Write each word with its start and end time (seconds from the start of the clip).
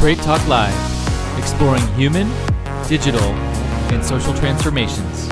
Straight 0.00 0.16
Talk 0.20 0.48
Live, 0.48 1.38
exploring 1.38 1.86
human, 1.88 2.26
digital, 2.88 3.20
and 3.92 4.02
social 4.02 4.32
transformations. 4.32 5.28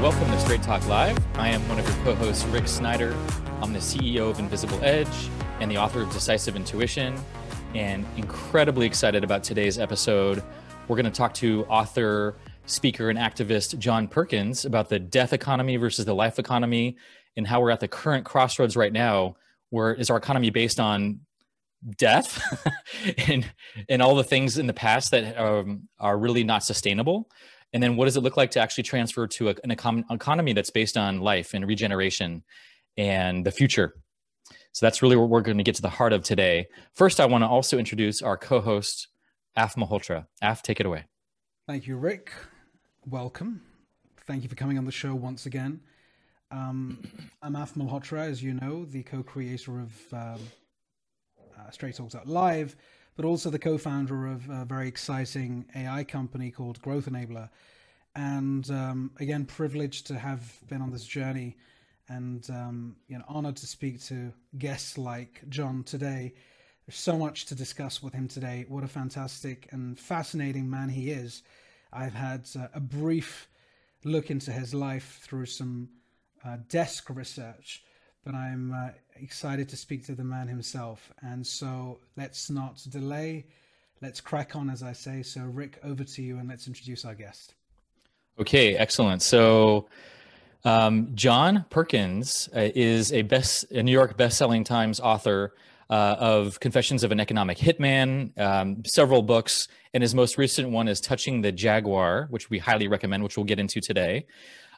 Welcome 0.00 0.26
to 0.30 0.40
Straight 0.40 0.62
Talk 0.62 0.88
Live. 0.88 1.18
I 1.36 1.50
am 1.50 1.60
one 1.68 1.78
of 1.78 1.86
your 1.86 2.02
co 2.02 2.14
hosts, 2.14 2.46
Rick 2.46 2.66
Snyder. 2.66 3.14
I'm 3.60 3.74
the 3.74 3.78
CEO 3.78 4.30
of 4.30 4.38
Invisible 4.38 4.82
Edge 4.82 5.28
and 5.60 5.70
the 5.70 5.76
author 5.76 6.00
of 6.00 6.10
Decisive 6.14 6.56
Intuition, 6.56 7.14
and 7.74 8.06
incredibly 8.16 8.86
excited 8.86 9.22
about 9.22 9.44
today's 9.44 9.78
episode. 9.78 10.42
We're 10.88 10.96
going 10.96 11.04
to 11.04 11.12
talk 11.12 11.34
to 11.34 11.66
author, 11.66 12.36
speaker, 12.64 13.10
and 13.10 13.18
activist 13.18 13.78
John 13.78 14.08
Perkins 14.08 14.64
about 14.64 14.88
the 14.88 14.98
death 14.98 15.34
economy 15.34 15.76
versus 15.76 16.06
the 16.06 16.14
life 16.14 16.38
economy 16.38 16.96
and 17.36 17.46
how 17.46 17.60
we're 17.60 17.70
at 17.70 17.80
the 17.80 17.88
current 17.88 18.24
crossroads 18.24 18.78
right 18.78 18.94
now. 18.94 19.36
Where 19.68 19.92
is 19.92 20.08
our 20.08 20.16
economy 20.16 20.48
based 20.48 20.80
on 20.80 21.20
death 21.98 22.42
and 23.28 23.50
and 23.88 24.02
all 24.02 24.14
the 24.14 24.24
things 24.24 24.58
in 24.58 24.66
the 24.66 24.72
past 24.72 25.10
that 25.10 25.38
um, 25.38 25.88
are 25.98 26.18
really 26.18 26.44
not 26.44 26.64
sustainable. 26.64 27.28
And 27.72 27.82
then 27.82 27.96
what 27.96 28.04
does 28.04 28.16
it 28.16 28.20
look 28.20 28.36
like 28.36 28.52
to 28.52 28.60
actually 28.60 28.84
transfer 28.84 29.26
to 29.26 29.48
a, 29.48 29.54
an 29.64 29.70
econ- 29.70 30.04
economy 30.10 30.52
that's 30.52 30.70
based 30.70 30.96
on 30.96 31.20
life 31.20 31.54
and 31.54 31.66
regeneration 31.66 32.44
and 32.96 33.44
the 33.44 33.50
future? 33.50 33.94
So 34.72 34.86
that's 34.86 35.02
really 35.02 35.16
what 35.16 35.28
we're 35.28 35.40
going 35.40 35.58
to 35.58 35.64
get 35.64 35.74
to 35.76 35.82
the 35.82 35.88
heart 35.88 36.12
of 36.12 36.22
today. 36.22 36.66
First 36.94 37.20
i 37.20 37.26
want 37.26 37.42
to 37.42 37.48
also 37.48 37.78
introduce 37.78 38.22
our 38.22 38.36
co-host 38.36 39.08
af 39.56 39.74
malhotra. 39.76 40.26
Af 40.42 40.62
take 40.62 40.80
it 40.80 40.86
away. 40.86 41.04
Thank 41.66 41.86
you 41.86 41.96
rick. 41.96 42.32
Welcome. 43.06 43.62
Thank 44.26 44.42
you 44.42 44.48
for 44.48 44.54
coming 44.54 44.78
on 44.78 44.84
the 44.84 44.92
show 44.92 45.14
once 45.14 45.46
again. 45.46 45.80
Um, 46.50 47.02
i'm 47.42 47.56
af 47.56 47.74
malhotra 47.74 48.30
as 48.30 48.42
you 48.42 48.54
know 48.54 48.84
the 48.84 49.02
co-creator 49.02 49.80
of 49.80 49.92
um, 50.12 50.40
uh, 51.58 51.70
Straight 51.70 51.96
Talks 51.96 52.14
Out 52.14 52.26
Live, 52.26 52.76
but 53.16 53.24
also 53.24 53.50
the 53.50 53.58
co-founder 53.58 54.26
of 54.26 54.48
a 54.48 54.64
very 54.64 54.88
exciting 54.88 55.66
AI 55.74 56.04
company 56.04 56.50
called 56.50 56.80
Growth 56.82 57.06
Enabler. 57.06 57.50
And 58.16 58.68
um, 58.70 59.10
again, 59.18 59.44
privileged 59.44 60.06
to 60.08 60.18
have 60.18 60.58
been 60.68 60.82
on 60.82 60.90
this 60.90 61.04
journey, 61.04 61.56
and 62.08 62.48
um, 62.50 62.96
you 63.08 63.18
know, 63.18 63.24
honored 63.26 63.56
to 63.56 63.66
speak 63.66 64.02
to 64.04 64.32
guests 64.58 64.98
like 64.98 65.42
John 65.48 65.82
today. 65.82 66.34
There's 66.86 66.98
so 66.98 67.16
much 67.16 67.46
to 67.46 67.54
discuss 67.54 68.02
with 68.02 68.12
him 68.12 68.28
today. 68.28 68.66
What 68.68 68.84
a 68.84 68.88
fantastic 68.88 69.68
and 69.72 69.98
fascinating 69.98 70.68
man 70.68 70.90
he 70.90 71.10
is. 71.10 71.42
I've 71.92 72.14
had 72.14 72.48
uh, 72.58 72.68
a 72.74 72.80
brief 72.80 73.48
look 74.04 74.30
into 74.30 74.52
his 74.52 74.74
life 74.74 75.20
through 75.22 75.46
some 75.46 75.88
uh, 76.44 76.58
desk 76.68 77.08
research, 77.10 77.82
but 78.24 78.34
I'm 78.34 78.72
uh, 78.72 78.90
excited 79.16 79.68
to 79.68 79.76
speak 79.76 80.04
to 80.06 80.14
the 80.14 80.24
man 80.24 80.48
himself. 80.48 81.12
And 81.22 81.46
so 81.46 82.00
let's 82.16 82.50
not 82.50 82.82
delay. 82.88 83.46
Let's 84.00 84.20
crack 84.20 84.56
on, 84.56 84.70
as 84.70 84.82
I 84.82 84.92
say. 84.92 85.22
So, 85.22 85.42
Rick, 85.42 85.78
over 85.84 86.04
to 86.04 86.22
you, 86.22 86.38
and 86.38 86.48
let's 86.48 86.66
introduce 86.66 87.04
our 87.04 87.14
guest. 87.14 87.54
Okay, 88.38 88.76
excellent. 88.76 89.22
So, 89.22 89.88
um, 90.64 91.10
John 91.14 91.64
Perkins 91.70 92.48
uh, 92.54 92.70
is 92.74 93.12
a 93.12 93.22
best 93.22 93.70
a 93.70 93.82
New 93.82 93.92
York 93.92 94.16
best-selling 94.16 94.64
Times 94.64 94.98
author 94.98 95.54
uh, 95.90 96.16
of 96.18 96.60
Confessions 96.60 97.04
of 97.04 97.12
an 97.12 97.20
Economic 97.20 97.58
Hitman, 97.58 98.38
um, 98.38 98.82
several 98.86 99.22
books, 99.22 99.68
and 99.92 100.02
his 100.02 100.14
most 100.14 100.38
recent 100.38 100.70
one 100.70 100.88
is 100.88 101.00
Touching 101.00 101.42
the 101.42 101.52
Jaguar, 101.52 102.26
which 102.30 102.50
we 102.50 102.58
highly 102.58 102.88
recommend, 102.88 103.22
which 103.22 103.36
we'll 103.36 103.44
get 103.44 103.58
into 103.58 103.80
today. 103.80 104.26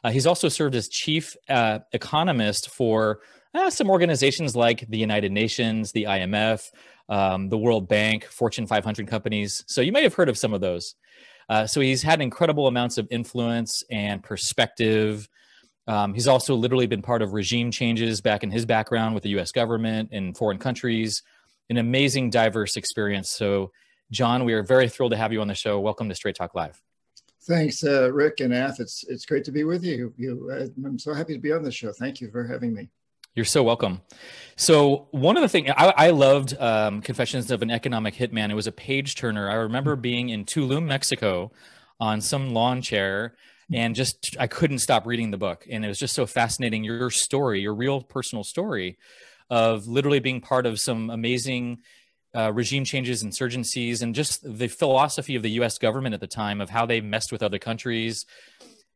Uh, 0.03 0.11
he's 0.11 0.27
also 0.27 0.49
served 0.49 0.75
as 0.75 0.87
chief 0.87 1.35
uh, 1.49 1.79
economist 1.93 2.69
for 2.69 3.19
uh, 3.53 3.69
some 3.69 3.89
organizations 3.89 4.55
like 4.55 4.85
the 4.89 4.97
United 4.97 5.31
Nations, 5.31 5.91
the 5.91 6.03
IMF, 6.03 6.61
um, 7.09 7.49
the 7.49 7.57
World 7.57 7.87
Bank, 7.87 8.25
Fortune 8.25 8.67
500 8.67 9.07
companies. 9.07 9.63
So 9.67 9.81
you 9.81 9.91
may 9.91 10.03
have 10.03 10.13
heard 10.13 10.29
of 10.29 10.37
some 10.37 10.53
of 10.53 10.61
those. 10.61 10.95
Uh, 11.49 11.65
so 11.65 11.79
he's 11.79 12.03
had 12.03 12.21
incredible 12.21 12.67
amounts 12.67 12.97
of 12.97 13.07
influence 13.09 13.83
and 13.89 14.21
perspective. 14.21 15.29
Um, 15.87 16.13
he's 16.13 16.27
also 16.27 16.55
literally 16.55 16.87
been 16.87 17.01
part 17.01 17.21
of 17.21 17.33
regime 17.33 17.71
changes 17.71 18.21
back 18.21 18.43
in 18.43 18.51
his 18.51 18.65
background 18.65 19.15
with 19.15 19.23
the 19.23 19.29
US 19.39 19.51
government 19.51 20.09
and 20.11 20.35
foreign 20.37 20.57
countries. 20.57 21.23
An 21.69 21.77
amazing, 21.77 22.29
diverse 22.29 22.77
experience. 22.77 23.29
So, 23.29 23.71
John, 24.11 24.45
we 24.45 24.53
are 24.53 24.63
very 24.63 24.89
thrilled 24.89 25.11
to 25.11 25.17
have 25.17 25.33
you 25.33 25.41
on 25.41 25.47
the 25.47 25.55
show. 25.55 25.79
Welcome 25.79 26.09
to 26.09 26.15
Straight 26.15 26.35
Talk 26.35 26.55
Live. 26.55 26.81
Thanks, 27.43 27.83
uh, 27.83 28.11
Rick 28.11 28.41
and 28.41 28.53
Ath. 28.53 28.79
It's 28.79 29.05
it's 29.07 29.25
great 29.25 29.45
to 29.45 29.51
be 29.51 29.63
with 29.63 29.83
you. 29.83 30.13
you 30.17 30.49
uh, 30.51 30.85
I'm 30.85 30.99
so 30.99 31.13
happy 31.13 31.33
to 31.33 31.39
be 31.39 31.53
on 31.53 31.63
the 31.63 31.71
show. 31.71 31.93
Thank 31.93 32.19
you 32.19 32.29
for 32.29 32.45
having 32.45 32.73
me. 32.73 32.89
You're 33.35 33.45
so 33.45 33.63
welcome. 33.63 34.01
So 34.55 35.07
one 35.11 35.37
of 35.37 35.43
the 35.43 35.47
things 35.47 35.69
I, 35.77 35.93
I 35.95 36.09
loved 36.09 36.57
um, 36.59 37.01
Confessions 37.01 37.51
of 37.51 37.61
an 37.61 37.69
Economic 37.69 38.15
Hitman. 38.15 38.49
It 38.49 38.55
was 38.55 38.67
a 38.67 38.71
page 38.71 39.15
turner. 39.15 39.49
I 39.49 39.53
remember 39.53 39.95
being 39.95 40.29
in 40.29 40.43
Tulum, 40.43 40.85
Mexico, 40.85 41.51
on 41.99 42.19
some 42.19 42.53
lawn 42.53 42.81
chair, 42.81 43.35
and 43.73 43.95
just 43.95 44.35
I 44.39 44.47
couldn't 44.47 44.79
stop 44.79 45.05
reading 45.05 45.31
the 45.31 45.37
book, 45.37 45.65
and 45.69 45.83
it 45.83 45.87
was 45.87 45.99
just 45.99 46.15
so 46.15 46.25
fascinating. 46.25 46.83
Your 46.83 47.09
story, 47.09 47.61
your 47.61 47.73
real 47.75 48.01
personal 48.01 48.43
story, 48.43 48.97
of 49.49 49.87
literally 49.87 50.19
being 50.19 50.41
part 50.41 50.65
of 50.65 50.79
some 50.79 51.09
amazing 51.09 51.79
uh, 52.35 52.51
regime 52.53 52.85
changes, 52.85 53.23
insurgencies, 53.23 54.01
and 54.01 54.13
just 54.13 54.41
the 54.43 54.67
philosophy 54.67 55.35
of 55.35 55.43
the 55.43 55.51
U.S. 55.51 55.77
government 55.77 56.13
at 56.13 56.21
the 56.21 56.27
time 56.27 56.61
of 56.61 56.69
how 56.69 56.85
they 56.85 57.01
messed 57.01 57.31
with 57.31 57.43
other 57.43 57.59
countries. 57.59 58.25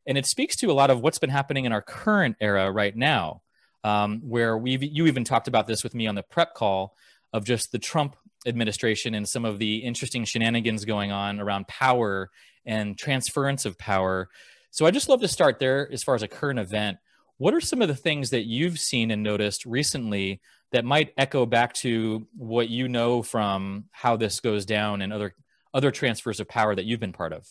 And 0.06 0.18
it 0.18 0.26
speaks 0.26 0.56
to 0.56 0.70
a 0.70 0.72
lot 0.72 0.90
of 0.90 1.00
what's 1.00 1.18
been 1.18 1.30
happening 1.30 1.64
in 1.64 1.72
our 1.72 1.82
current 1.82 2.36
era 2.40 2.70
right 2.70 2.96
now 2.96 3.42
um, 3.84 4.20
where 4.24 4.56
we 4.56 4.76
you 4.78 5.06
even 5.06 5.24
talked 5.24 5.48
about 5.48 5.66
this 5.66 5.82
with 5.82 5.94
me 5.94 6.06
on 6.06 6.14
the 6.14 6.22
prep 6.22 6.54
call 6.54 6.96
of 7.32 7.44
just 7.44 7.72
the 7.72 7.78
Trump 7.78 8.16
administration 8.46 9.14
and 9.14 9.28
some 9.28 9.44
of 9.44 9.58
the 9.58 9.78
interesting 9.78 10.24
shenanigans 10.24 10.84
going 10.84 11.12
on 11.12 11.40
around 11.40 11.66
power 11.68 12.30
and 12.64 12.98
transference 12.98 13.64
of 13.64 13.78
power. 13.78 14.28
So 14.72 14.86
I 14.86 14.90
just 14.90 15.10
love 15.10 15.20
to 15.20 15.28
start 15.28 15.58
there 15.58 15.86
as 15.92 16.02
far 16.02 16.14
as 16.14 16.22
a 16.22 16.28
current 16.28 16.58
event. 16.58 16.96
What 17.36 17.52
are 17.52 17.60
some 17.60 17.82
of 17.82 17.88
the 17.88 17.94
things 17.94 18.30
that 18.30 18.46
you've 18.46 18.78
seen 18.78 19.10
and 19.10 19.22
noticed 19.22 19.66
recently 19.66 20.40
that 20.72 20.86
might 20.86 21.12
echo 21.18 21.44
back 21.44 21.74
to 21.74 22.26
what 22.34 22.70
you 22.70 22.88
know 22.88 23.22
from 23.22 23.84
how 23.90 24.16
this 24.16 24.40
goes 24.40 24.64
down 24.64 25.02
and 25.02 25.12
other 25.12 25.34
other 25.74 25.90
transfers 25.90 26.40
of 26.40 26.48
power 26.48 26.74
that 26.74 26.86
you've 26.86 27.00
been 27.00 27.12
part 27.12 27.34
of? 27.34 27.46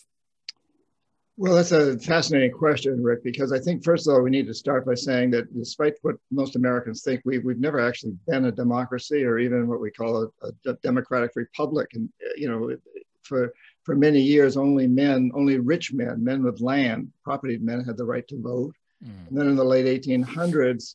Well, 1.36 1.54
that's 1.54 1.72
a 1.72 1.98
fascinating 1.98 2.50
question, 2.50 3.02
Rick, 3.02 3.22
because 3.24 3.52
I 3.52 3.58
think, 3.58 3.84
first 3.84 4.06
of 4.06 4.14
all, 4.14 4.22
we 4.22 4.30
need 4.30 4.46
to 4.48 4.54
start 4.54 4.84
by 4.84 4.94
saying 4.94 5.30
that 5.30 5.52
despite 5.56 5.94
what 6.02 6.16
most 6.30 6.56
Americans 6.56 7.02
think, 7.02 7.22
we, 7.24 7.38
we've 7.38 7.58
never 7.58 7.80
actually 7.80 8.16
been 8.28 8.44
a 8.44 8.52
democracy 8.52 9.24
or 9.24 9.38
even 9.38 9.66
what 9.66 9.80
we 9.80 9.90
call 9.90 10.30
a, 10.42 10.70
a 10.70 10.74
democratic 10.82 11.32
republic. 11.34 11.88
And, 11.94 12.08
you 12.36 12.48
know, 12.48 12.76
for, 13.22 13.52
for 13.84 13.94
many 13.96 14.20
years, 14.20 14.56
only 14.56 14.86
men, 14.86 15.30
only 15.34 15.58
rich 15.58 15.92
men, 15.92 16.22
men 16.22 16.42
with 16.42 16.60
land, 16.60 17.12
property 17.24 17.58
men 17.58 17.84
had 17.84 17.96
the 17.96 18.04
right 18.04 18.26
to 18.28 18.40
vote. 18.40 18.74
Mm. 19.04 19.28
And 19.28 19.38
then 19.38 19.48
in 19.48 19.56
the 19.56 19.64
late 19.64 19.86
1800s, 19.86 20.94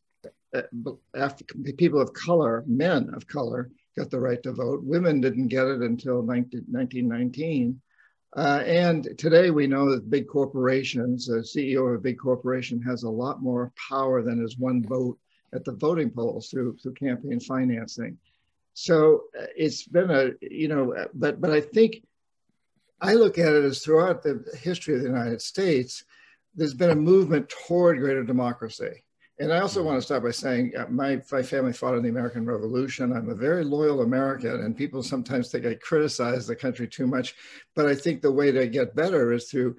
uh, 0.55 0.61
after 1.15 1.43
people 1.77 2.01
of 2.01 2.13
color, 2.13 2.63
men 2.65 3.09
of 3.13 3.27
color, 3.27 3.69
got 3.97 4.09
the 4.09 4.19
right 4.19 4.41
to 4.43 4.53
vote. 4.53 4.83
Women 4.83 5.19
didn't 5.19 5.47
get 5.47 5.67
it 5.67 5.81
until 5.81 6.21
19, 6.21 6.65
1919. 6.69 7.81
Uh, 8.35 8.61
and 8.65 9.17
today 9.17 9.49
we 9.49 9.67
know 9.67 9.89
that 9.89 10.09
big 10.09 10.27
corporations, 10.27 11.29
a 11.29 11.39
CEO 11.39 11.89
of 11.89 11.95
a 11.95 12.01
big 12.01 12.19
corporation 12.19 12.81
has 12.81 13.03
a 13.03 13.09
lot 13.09 13.41
more 13.41 13.71
power 13.89 14.21
than 14.21 14.39
his 14.39 14.57
one 14.57 14.83
vote 14.83 15.17
at 15.53 15.65
the 15.65 15.71
voting 15.71 16.09
polls 16.09 16.49
through, 16.49 16.77
through 16.77 16.93
campaign 16.93 17.39
financing. 17.39 18.17
So 18.73 19.23
uh, 19.37 19.45
it's 19.55 19.87
been 19.87 20.11
a, 20.11 20.31
you 20.41 20.67
know, 20.67 20.93
uh, 20.93 21.07
but, 21.13 21.41
but 21.41 21.51
I 21.51 21.61
think 21.61 22.03
I 22.99 23.13
look 23.13 23.37
at 23.37 23.53
it 23.53 23.63
as 23.63 23.79
throughout 23.79 24.23
the 24.23 24.43
history 24.59 24.95
of 24.95 25.01
the 25.01 25.07
United 25.07 25.41
States, 25.41 26.03
there's 26.55 26.73
been 26.73 26.89
a 26.89 26.95
movement 26.95 27.49
toward 27.49 27.99
greater 27.99 28.23
democracy. 28.23 29.03
And 29.39 29.53
I 29.53 29.59
also 29.59 29.83
want 29.83 29.99
to 29.99 30.01
start 30.01 30.23
by 30.23 30.31
saying 30.31 30.73
uh, 30.75 30.87
my, 30.89 31.21
my 31.31 31.43
family 31.43 31.71
fought 31.71 31.93
in 31.93 32.01
the 32.01 32.09
American 32.09 32.43
Revolution. 32.43 33.13
I'm 33.13 33.29
a 33.29 33.35
very 33.35 33.63
loyal 33.63 34.01
American, 34.01 34.61
and 34.61 34.75
people 34.75 35.03
sometimes 35.03 35.51
think 35.51 35.65
I 35.67 35.75
criticize 35.75 36.47
the 36.47 36.55
country 36.55 36.87
too 36.87 37.05
much. 37.05 37.35
But 37.75 37.85
I 37.85 37.93
think 37.93 38.21
the 38.21 38.31
way 38.31 38.51
to 38.51 38.67
get 38.67 38.95
better 38.95 39.33
is 39.33 39.45
through 39.45 39.75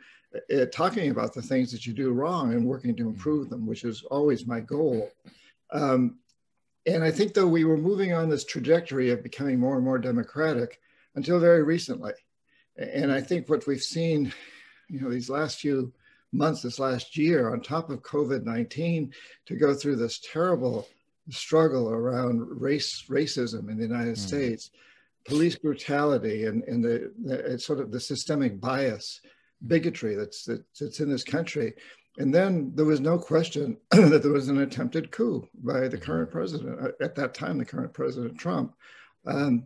uh, 0.54 0.66
talking 0.66 1.10
about 1.10 1.34
the 1.34 1.42
things 1.42 1.72
that 1.72 1.86
you 1.86 1.92
do 1.92 2.12
wrong 2.12 2.52
and 2.52 2.64
working 2.64 2.94
to 2.96 3.08
improve 3.08 3.50
them, 3.50 3.66
which 3.66 3.82
is 3.82 4.04
always 4.04 4.46
my 4.46 4.60
goal. 4.60 5.10
Um, 5.72 6.18
and 6.86 7.02
I 7.02 7.10
think, 7.10 7.34
though, 7.34 7.48
we 7.48 7.64
were 7.64 7.76
moving 7.76 8.12
on 8.12 8.28
this 8.28 8.44
trajectory 8.44 9.10
of 9.10 9.24
becoming 9.24 9.58
more 9.58 9.74
and 9.74 9.84
more 9.84 9.98
democratic 9.98 10.80
until 11.16 11.40
very 11.40 11.64
recently. 11.64 12.12
And 12.78 13.10
I 13.12 13.20
think 13.20 13.48
what 13.48 13.66
we've 13.66 13.82
seen, 13.82 14.32
you 14.88 15.00
know, 15.00 15.10
these 15.10 15.28
last 15.28 15.60
few 15.60 15.92
months 16.32 16.62
this 16.62 16.78
last 16.78 17.16
year 17.16 17.52
on 17.52 17.60
top 17.60 17.90
of 17.90 18.02
COVID 18.02 18.44
19 18.44 19.12
to 19.46 19.56
go 19.56 19.74
through 19.74 19.96
this 19.96 20.20
terrible 20.20 20.86
struggle 21.30 21.90
around 21.90 22.40
race 22.60 23.04
racism 23.08 23.68
in 23.70 23.76
the 23.76 23.84
United 23.84 24.14
mm. 24.14 24.18
States, 24.18 24.70
police 25.26 25.56
brutality, 25.56 26.44
and, 26.44 26.62
and 26.64 26.84
the, 26.84 27.12
the 27.22 27.58
sort 27.58 27.80
of 27.80 27.90
the 27.90 28.00
systemic 28.00 28.60
bias, 28.60 29.20
bigotry 29.66 30.14
that's, 30.14 30.44
that, 30.44 30.64
that's 30.78 31.00
in 31.00 31.10
this 31.10 31.24
country. 31.24 31.74
And 32.18 32.34
then 32.34 32.72
there 32.74 32.84
was 32.84 33.00
no 33.00 33.18
question 33.18 33.76
that 33.90 34.22
there 34.22 34.32
was 34.32 34.48
an 34.48 34.58
attempted 34.58 35.10
coup 35.10 35.48
by 35.54 35.80
the 35.80 35.96
mm-hmm. 35.96 36.04
current 36.04 36.30
president, 36.30 36.80
uh, 36.80 37.04
at 37.04 37.14
that 37.16 37.34
time, 37.34 37.58
the 37.58 37.64
current 37.64 37.92
President 37.92 38.38
Trump. 38.38 38.74
Um, 39.26 39.64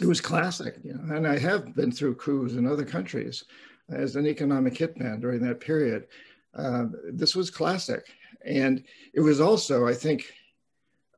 it 0.00 0.06
was 0.06 0.20
classic, 0.20 0.76
you 0.82 0.94
know, 0.94 1.14
and 1.14 1.26
I 1.26 1.38
have 1.38 1.74
been 1.74 1.92
through 1.92 2.16
coups 2.16 2.54
in 2.54 2.66
other 2.66 2.84
countries 2.84 3.44
as 3.88 4.16
an 4.16 4.26
economic 4.26 4.74
hitman 4.74 5.20
during 5.20 5.40
that 5.42 5.60
period. 5.60 6.06
Uh, 6.54 6.86
this 7.12 7.36
was 7.36 7.50
classic. 7.50 8.06
And 8.44 8.84
it 9.12 9.20
was 9.20 9.40
also, 9.40 9.86
I 9.86 9.94
think, 9.94 10.32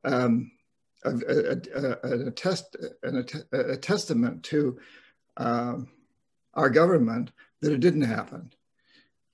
um, 0.03 0.51
a, 1.03 1.11
a, 1.75 2.27
a, 2.27 2.31
test, 2.31 2.75
a, 3.03 3.77
testament 3.77 4.43
to 4.43 4.79
uh, 5.37 5.77
our 6.53 6.69
government 6.69 7.31
that 7.61 7.71
it 7.71 7.79
didn't 7.79 8.01
happen. 8.01 8.51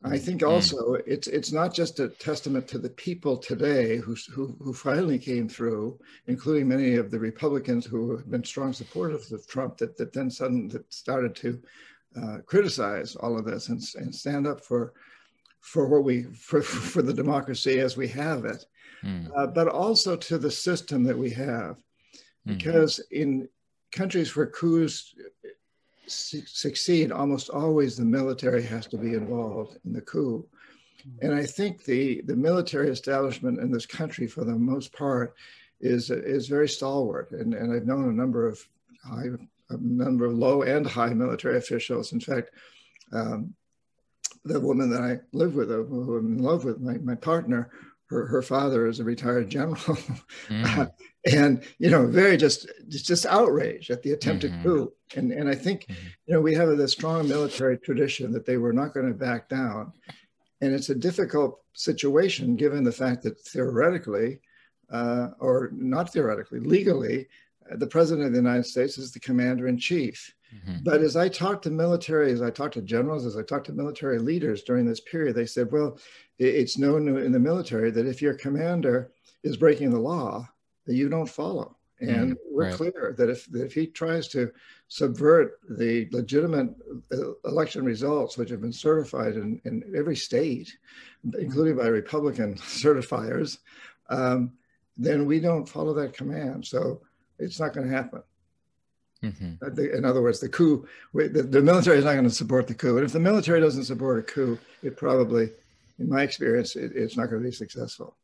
I 0.06 0.18
think 0.18 0.42
mm. 0.42 0.50
also 0.50 0.96
it's 1.06 1.28
it's 1.28 1.52
not 1.52 1.74
just 1.74 2.00
a 2.00 2.10
testament 2.10 2.68
to 2.70 2.78
the 2.78 2.90
people 2.90 3.38
today 3.38 3.98
who, 3.98 4.16
who, 4.34 4.56
who 4.62 4.74
finally 4.74 5.18
came 5.18 5.48
through, 5.48 5.98
including 6.28 6.68
many 6.68 6.96
of 6.96 7.10
the 7.10 7.20
Republicans 7.20 7.86
who 7.86 8.18
have 8.18 8.30
been 8.30 8.44
strong 8.44 8.74
supporters 8.74 9.32
of 9.32 9.48
Trump, 9.48 9.78
that, 9.78 9.98
that 9.98 10.12
then 10.12 10.30
suddenly 10.30 10.68
that 10.70 10.94
started 10.94 11.36
to 11.38 11.62
uh, 12.22 12.38
criticize 12.46 13.16
all 13.16 13.38
of 13.38 13.46
this 13.46 13.70
and, 13.70 13.82
and 13.96 14.14
stand 14.14 14.46
up 14.46 14.64
for 14.64 14.94
for 15.62 15.88
what 15.88 16.04
we 16.04 16.24
for, 16.24 16.62
for 16.62 17.02
the 17.02 17.14
democracy 17.14 17.80
as 17.80 17.96
we 17.96 18.08
have 18.10 18.44
it, 18.44 18.66
mm. 19.04 19.30
uh, 19.36 19.48
but 19.48 19.68
also 19.68 20.16
to 20.18 20.38
the 20.38 20.52
system 20.52 21.04
that 21.04 21.18
we 21.18 21.30
have, 21.30 21.78
mm. 21.78 22.58
because 22.58 23.00
in 23.12 23.48
countries 23.94 24.36
where 24.36 24.48
coups 24.48 25.16
succeed, 26.08 27.12
almost 27.12 27.50
always 27.50 27.98
the 27.98 28.06
military 28.06 28.64
has 28.64 28.88
to 28.88 28.98
be 28.98 29.14
involved 29.14 29.78
in 29.86 29.94
the 29.94 30.02
coup. 30.02 30.46
Hmm. 31.04 31.26
And 31.26 31.36
I 31.36 31.46
think 31.46 31.84
the, 31.84 32.22
the 32.22 32.36
military 32.36 32.90
establishment 32.90 33.60
in 33.60 33.72
this 33.72 33.86
country, 33.86 34.28
for 34.28 34.44
the 34.44 34.56
most 34.56 34.94
part, 34.94 35.36
is, 35.82 36.10
is 36.10 36.48
very 36.48 36.70
stalwart. 36.70 37.32
And, 37.32 37.54
and 37.54 37.74
I've 37.74 37.86
known 37.86 38.10
a 38.10 38.14
number 38.14 38.48
of 38.48 38.60
high, 39.04 39.28
a 39.70 39.78
number 39.78 40.26
of 40.26 40.34
low 40.34 40.64
and 40.64 40.86
high 40.86 41.14
military 41.14 41.58
officials. 41.58 42.14
In 42.14 42.20
fact, 42.20 42.52
um, 43.12 43.54
the 44.46 44.60
woman 44.60 44.90
that 44.90 45.02
I 45.02 45.20
live 45.32 45.56
with, 45.56 45.70
who 45.70 46.18
I'm 46.18 46.38
in 46.38 46.44
love 46.44 46.66
with, 46.66 46.80
my, 46.80 46.98
my 46.98 47.16
partner, 47.16 47.72
her, 48.06 48.26
her 48.28 48.42
father 48.42 48.88
is 48.88 49.00
a 49.00 49.04
retired 49.04 49.50
general. 49.50 49.80
Mm. 50.50 50.92
And, 51.32 51.64
you 51.80 51.90
know, 51.90 52.06
very 52.06 52.36
just, 52.38 52.68
just 52.90 53.26
outrage 53.26 53.90
at 53.90 54.04
the 54.04 54.12
attempted 54.12 54.52
mm-hmm. 54.52 54.64
coup. 54.64 54.94
And, 55.16 55.32
and 55.32 55.48
I 55.48 55.56
think, 55.56 55.86
mm-hmm. 55.86 56.08
you 56.26 56.34
know, 56.34 56.42
we 56.42 56.54
have 56.56 56.70
a 56.70 56.88
strong 56.88 57.28
military 57.28 57.78
tradition 57.78 58.32
that 58.32 58.46
they 58.46 58.58
were 58.58 58.74
not 58.74 58.94
going 58.94 59.08
to 59.08 59.14
back 59.14 59.48
down. 59.48 59.94
And 60.62 60.74
it's 60.74 60.90
a 60.90 60.96
difficult 60.96 61.60
situation 61.74 62.56
given 62.56 62.84
the 62.84 62.92
fact 62.92 63.24
that 63.24 63.40
theoretically, 63.40 64.40
uh, 64.92 65.30
or 65.40 65.72
not 65.74 66.12
theoretically, 66.12 66.60
legally, 66.60 67.28
uh, 67.72 67.78
the 67.78 67.88
president 67.88 68.28
of 68.28 68.34
the 68.34 68.40
United 68.40 68.66
States 68.66 68.98
is 68.98 69.12
the 69.12 69.20
commander 69.20 69.68
in 69.68 69.78
chief. 69.78 70.34
Mm-hmm. 70.54 70.84
But 70.84 71.02
as 71.02 71.16
I 71.16 71.30
talked 71.30 71.64
to 71.64 71.72
military, 71.72 72.32
as 72.32 72.42
I 72.42 72.50
talked 72.50 72.76
to 72.76 72.82
generals, 72.82 73.26
as 73.26 73.38
I 73.38 73.44
talked 73.44 73.66
to 73.68 73.74
military 73.74 74.20
leaders 74.20 74.64
during 74.64 74.86
this 74.86 75.00
period, 75.00 75.36
they 75.36 75.46
said, 75.46 75.72
well, 75.72 75.98
it's 76.38 76.78
known 76.78 77.08
in 77.18 77.32
the 77.32 77.40
military 77.40 77.92
that 77.92 78.06
if 78.06 78.22
your 78.22 78.34
commander 78.34 79.12
is 79.44 79.58
breaking 79.58 79.90
the 79.90 80.00
law, 80.00 80.48
that 80.86 80.96
you 80.96 81.10
don't 81.10 81.30
follow. 81.30 81.76
And 82.00 82.34
mm, 82.34 82.38
we're 82.52 82.66
right. 82.66 82.74
clear 82.74 83.16
that 83.18 83.30
if, 83.30 83.46
that 83.52 83.66
if 83.66 83.74
he 83.74 83.88
tries 83.88 84.28
to 84.30 84.52
subvert 84.88 85.60
the 85.70 86.08
legitimate 86.12 86.70
uh, 87.12 87.34
election 87.46 87.86
results, 87.86 88.38
which 88.38 88.50
have 88.50 88.62
been 88.62 88.74
certified 88.74 89.36
in, 89.36 89.62
in 89.64 89.84
every 89.96 90.16
state, 90.16 90.76
including 91.38 91.78
by 91.78 91.88
Republican 91.88 92.56
certifiers, 92.58 93.60
um, 94.10 94.52
then 94.98 95.26
we 95.26 95.40
don't 95.40 95.68
follow 95.68 95.94
that 95.94 96.14
command. 96.14 96.66
So 96.66 97.02
it's 97.40 97.60
not 97.60 97.74
going 97.74 97.88
to 97.88 97.96
happen. 97.96 98.24
Mm-hmm. 99.24 99.54
Uh, 99.66 99.98
in 99.98 100.04
other 100.04 100.22
words, 100.22 100.40
the 100.40 100.50
coup, 100.50 100.86
the, 101.14 101.28
the 101.44 101.62
military 101.62 101.98
is 101.98 102.06
not 102.06 102.14
going 102.14 102.26
to 102.26 102.30
support 102.30 102.68
the 102.68 102.74
coup. 102.74 102.98
And 102.98 103.06
if 103.06 103.14
the 103.14 103.20
military 103.20 103.62
doesn't 103.62 103.86
support 103.86 104.20
a 104.20 104.24
coup, 104.24 104.60
it 104.82 104.98
probably, 104.98 105.50
in 106.00 106.10
my 106.10 106.24
experience, 106.24 106.76
it, 106.76 106.92
it's 106.94 107.16
not 107.16 107.30
going 107.30 107.42
to 107.42 107.48
be 107.48 107.56
successful. 107.56 108.18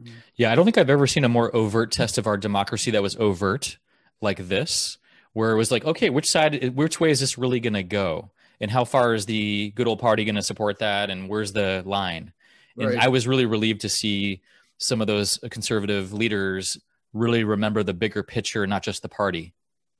Mm-hmm. 0.00 0.14
Yeah, 0.36 0.52
I 0.52 0.54
don't 0.54 0.64
think 0.64 0.78
I've 0.78 0.90
ever 0.90 1.06
seen 1.06 1.24
a 1.24 1.28
more 1.28 1.54
overt 1.54 1.92
test 1.92 2.18
of 2.18 2.26
our 2.26 2.36
democracy 2.36 2.90
that 2.90 3.02
was 3.02 3.16
overt 3.16 3.78
like 4.20 4.48
this, 4.48 4.98
where 5.32 5.52
it 5.52 5.56
was 5.56 5.70
like, 5.70 5.84
okay, 5.84 6.10
which 6.10 6.26
side, 6.26 6.74
which 6.74 7.00
way 7.00 7.10
is 7.10 7.20
this 7.20 7.38
really 7.38 7.60
going 7.60 7.74
to 7.74 7.82
go? 7.82 8.30
And 8.60 8.70
how 8.70 8.84
far 8.84 9.14
is 9.14 9.26
the 9.26 9.70
good 9.70 9.86
old 9.86 9.98
party 9.98 10.24
going 10.24 10.36
to 10.36 10.42
support 10.42 10.78
that? 10.78 11.10
And 11.10 11.28
where's 11.28 11.52
the 11.52 11.82
line? 11.84 12.32
And 12.78 12.88
right. 12.88 12.98
I 12.98 13.08
was 13.08 13.26
really 13.26 13.46
relieved 13.46 13.82
to 13.82 13.88
see 13.88 14.40
some 14.78 15.00
of 15.00 15.06
those 15.06 15.42
uh, 15.42 15.48
conservative 15.50 16.12
leaders 16.12 16.78
really 17.12 17.44
remember 17.44 17.82
the 17.82 17.94
bigger 17.94 18.22
picture, 18.22 18.66
not 18.66 18.82
just 18.82 19.02
the 19.02 19.08
party. 19.08 19.54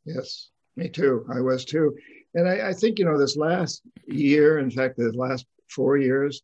Yes, 0.05 0.49
me 0.77 0.89
too. 0.89 1.27
I 1.33 1.41
was 1.41 1.65
too. 1.65 1.97
And 2.35 2.49
I, 2.49 2.69
I 2.69 2.73
think, 2.73 2.99
you 2.99 3.07
know, 3.07 3.19
this 3.19 3.37
last 3.37 3.83
year, 4.07 4.59
in 4.59 4.71
fact, 4.71 4.97
the 4.97 5.13
last 5.13 5.47
four 5.69 5.97
years, 5.97 6.43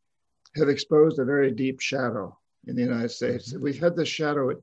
have 0.57 0.69
exposed 0.69 1.19
a 1.19 1.25
very 1.25 1.51
deep 1.51 1.81
shadow 1.81 2.37
in 2.67 2.77
the 2.77 2.83
United 2.83 3.11
States. 3.11 3.55
We've 3.55 3.79
had 3.79 3.97
this 3.97 4.09
shadow. 4.09 4.51
It, 4.51 4.59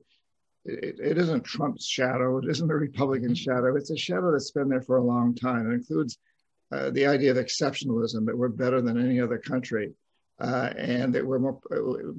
it, 0.64 1.00
it 1.00 1.18
isn't 1.18 1.44
Trump's 1.44 1.86
shadow. 1.86 2.38
It 2.38 2.44
isn't 2.48 2.70
a 2.70 2.74
Republican 2.74 3.34
shadow. 3.34 3.76
It's 3.76 3.90
a 3.90 3.96
shadow 3.96 4.32
that's 4.32 4.50
been 4.50 4.68
there 4.68 4.82
for 4.82 4.98
a 4.98 5.04
long 5.04 5.34
time. 5.34 5.70
It 5.70 5.74
includes 5.74 6.18
uh, 6.72 6.90
the 6.90 7.06
idea 7.06 7.30
of 7.30 7.36
exceptionalism 7.36 8.26
that 8.26 8.36
we're 8.36 8.48
better 8.48 8.80
than 8.80 8.98
any 8.98 9.20
other 9.20 9.38
country, 9.38 9.92
uh, 10.40 10.70
and 10.76 11.14
that 11.14 11.26
we're 11.26 11.38
more 11.38 11.58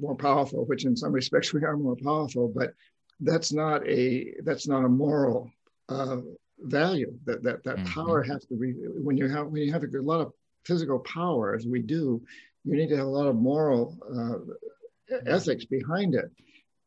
more 0.00 0.16
powerful. 0.16 0.64
Which, 0.66 0.84
in 0.84 0.96
some 0.96 1.12
respects, 1.12 1.52
we 1.52 1.64
are 1.64 1.76
more 1.76 1.96
powerful. 1.96 2.52
But 2.54 2.74
that's 3.20 3.52
not 3.52 3.86
a 3.88 4.34
that's 4.44 4.68
not 4.68 4.84
a 4.84 4.88
moral 4.88 5.50
uh, 5.88 6.18
value. 6.58 7.12
That 7.24 7.42
that 7.44 7.64
that 7.64 7.76
mm-hmm. 7.76 7.86
power 7.86 8.22
has 8.22 8.44
to 8.46 8.56
be 8.56 8.72
when 9.02 9.16
you 9.16 9.28
have 9.28 9.46
when 9.46 9.62
you 9.62 9.72
have 9.72 9.84
a 9.84 10.02
lot 10.02 10.20
of 10.20 10.32
physical 10.64 10.98
power, 11.00 11.54
as 11.54 11.66
we 11.66 11.80
do, 11.80 12.22
you 12.64 12.76
need 12.76 12.88
to 12.88 12.96
have 12.96 13.06
a 13.06 13.10
lot 13.10 13.26
of 13.26 13.36
moral 13.36 13.96
uh, 14.14 14.54
ethics 15.26 15.64
behind 15.64 16.14
it. 16.14 16.30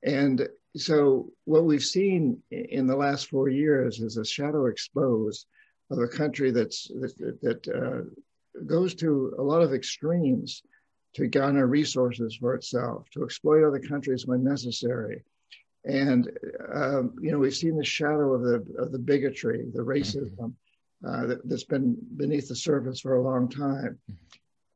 And 0.04 0.48
so, 0.76 1.32
what 1.46 1.66
we've 1.66 1.84
seen 1.84 2.42
in 2.52 2.86
the 2.86 2.96
last 2.96 3.30
four 3.30 3.50
years 3.50 4.00
is 4.00 4.18
a 4.18 4.26
shadow 4.26 4.66
exposed 4.66 5.48
of 5.90 6.00
a 6.00 6.08
country 6.08 6.52
that's 6.52 6.88
that, 6.88 7.38
that 7.42 7.68
uh, 7.68 8.62
goes 8.66 8.96
to 8.96 9.34
a 9.38 9.42
lot 9.42 9.62
of 9.62 9.74
extremes 9.74 10.62
to 11.14 11.28
garner 11.28 11.66
resources 11.66 12.36
for 12.36 12.56
itself, 12.56 13.10
to 13.12 13.24
exploit 13.24 13.66
other 13.66 13.80
countries 13.80 14.28
when 14.28 14.44
necessary. 14.44 15.24
And 15.86 16.30
um, 16.74 17.14
you 17.22 17.32
know, 17.32 17.40
we've 17.40 17.56
seen 17.56 17.78
the 17.78 17.86
shadow 17.86 18.34
of 18.34 18.42
the 18.42 18.66
of 18.78 18.92
the 18.92 19.00
bigotry, 19.00 19.66
the 19.74 19.84
racism 19.84 20.54
uh, 21.08 21.26
that, 21.28 21.42
has 21.50 21.64
been 21.64 21.96
beneath 22.18 22.48
the 22.48 22.56
surface 22.56 23.00
for 23.00 23.16
a 23.16 23.22
long 23.22 23.50
time. 23.50 24.00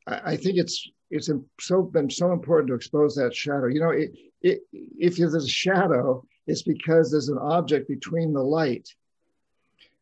I, 0.10 0.32
I 0.32 0.38
think 0.38 0.58
it's 0.58 0.88
it's 1.12 1.30
so 1.60 1.82
been 1.82 2.10
so 2.10 2.32
important 2.32 2.68
to 2.70 2.76
expose 2.76 3.16
that 3.16 3.36
shadow. 3.36 3.68
You 3.68 3.80
know, 3.80 3.90
it, 3.90 4.12
it, 4.42 4.62
if 4.72 5.18
there's 5.18 5.34
a 5.34 5.48
shadow, 5.48 6.24
it's 6.48 6.62
because 6.62 7.12
there's 7.12 7.30
an 7.30 7.40
object 7.40 7.88
between 7.88 8.34
the 8.34 8.44
light. 8.44 8.88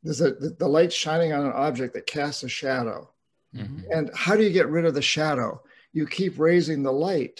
There's 0.03 0.21
a 0.21 0.31
the, 0.31 0.55
the 0.59 0.67
light 0.67 0.91
shining 0.91 1.33
on 1.33 1.45
an 1.45 1.53
object 1.53 1.93
that 1.93 2.07
casts 2.07 2.43
a 2.43 2.49
shadow. 2.49 3.09
Mm-hmm. 3.55 3.91
And 3.91 4.11
how 4.13 4.35
do 4.35 4.43
you 4.43 4.51
get 4.51 4.69
rid 4.69 4.85
of 4.85 4.93
the 4.93 5.01
shadow? 5.01 5.61
You 5.93 6.05
keep 6.05 6.37
raising 6.37 6.83
the 6.83 6.91
light. 6.91 7.39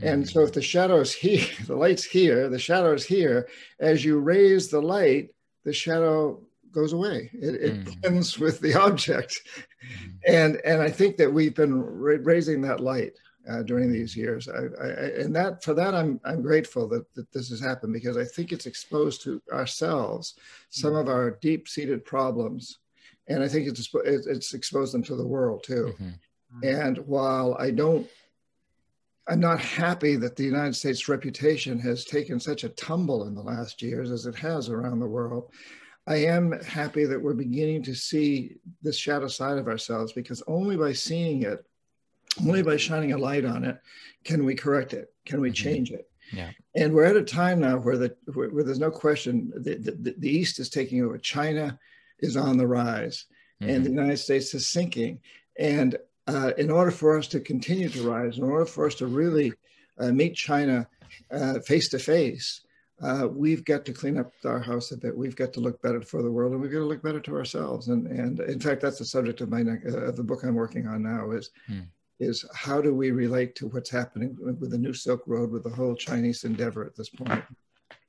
Mm-hmm. 0.00 0.08
And 0.08 0.28
so 0.28 0.42
if 0.42 0.52
the 0.52 0.62
shadow 0.62 1.00
is 1.00 1.12
here, 1.12 1.46
the 1.66 1.76
light's 1.76 2.04
here, 2.04 2.48
the 2.48 2.58
shadow 2.58 2.92
is 2.92 3.04
here. 3.04 3.48
As 3.80 4.04
you 4.04 4.18
raise 4.18 4.68
the 4.68 4.82
light, 4.82 5.30
the 5.64 5.72
shadow 5.72 6.40
goes 6.72 6.92
away. 6.92 7.30
It, 7.32 7.54
it 7.54 7.84
mm. 7.84 8.00
blends 8.00 8.38
with 8.38 8.60
the 8.60 8.74
object, 8.74 9.40
mm. 9.82 10.12
and 10.26 10.60
and 10.64 10.82
I 10.82 10.90
think 10.90 11.16
that 11.16 11.32
we've 11.32 11.54
been 11.54 11.80
ra- 11.80 12.18
raising 12.22 12.60
that 12.62 12.80
light 12.80 13.12
uh, 13.48 13.62
during 13.62 13.90
these 13.90 14.16
years. 14.16 14.48
I, 14.48 14.64
I, 14.82 14.88
and 15.20 15.34
that 15.34 15.62
for 15.62 15.74
that 15.74 15.94
I'm 15.94 16.20
I'm 16.24 16.42
grateful 16.42 16.88
that, 16.88 17.12
that 17.14 17.30
this 17.32 17.48
has 17.50 17.60
happened 17.60 17.92
because 17.92 18.16
I 18.16 18.24
think 18.24 18.52
it's 18.52 18.66
exposed 18.66 19.22
to 19.22 19.40
ourselves 19.52 20.34
some 20.70 20.92
mm. 20.92 21.00
of 21.00 21.08
our 21.08 21.38
deep 21.40 21.68
seated 21.68 22.04
problems, 22.04 22.78
and 23.28 23.42
I 23.42 23.48
think 23.48 23.66
it's 23.66 23.88
it's 24.04 24.54
exposed 24.54 24.92
them 24.94 25.02
to 25.04 25.16
the 25.16 25.26
world 25.26 25.64
too. 25.64 25.94
Mm-hmm. 25.94 26.64
And 26.64 26.98
while 26.98 27.56
I 27.58 27.70
don't. 27.70 28.06
I'm 29.30 29.40
not 29.40 29.60
happy 29.60 30.16
that 30.16 30.36
the 30.36 30.44
United 30.44 30.74
States 30.74 31.06
reputation 31.06 31.78
has 31.80 32.06
taken 32.06 32.40
such 32.40 32.64
a 32.64 32.70
tumble 32.70 33.26
in 33.26 33.34
the 33.34 33.42
last 33.42 33.82
years 33.82 34.10
as 34.10 34.24
it 34.24 34.34
has 34.36 34.70
around 34.70 35.00
the 35.00 35.06
world. 35.06 35.52
I 36.08 36.24
am 36.24 36.52
happy 36.62 37.04
that 37.04 37.22
we're 37.22 37.34
beginning 37.34 37.82
to 37.82 37.94
see 37.94 38.56
this 38.80 38.96
shadow 38.96 39.28
side 39.28 39.58
of 39.58 39.68
ourselves 39.68 40.14
because 40.14 40.42
only 40.46 40.74
by 40.74 40.94
seeing 40.94 41.42
it, 41.42 41.62
only 42.40 42.62
by 42.62 42.78
shining 42.78 43.12
a 43.12 43.18
light 43.18 43.44
on 43.44 43.62
it, 43.64 43.78
can 44.24 44.46
we 44.46 44.54
correct 44.54 44.94
it? 44.94 45.12
Can 45.26 45.42
we 45.42 45.50
mm-hmm. 45.50 45.68
change 45.68 45.90
it? 45.90 46.10
Yeah. 46.32 46.50
And 46.74 46.94
we're 46.94 47.04
at 47.04 47.16
a 47.16 47.22
time 47.22 47.60
now 47.60 47.76
where 47.76 47.98
the 47.98 48.16
where, 48.32 48.48
where 48.48 48.64
there's 48.64 48.78
no 48.78 48.90
question 48.90 49.52
the, 49.54 49.74
the, 49.76 50.14
the, 50.16 50.30
East 50.30 50.60
is 50.60 50.70
taking 50.70 51.04
over. 51.04 51.18
China 51.18 51.78
is 52.20 52.38
on 52.38 52.56
the 52.56 52.66
rise, 52.66 53.26
mm-hmm. 53.60 53.70
and 53.70 53.84
the 53.84 53.90
United 53.90 54.18
States 54.18 54.54
is 54.54 54.66
sinking. 54.66 55.20
And 55.58 55.96
uh, 56.26 56.52
in 56.56 56.70
order 56.70 56.90
for 56.90 57.18
us 57.18 57.28
to 57.28 57.40
continue 57.40 57.90
to 57.90 58.08
rise, 58.08 58.38
in 58.38 58.44
order 58.44 58.66
for 58.66 58.86
us 58.86 58.94
to 58.96 59.06
really 59.06 59.52
uh, 59.98 60.12
meet 60.12 60.34
China 60.34 60.86
face 61.64 61.88
to 61.90 61.98
face, 61.98 62.62
uh, 63.00 63.28
we've 63.30 63.64
got 63.64 63.84
to 63.84 63.92
clean 63.92 64.18
up 64.18 64.32
our 64.44 64.58
house 64.58 64.90
a 64.90 64.96
bit. 64.96 65.16
We've 65.16 65.36
got 65.36 65.52
to 65.52 65.60
look 65.60 65.80
better 65.82 66.00
for 66.00 66.22
the 66.22 66.30
world, 66.30 66.52
and 66.52 66.60
we've 66.60 66.72
got 66.72 66.78
to 66.78 66.84
look 66.84 67.02
better 67.02 67.20
to 67.20 67.36
ourselves. 67.36 67.88
And 67.88 68.06
and 68.08 68.40
in 68.40 68.58
fact, 68.58 68.80
that's 68.80 68.98
the 68.98 69.04
subject 69.04 69.40
of 69.40 69.50
my 69.50 69.60
uh, 69.60 69.98
of 69.98 70.16
the 70.16 70.24
book 70.24 70.42
I'm 70.42 70.54
working 70.54 70.86
on 70.86 71.02
now 71.02 71.30
is 71.30 71.50
hmm. 71.66 71.80
is 72.18 72.44
how 72.54 72.80
do 72.80 72.92
we 72.94 73.12
relate 73.12 73.54
to 73.56 73.68
what's 73.68 73.90
happening 73.90 74.36
with 74.40 74.70
the 74.70 74.78
new 74.78 74.92
Silk 74.92 75.22
Road, 75.26 75.50
with 75.50 75.62
the 75.62 75.70
whole 75.70 75.94
Chinese 75.94 76.44
endeavor 76.44 76.84
at 76.84 76.96
this 76.96 77.08
point. 77.08 77.44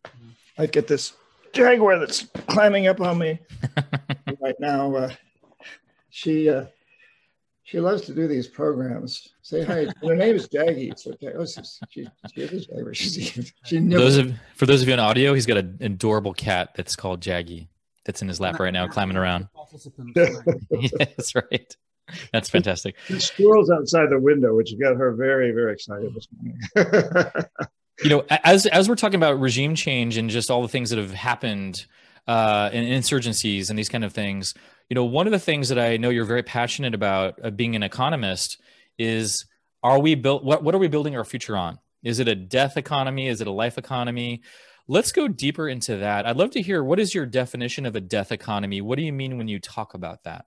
Hmm. 0.05 0.29
I 0.57 0.65
get 0.65 0.87
this 0.87 1.13
jaguar 1.53 1.99
that's 1.99 2.27
climbing 2.47 2.87
up 2.87 2.99
on 2.99 3.19
me 3.19 3.39
right 4.41 4.59
now. 4.59 4.95
Uh, 4.95 5.13
she 6.09 6.49
uh, 6.49 6.65
she 7.69 7.79
loves 7.79 8.01
to 8.01 8.15
do 8.15 8.27
these 8.27 8.47
programs. 8.47 9.29
Say 9.43 9.63
hi. 9.63 9.85
Her 10.03 10.15
name 10.15 10.35
is 10.35 10.49
Jaggy. 10.49 10.91
It's 10.91 11.05
okay. 11.05 11.33
Oh, 11.37 11.45
she, 11.45 11.61
she, 11.91 12.07
she 12.33 12.41
is 12.41 12.65
Jaggy. 12.65 12.95
She, 12.95 13.51
she 13.63 13.79
those 13.79 14.17
of, 14.17 14.33
for 14.55 14.65
those 14.65 14.81
of 14.81 14.87
you 14.87 14.95
on 14.95 14.99
audio, 14.99 15.35
he's 15.35 15.45
got 15.45 15.57
an 15.57 15.77
adorable 15.79 16.33
cat 16.33 16.71
that's 16.75 16.95
called 16.95 17.21
Jaggy 17.21 17.67
that's 18.05 18.23
in 18.23 18.27
his 18.27 18.39
lap 18.39 18.59
right 18.59 18.73
now, 18.73 18.87
climbing 18.87 19.17
around. 19.17 19.49
that's 20.15 21.35
right. 21.35 21.77
That's 22.33 22.49
fantastic. 22.49 22.95
The 23.07 23.19
squirrels 23.19 23.69
outside 23.69 24.09
the 24.09 24.19
window, 24.19 24.55
which 24.55 24.73
got 24.79 24.97
her 24.97 25.11
very, 25.11 25.51
very 25.51 25.73
excited 25.73 26.11
this 26.15 26.27
morning. 26.41 27.45
you 28.03 28.09
know, 28.09 28.25
as 28.31 28.65
as 28.65 28.89
we're 28.89 28.95
talking 28.95 29.17
about 29.17 29.39
regime 29.39 29.75
change 29.75 30.17
and 30.17 30.27
just 30.31 30.49
all 30.49 30.63
the 30.63 30.67
things 30.67 30.89
that 30.89 30.97
have 30.97 31.13
happened 31.13 31.85
uh, 32.29 32.69
and 32.71 32.87
insurgencies 32.87 33.71
and 33.71 33.79
these 33.79 33.89
kind 33.89 34.03
of 34.03 34.13
things, 34.13 34.53
you 34.87 34.93
know, 34.93 35.03
one 35.03 35.25
of 35.25 35.31
the 35.31 35.39
things 35.39 35.69
that 35.69 35.79
I 35.79 35.97
know 35.97 36.09
you're 36.09 36.25
very 36.25 36.43
passionate 36.43 36.93
about, 36.93 37.39
uh, 37.43 37.49
being 37.49 37.75
an 37.75 37.81
economist, 37.81 38.61
is 38.99 39.47
are 39.81 39.97
we 39.97 40.13
built? 40.13 40.43
What 40.43 40.63
what 40.63 40.75
are 40.75 40.77
we 40.77 40.87
building 40.87 41.15
our 41.15 41.25
future 41.25 41.57
on? 41.57 41.79
Is 42.03 42.19
it 42.19 42.27
a 42.27 42.35
death 42.35 42.77
economy? 42.77 43.27
Is 43.27 43.41
it 43.41 43.47
a 43.47 43.51
life 43.51 43.79
economy? 43.79 44.43
Let's 44.87 45.11
go 45.11 45.27
deeper 45.27 45.67
into 45.67 45.97
that. 45.97 46.27
I'd 46.27 46.37
love 46.37 46.51
to 46.51 46.61
hear 46.61 46.83
what 46.83 46.99
is 46.99 47.15
your 47.15 47.25
definition 47.25 47.87
of 47.87 47.95
a 47.95 48.01
death 48.01 48.31
economy? 48.31 48.79
What 48.79 48.97
do 48.99 49.03
you 49.03 49.13
mean 49.13 49.39
when 49.39 49.47
you 49.47 49.57
talk 49.59 49.95
about 49.95 50.23
that? 50.25 50.45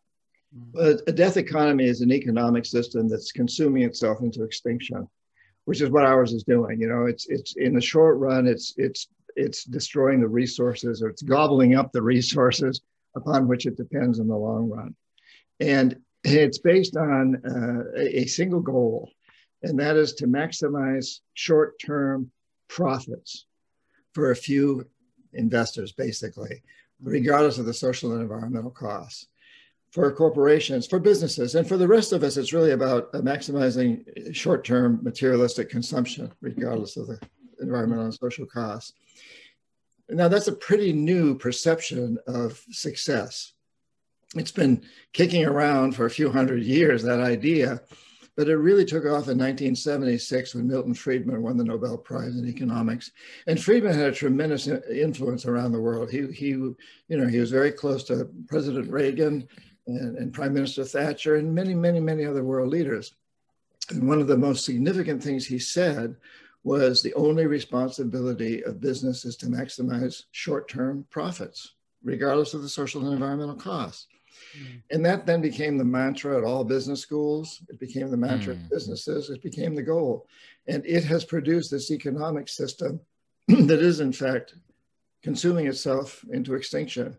Well, 0.72 0.98
a 1.08 1.12
death 1.12 1.36
economy 1.36 1.86
is 1.86 2.00
an 2.00 2.12
economic 2.12 2.64
system 2.64 3.08
that's 3.08 3.32
consuming 3.32 3.82
itself 3.82 4.20
into 4.20 4.44
extinction, 4.44 5.08
which 5.64 5.80
is 5.80 5.90
what 5.90 6.04
ours 6.04 6.32
is 6.32 6.44
doing. 6.44 6.80
You 6.80 6.88
know, 6.88 7.06
it's 7.06 7.26
it's 7.28 7.56
in 7.56 7.74
the 7.74 7.80
short 7.80 8.18
run, 8.18 8.46
it's 8.46 8.72
it's 8.76 9.08
it's 9.36 9.64
destroying 9.64 10.20
the 10.20 10.28
resources 10.28 11.02
or 11.02 11.08
it's 11.08 11.22
gobbling 11.22 11.74
up 11.74 11.92
the 11.92 12.02
resources 12.02 12.80
upon 13.14 13.48
which 13.48 13.66
it 13.66 13.76
depends 13.76 14.18
in 14.18 14.28
the 14.28 14.36
long 14.36 14.68
run. 14.68 14.94
And 15.60 15.98
it's 16.24 16.58
based 16.58 16.96
on 16.96 17.42
uh, 17.44 17.98
a 17.98 18.26
single 18.26 18.60
goal, 18.60 19.10
and 19.62 19.78
that 19.78 19.96
is 19.96 20.14
to 20.14 20.26
maximize 20.26 21.20
short 21.34 21.78
term 21.78 22.30
profits 22.68 23.46
for 24.12 24.30
a 24.30 24.36
few 24.36 24.86
investors, 25.32 25.92
basically, 25.92 26.62
regardless 27.02 27.58
of 27.58 27.66
the 27.66 27.74
social 27.74 28.12
and 28.12 28.22
environmental 28.22 28.70
costs. 28.70 29.26
For 29.90 30.10
corporations, 30.10 30.86
for 30.86 30.98
businesses, 30.98 31.54
and 31.54 31.68
for 31.68 31.76
the 31.76 31.88
rest 31.88 32.12
of 32.12 32.22
us, 32.22 32.38
it's 32.38 32.54
really 32.54 32.70
about 32.70 33.12
maximizing 33.12 34.34
short 34.34 34.64
term 34.64 35.00
materialistic 35.02 35.68
consumption, 35.68 36.32
regardless 36.40 36.96
of 36.96 37.08
the 37.08 37.20
environmental 37.60 38.06
and 38.06 38.14
social 38.14 38.46
costs. 38.46 38.94
Now, 40.08 40.28
that's 40.28 40.48
a 40.48 40.52
pretty 40.52 40.92
new 40.92 41.36
perception 41.36 42.18
of 42.26 42.62
success. 42.70 43.52
It's 44.34 44.52
been 44.52 44.82
kicking 45.12 45.44
around 45.44 45.94
for 45.94 46.06
a 46.06 46.10
few 46.10 46.30
hundred 46.30 46.62
years, 46.62 47.02
that 47.02 47.20
idea, 47.20 47.82
but 48.36 48.48
it 48.48 48.56
really 48.56 48.84
took 48.84 49.04
off 49.04 49.28
in 49.28 49.38
1976 49.38 50.54
when 50.54 50.66
Milton 50.66 50.94
Friedman 50.94 51.42
won 51.42 51.56
the 51.56 51.64
Nobel 51.64 51.98
Prize 51.98 52.36
in 52.36 52.48
economics. 52.48 53.10
And 53.46 53.62
Friedman 53.62 53.94
had 53.94 54.08
a 54.08 54.12
tremendous 54.12 54.66
influence 54.66 55.44
around 55.44 55.72
the 55.72 55.80
world. 55.80 56.10
He, 56.10 56.26
he 56.32 56.48
you 56.48 56.76
know, 57.08 57.26
he 57.26 57.38
was 57.38 57.50
very 57.50 57.72
close 57.72 58.04
to 58.04 58.30
President 58.48 58.90
Reagan 58.90 59.46
and, 59.86 60.16
and 60.16 60.32
Prime 60.32 60.54
Minister 60.54 60.84
Thatcher 60.84 61.36
and 61.36 61.54
many, 61.54 61.74
many, 61.74 62.00
many 62.00 62.24
other 62.24 62.42
world 62.42 62.70
leaders. 62.70 63.14
And 63.90 64.08
one 64.08 64.20
of 64.20 64.28
the 64.28 64.38
most 64.38 64.64
significant 64.64 65.22
things 65.22 65.46
he 65.46 65.58
said 65.58 66.16
was 66.64 67.02
the 67.02 67.14
only 67.14 67.46
responsibility 67.46 68.62
of 68.64 68.80
business 68.80 69.24
is 69.24 69.36
to 69.36 69.46
maximize 69.46 70.24
short-term 70.30 71.06
profits, 71.10 71.72
regardless 72.04 72.54
of 72.54 72.62
the 72.62 72.68
social 72.68 73.04
and 73.04 73.12
environmental 73.12 73.56
costs. 73.56 74.06
Mm. 74.56 74.82
And 74.90 75.06
that 75.06 75.26
then 75.26 75.40
became 75.40 75.76
the 75.76 75.84
mantra 75.84 76.36
at 76.38 76.44
all 76.44 76.64
business 76.64 77.00
schools. 77.00 77.62
It 77.68 77.80
became 77.80 78.10
the 78.10 78.16
mantra 78.16 78.54
mm. 78.54 78.62
of 78.62 78.70
businesses. 78.70 79.30
It 79.30 79.42
became 79.42 79.74
the 79.74 79.82
goal. 79.82 80.26
And 80.68 80.84
it 80.86 81.04
has 81.04 81.24
produced 81.24 81.70
this 81.70 81.90
economic 81.90 82.48
system 82.48 83.00
that 83.48 83.80
is, 83.80 84.00
in 84.00 84.12
fact, 84.12 84.54
consuming 85.22 85.66
itself 85.66 86.24
into 86.32 86.54
extinction. 86.54 87.18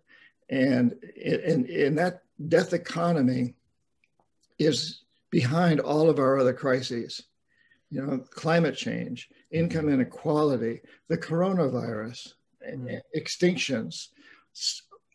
And 0.50 0.94
in, 1.16 1.66
in 1.66 1.96
that 1.96 2.24
death 2.48 2.74
economy 2.74 3.56
is 4.60 5.02
behind 5.30 5.80
all 5.80 6.10
of 6.10 6.20
our 6.20 6.40
other 6.40 6.54
crises 6.54 7.24
you 7.94 8.02
know, 8.02 8.18
climate 8.32 8.76
change, 8.76 9.30
income 9.52 9.88
inequality, 9.88 10.82
the 11.10 11.18
coronavirus, 11.18 12.34
mm. 12.68 13.00
extinctions. 13.16 14.08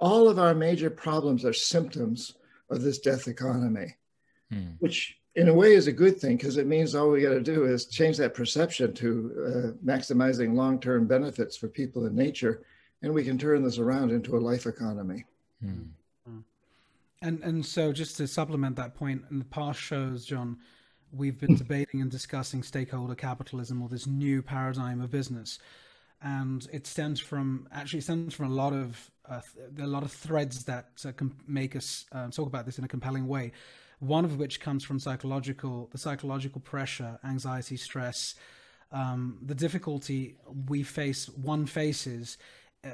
All 0.00 0.28
of 0.28 0.38
our 0.38 0.54
major 0.54 0.88
problems 0.88 1.44
are 1.44 1.52
symptoms 1.52 2.36
of 2.70 2.82
this 2.82 3.00
death 3.00 3.26
economy, 3.26 3.96
mm. 4.52 4.76
which 4.78 5.18
in 5.34 5.48
a 5.48 5.54
way 5.54 5.74
is 5.74 5.88
a 5.88 5.92
good 5.92 6.18
thing 6.18 6.36
because 6.36 6.56
it 6.56 6.68
means 6.68 6.94
all 6.94 7.10
we 7.10 7.22
got 7.22 7.30
to 7.30 7.40
do 7.40 7.64
is 7.64 7.86
change 7.86 8.16
that 8.18 8.34
perception 8.34 8.92
to 8.94 9.32
uh, 9.44 9.84
maximizing 9.84 10.54
long 10.54 10.78
term 10.78 11.08
benefits 11.08 11.56
for 11.56 11.66
people 11.66 12.06
and 12.06 12.14
nature, 12.14 12.62
and 13.02 13.12
we 13.12 13.24
can 13.24 13.38
turn 13.38 13.64
this 13.64 13.78
around 13.78 14.12
into 14.12 14.36
a 14.36 14.38
life 14.38 14.66
economy. 14.66 15.24
Mm. 15.64 15.88
And 17.20 17.42
and 17.42 17.66
so 17.66 17.92
just 17.92 18.16
to 18.18 18.28
supplement 18.28 18.76
that 18.76 18.94
point, 18.94 19.24
in 19.32 19.40
the 19.40 19.44
past 19.44 19.80
shows, 19.80 20.24
John, 20.24 20.58
we've 21.12 21.38
been 21.38 21.56
debating 21.56 22.00
and 22.00 22.10
discussing 22.10 22.62
stakeholder 22.62 23.14
capitalism 23.14 23.82
or 23.82 23.88
this 23.88 24.06
new 24.06 24.42
paradigm 24.42 25.00
of 25.00 25.10
business. 25.10 25.58
And 26.20 26.66
it 26.72 26.86
stems 26.86 27.20
from 27.20 27.68
actually 27.72 28.00
stems 28.00 28.34
from 28.34 28.46
a 28.46 28.54
lot 28.54 28.72
of 28.72 29.10
uh, 29.28 29.40
a 29.80 29.86
lot 29.86 30.02
of 30.02 30.10
threads 30.10 30.64
that 30.64 30.88
uh, 31.04 31.12
can 31.12 31.34
make 31.46 31.76
us 31.76 32.06
uh, 32.12 32.28
talk 32.28 32.46
about 32.46 32.66
this 32.66 32.78
in 32.78 32.84
a 32.84 32.88
compelling 32.88 33.28
way. 33.28 33.52
One 34.00 34.24
of 34.24 34.36
which 34.36 34.60
comes 34.60 34.84
from 34.84 34.98
psychological 34.98 35.88
the 35.92 35.98
psychological 35.98 36.60
pressure 36.60 37.18
anxiety 37.24 37.76
stress 37.76 38.34
um, 38.90 39.38
the 39.42 39.54
difficulty 39.54 40.36
we 40.68 40.82
face 40.82 41.28
one 41.28 41.66
faces 41.66 42.38
uh, 42.84 42.90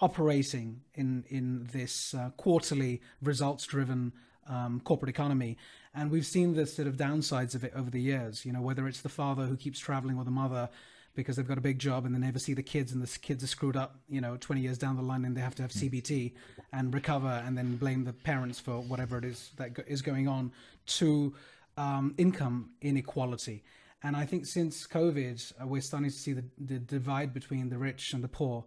operating 0.00 0.80
in 0.94 1.24
in 1.28 1.66
this 1.72 2.14
uh, 2.14 2.30
quarterly 2.36 3.00
results 3.22 3.64
driven 3.64 4.12
um, 4.48 4.80
corporate 4.80 5.08
economy. 5.10 5.56
And 5.94 6.10
we've 6.10 6.26
seen 6.26 6.54
the 6.54 6.66
sort 6.66 6.88
of 6.88 6.96
downsides 6.96 7.54
of 7.54 7.64
it 7.64 7.72
over 7.74 7.90
the 7.90 8.00
years, 8.00 8.44
you 8.44 8.52
know, 8.52 8.60
whether 8.60 8.86
it's 8.86 9.00
the 9.00 9.08
father 9.08 9.44
who 9.44 9.56
keeps 9.56 9.78
traveling 9.78 10.16
or 10.16 10.24
the 10.24 10.30
mother 10.30 10.68
because 11.14 11.34
they've 11.34 11.48
got 11.48 11.58
a 11.58 11.62
big 11.62 11.80
job 11.80 12.06
and 12.06 12.14
they 12.14 12.18
never 12.18 12.38
see 12.38 12.54
the 12.54 12.62
kids 12.62 12.92
and 12.92 13.02
the 13.02 13.18
kids 13.18 13.42
are 13.42 13.48
screwed 13.48 13.76
up, 13.76 13.96
you 14.08 14.20
know, 14.20 14.36
20 14.36 14.60
years 14.60 14.78
down 14.78 14.94
the 14.96 15.02
line 15.02 15.24
and 15.24 15.36
they 15.36 15.40
have 15.40 15.54
to 15.56 15.62
have 15.62 15.72
CBT 15.72 16.32
and 16.72 16.94
recover 16.94 17.42
and 17.44 17.58
then 17.58 17.76
blame 17.76 18.04
the 18.04 18.12
parents 18.12 18.60
for 18.60 18.80
whatever 18.82 19.18
it 19.18 19.24
is 19.24 19.50
that 19.56 19.76
is 19.88 20.00
going 20.00 20.28
on 20.28 20.52
to 20.86 21.34
um, 21.76 22.14
income 22.18 22.70
inequality. 22.82 23.64
And 24.02 24.16
I 24.16 24.26
think 24.26 24.46
since 24.46 24.86
COVID, 24.86 25.54
uh, 25.60 25.66
we're 25.66 25.82
starting 25.82 26.08
to 26.08 26.16
see 26.16 26.34
the, 26.34 26.44
the 26.56 26.78
divide 26.78 27.34
between 27.34 27.68
the 27.68 27.78
rich 27.78 28.12
and 28.12 28.22
the 28.22 28.28
poor 28.28 28.64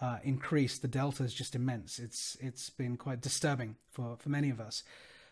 uh, 0.00 0.18
increase. 0.22 0.78
The 0.78 0.88
delta 0.88 1.22
is 1.22 1.32
just 1.32 1.54
immense. 1.54 1.98
It's 1.98 2.36
it's 2.40 2.68
been 2.68 2.96
quite 2.96 3.22
disturbing 3.22 3.76
for, 3.90 4.16
for 4.18 4.28
many 4.28 4.50
of 4.50 4.60
us. 4.60 4.82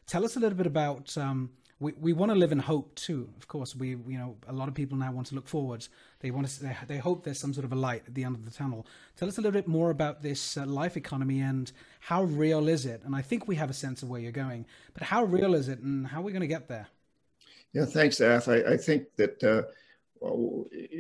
Tell 0.06 0.24
us 0.24 0.36
a 0.36 0.40
little 0.40 0.56
bit 0.56 0.66
about. 0.66 1.16
Um, 1.16 1.50
we, 1.80 1.92
we 2.00 2.12
want 2.12 2.30
to 2.30 2.36
live 2.36 2.52
in 2.52 2.60
hope 2.60 2.94
too. 2.94 3.28
Of 3.36 3.48
course, 3.48 3.74
we 3.74 3.90
you 3.90 4.18
know 4.18 4.36
a 4.46 4.52
lot 4.52 4.68
of 4.68 4.74
people 4.74 4.96
now 4.96 5.12
want 5.12 5.26
to 5.28 5.34
look 5.34 5.48
forward. 5.48 5.86
They 6.20 6.30
want 6.30 6.48
to 6.48 6.76
they, 6.86 6.98
hope 6.98 7.24
there's 7.24 7.38
some 7.38 7.52
sort 7.52 7.64
of 7.64 7.72
a 7.72 7.76
light 7.76 8.04
at 8.06 8.14
the 8.14 8.24
end 8.24 8.36
of 8.36 8.44
the 8.44 8.50
tunnel. 8.50 8.86
Tell 9.16 9.28
us 9.28 9.38
a 9.38 9.40
little 9.40 9.52
bit 9.52 9.68
more 9.68 9.90
about 9.90 10.22
this 10.22 10.56
uh, 10.56 10.66
life 10.66 10.96
economy 10.96 11.40
and 11.40 11.70
how 12.00 12.24
real 12.24 12.68
is 12.68 12.86
it? 12.86 13.02
And 13.04 13.14
I 13.14 13.22
think 13.22 13.48
we 13.48 13.56
have 13.56 13.70
a 13.70 13.74
sense 13.74 14.02
of 14.02 14.08
where 14.08 14.20
you're 14.20 14.32
going, 14.32 14.66
but 14.94 15.02
how 15.02 15.24
real 15.24 15.54
is 15.54 15.68
it, 15.68 15.80
and 15.80 16.06
how 16.06 16.20
are 16.20 16.24
we 16.24 16.32
going 16.32 16.42
to 16.42 16.46
get 16.46 16.68
there? 16.68 16.86
Yeah, 17.72 17.86
thanks, 17.86 18.20
Af. 18.20 18.48
I, 18.48 18.56
I 18.62 18.76
think 18.76 19.14
that. 19.16 19.42
Uh, 19.42 19.62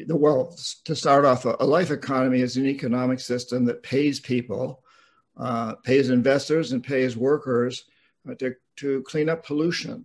the 0.06 0.14
well 0.14 0.54
to 0.84 0.94
start 0.94 1.24
off 1.24 1.46
a, 1.46 1.64
life 1.64 1.90
economy 1.90 2.42
is 2.42 2.58
an 2.58 2.66
economic 2.66 3.18
system 3.18 3.64
that 3.64 3.82
pays 3.82 4.20
people 4.20 4.82
uh, 5.38 5.74
pays 5.76 6.10
investors 6.10 6.72
and 6.72 6.84
pays 6.84 7.16
workers 7.16 7.84
to 8.38 8.54
to 8.76 9.02
clean 9.02 9.28
up 9.28 9.46
pollution, 9.46 10.04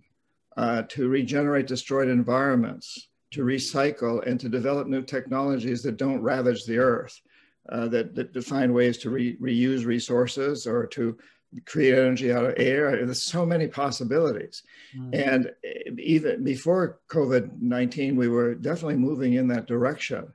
uh, 0.56 0.82
to 0.82 1.08
regenerate 1.08 1.66
destroyed 1.66 2.08
environments, 2.08 3.08
to 3.32 3.42
recycle, 3.42 4.24
and 4.26 4.38
to 4.40 4.48
develop 4.48 4.88
new 4.88 5.02
technologies 5.02 5.82
that 5.82 5.96
don't 5.96 6.22
ravage 6.22 6.64
the 6.64 6.78
earth, 6.78 7.20
uh, 7.68 7.88
that, 7.88 8.14
that 8.14 8.32
define 8.32 8.72
ways 8.72 8.98
to 8.98 9.10
re 9.10 9.36
reuse 9.36 9.84
resources 9.84 10.66
or 10.66 10.86
to 10.86 11.16
create 11.66 11.94
energy 11.98 12.32
out 12.32 12.44
of 12.44 12.54
air. 12.56 13.04
There's 13.04 13.22
so 13.22 13.44
many 13.44 13.66
possibilities. 13.66 14.62
Mm. 14.96 15.26
And 15.34 15.98
even 15.98 16.44
before 16.44 17.00
COVID 17.08 17.60
19, 17.60 18.16
we 18.16 18.28
were 18.28 18.54
definitely 18.54 18.96
moving 18.96 19.34
in 19.34 19.48
that 19.48 19.66
direction. 19.66 20.32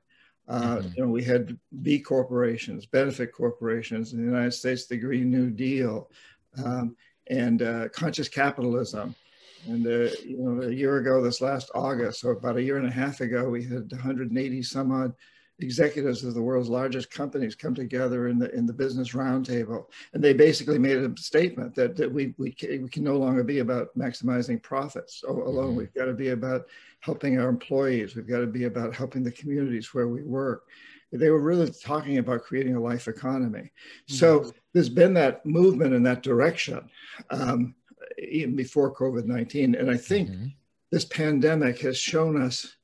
Uh, 0.47 0.77
mm-hmm. 0.77 0.87
You 0.95 1.03
know, 1.03 1.09
we 1.09 1.23
had 1.23 1.57
B 1.81 1.99
corporations, 1.99 2.85
benefit 2.85 3.33
corporations 3.33 4.13
in 4.13 4.19
the 4.19 4.25
United 4.25 4.51
States, 4.51 4.85
the 4.85 4.97
Green 4.97 5.31
New 5.31 5.49
Deal, 5.49 6.11
um, 6.63 6.95
and 7.27 7.61
uh, 7.61 7.89
conscious 7.89 8.29
capitalism. 8.29 9.15
And 9.67 9.85
uh, 9.85 10.11
you 10.23 10.37
know, 10.37 10.61
a 10.61 10.71
year 10.71 10.97
ago, 10.97 11.21
this 11.21 11.41
last 11.41 11.71
August, 11.73 12.21
so 12.21 12.29
about 12.29 12.57
a 12.57 12.63
year 12.63 12.77
and 12.77 12.87
a 12.87 12.91
half 12.91 13.21
ago, 13.21 13.49
we 13.49 13.63
had 13.63 13.91
180 13.91 14.61
some 14.63 14.91
odd 14.91 15.13
executives 15.59 16.23
of 16.23 16.33
the 16.33 16.41
world's 16.41 16.69
largest 16.69 17.09
companies 17.09 17.55
come 17.55 17.73
together 17.73 18.27
in 18.27 18.37
the 18.37 18.53
in 18.53 18.65
the 18.65 18.73
business 18.73 19.13
roundtable, 19.13 19.85
and 20.13 20.23
they 20.23 20.33
basically 20.33 20.77
made 20.77 20.97
a 20.97 21.17
statement 21.17 21.73
that, 21.75 21.95
that 21.95 22.11
we, 22.11 22.35
we 22.37 22.51
can, 22.51 22.83
we 22.83 22.89
can 22.89 23.03
no 23.03 23.17
longer 23.17 23.43
be 23.43 23.59
about 23.59 23.97
maximizing 23.97 24.61
profits 24.61 25.23
alone. 25.23 25.69
Mm-hmm. 25.69 25.77
We've 25.77 25.93
got 25.93 26.05
to 26.05 26.13
be 26.13 26.29
about 26.29 26.67
helping 26.99 27.39
our 27.39 27.49
employees. 27.49 28.15
We've 28.15 28.27
got 28.27 28.39
to 28.39 28.47
be 28.47 28.65
about 28.65 28.95
helping 28.95 29.23
the 29.23 29.31
communities 29.31 29.93
where 29.93 30.07
we 30.07 30.23
work. 30.23 30.67
They 31.11 31.29
were 31.29 31.41
really 31.41 31.69
talking 31.69 32.17
about 32.17 32.43
creating 32.43 32.75
a 32.75 32.81
life 32.81 33.07
economy. 33.07 33.59
Mm-hmm. 33.59 34.15
So 34.15 34.51
there's 34.73 34.89
been 34.89 35.13
that 35.13 35.45
movement 35.45 35.93
in 35.93 36.03
that 36.03 36.23
direction 36.23 36.89
um, 37.29 37.75
even 38.17 38.55
before 38.55 38.95
COVID 38.95 39.25
19, 39.25 39.75
and 39.75 39.89
I 39.89 39.97
think 39.97 40.29
mm-hmm. 40.29 40.47
this 40.91 41.05
pandemic 41.05 41.79
has 41.81 41.97
shown 41.97 42.41
us 42.41 42.75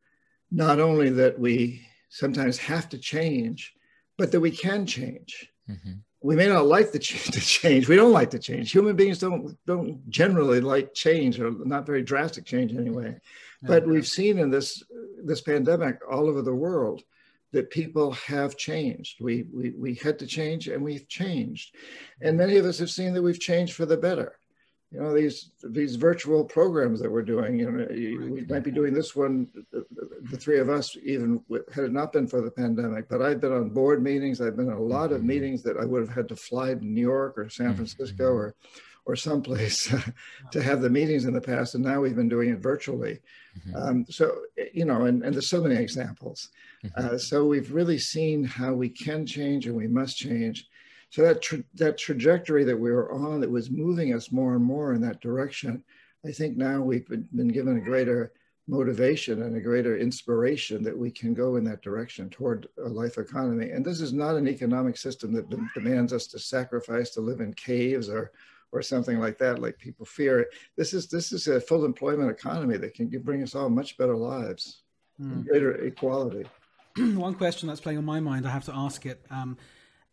not 0.51 0.79
only 0.79 1.09
that 1.09 1.39
we 1.39 1.85
sometimes 2.09 2.57
have 2.57 2.89
to 2.89 2.97
change, 2.97 3.73
but 4.17 4.31
that 4.31 4.39
we 4.39 4.51
can 4.51 4.85
change. 4.85 5.49
Mm-hmm. 5.69 5.93
We 6.21 6.35
may 6.35 6.47
not 6.47 6.67
like 6.67 6.91
the, 6.91 6.99
ch- 7.07 7.27
the 7.27 7.39
change. 7.39 7.87
We 7.87 7.95
don't 7.95 8.11
like 8.11 8.29
the 8.29 8.39
change. 8.39 8.71
Human 8.71 8.95
beings 8.95 9.19
don't 9.19 9.57
don't 9.65 10.07
generally 10.09 10.61
like 10.61 10.93
change, 10.93 11.39
or 11.39 11.51
not 11.51 11.85
very 11.85 12.03
drastic 12.03 12.45
change 12.45 12.73
anyway. 12.73 13.19
But 13.63 13.85
we've 13.85 14.07
seen 14.07 14.39
in 14.39 14.49
this 14.49 14.83
this 15.23 15.41
pandemic 15.41 15.99
all 16.09 16.27
over 16.27 16.41
the 16.41 16.53
world 16.53 17.03
that 17.51 17.70
people 17.70 18.12
have 18.13 18.58
changed. 18.58 19.22
We, 19.22 19.46
we, 19.53 19.72
we 19.72 19.96
had 19.96 20.17
to 20.20 20.27
change 20.27 20.67
and 20.67 20.84
we've 20.84 21.08
changed. 21.08 21.75
And 22.22 22.38
many 22.38 22.58
of 22.58 22.65
us 22.65 22.79
have 22.79 22.89
seen 22.89 23.13
that 23.13 23.22
we've 23.22 23.39
changed 23.39 23.74
for 23.74 23.86
the 23.86 23.98
better 23.98 24.38
you 24.91 25.00
know 25.00 25.13
these 25.13 25.51
these 25.63 25.96
virtual 25.96 26.43
programs 26.43 27.00
that 27.00 27.10
we're 27.10 27.22
doing 27.22 27.58
you 27.58 27.72
know 27.72 27.88
we 27.89 28.46
might 28.46 28.63
be 28.63 28.72
doing 28.72 28.93
this 28.93 29.15
one 29.15 29.48
the 29.72 30.38
three 30.38 30.60
of 30.60 30.70
us 30.70 30.98
even 31.03 31.41
had 31.74 31.86
it 31.86 31.93
not 31.93 32.12
been 32.12 32.27
for 32.27 32.41
the 32.41 32.51
pandemic 32.51 33.08
but 33.08 33.22
i've 33.22 33.39
been 33.39 33.53
on 33.53 33.70
board 33.70 34.03
meetings 34.03 34.41
i've 34.41 34.58
been 34.58 34.67
in 34.67 34.74
a 34.74 34.79
lot 34.79 35.12
of 35.12 35.20
mm-hmm. 35.20 35.27
meetings 35.27 35.63
that 35.63 35.77
i 35.77 35.86
would 35.86 36.01
have 36.01 36.13
had 36.13 36.27
to 36.27 36.36
fly 36.36 36.74
to 36.74 36.86
new 36.86 37.01
york 37.01 37.38
or 37.38 37.50
san 37.50 37.74
francisco 37.74 38.25
mm-hmm. 38.25 38.38
or 38.38 38.55
or 39.05 39.15
someplace 39.15 39.93
to 40.51 40.62
have 40.62 40.81
the 40.81 40.89
meetings 40.89 41.25
in 41.25 41.34
the 41.34 41.41
past 41.41 41.75
and 41.75 41.84
now 41.84 42.00
we've 42.00 42.15
been 42.15 42.29
doing 42.29 42.50
it 42.50 42.60
virtually. 42.60 43.20
Mm-hmm. 43.60 43.75
um, 43.75 44.05
so 44.10 44.43
you 44.74 44.86
know 44.86 45.05
and, 45.05 45.24
and 45.24 45.34
there's 45.34 45.50
so 45.50 45.62
many 45.62 45.75
examples. 45.75 46.50
Uh, 46.96 47.17
so 47.17 47.46
we've 47.46 47.72
really 47.72 48.00
seen 48.00 48.43
how 48.43 48.74
we 48.74 48.89
can 48.89 49.25
change 49.25 49.67
and 49.67 49.75
we 49.75 49.88
must 49.88 50.17
change. 50.17 50.67
So 51.10 51.22
that 51.24 51.41
tra- 51.41 51.63
that 51.75 51.98
trajectory 51.98 52.63
that 52.63 52.77
we 52.77 52.91
were 52.91 53.12
on 53.12 53.41
that 53.41 53.51
was 53.51 53.70
moving 53.70 54.13
us 54.13 54.31
more 54.31 54.55
and 54.55 54.63
more 54.63 54.93
in 54.93 55.01
that 55.01 55.22
direction, 55.22 55.84
I 56.25 56.31
think 56.31 56.58
now 56.58 56.81
we've 56.81 57.08
been, 57.08 57.27
been 57.34 57.50
given 57.50 57.77
a 57.77 57.81
greater 57.81 58.31
motivation 58.67 59.41
and 59.41 59.55
a 59.55 59.62
greater 59.62 59.98
inspiration 59.98 60.81
that 60.84 60.98
we 60.98 61.12
can 61.12 61.34
go 61.34 61.58
in 61.58 61.63
that 61.65 61.81
direction 61.81 62.29
toward 62.29 62.67
a 62.84 62.88
life 62.88 63.17
economy. 63.17 63.72
And 63.72 63.84
this 63.84 64.00
is 64.00 64.13
not 64.13 64.38
an 64.38 64.48
economic 64.48 64.98
system 64.98 65.34
that 65.34 65.50
de- 65.50 65.70
demands 65.75 66.13
us 66.13 66.27
to 66.27 66.39
sacrifice 66.39 67.10
to 67.12 67.22
live 67.22 67.41
in 67.41 67.53
caves 67.53 68.08
or 68.08 68.31
or 68.71 68.81
something 68.81 69.19
like 69.19 69.37
that, 69.39 69.59
like 69.59 69.77
people 69.77 70.05
fear. 70.05 70.47
This 70.77 70.93
is 70.93 71.07
this 71.07 71.31
is 71.31 71.47
a 71.47 71.59
full 71.59 71.85
employment 71.85 72.31
economy 72.31 72.77
that 72.77 72.93
can 72.93 73.09
bring 73.21 73.43
us 73.43 73.55
all 73.55 73.69
much 73.69 73.97
better 73.97 74.15
lives, 74.15 74.83
mm. 75.21 75.45
greater 75.45 75.73
equality. 75.85 76.45
One 76.97 77.35
question 77.35 77.67
that's 77.67 77.81
playing 77.81 77.97
on 77.97 78.05
my 78.05 78.19
mind, 78.19 78.45
I 78.45 78.51
have 78.51 78.65
to 78.65 78.75
ask 78.75 79.05
it. 79.05 79.25
Um, 79.29 79.57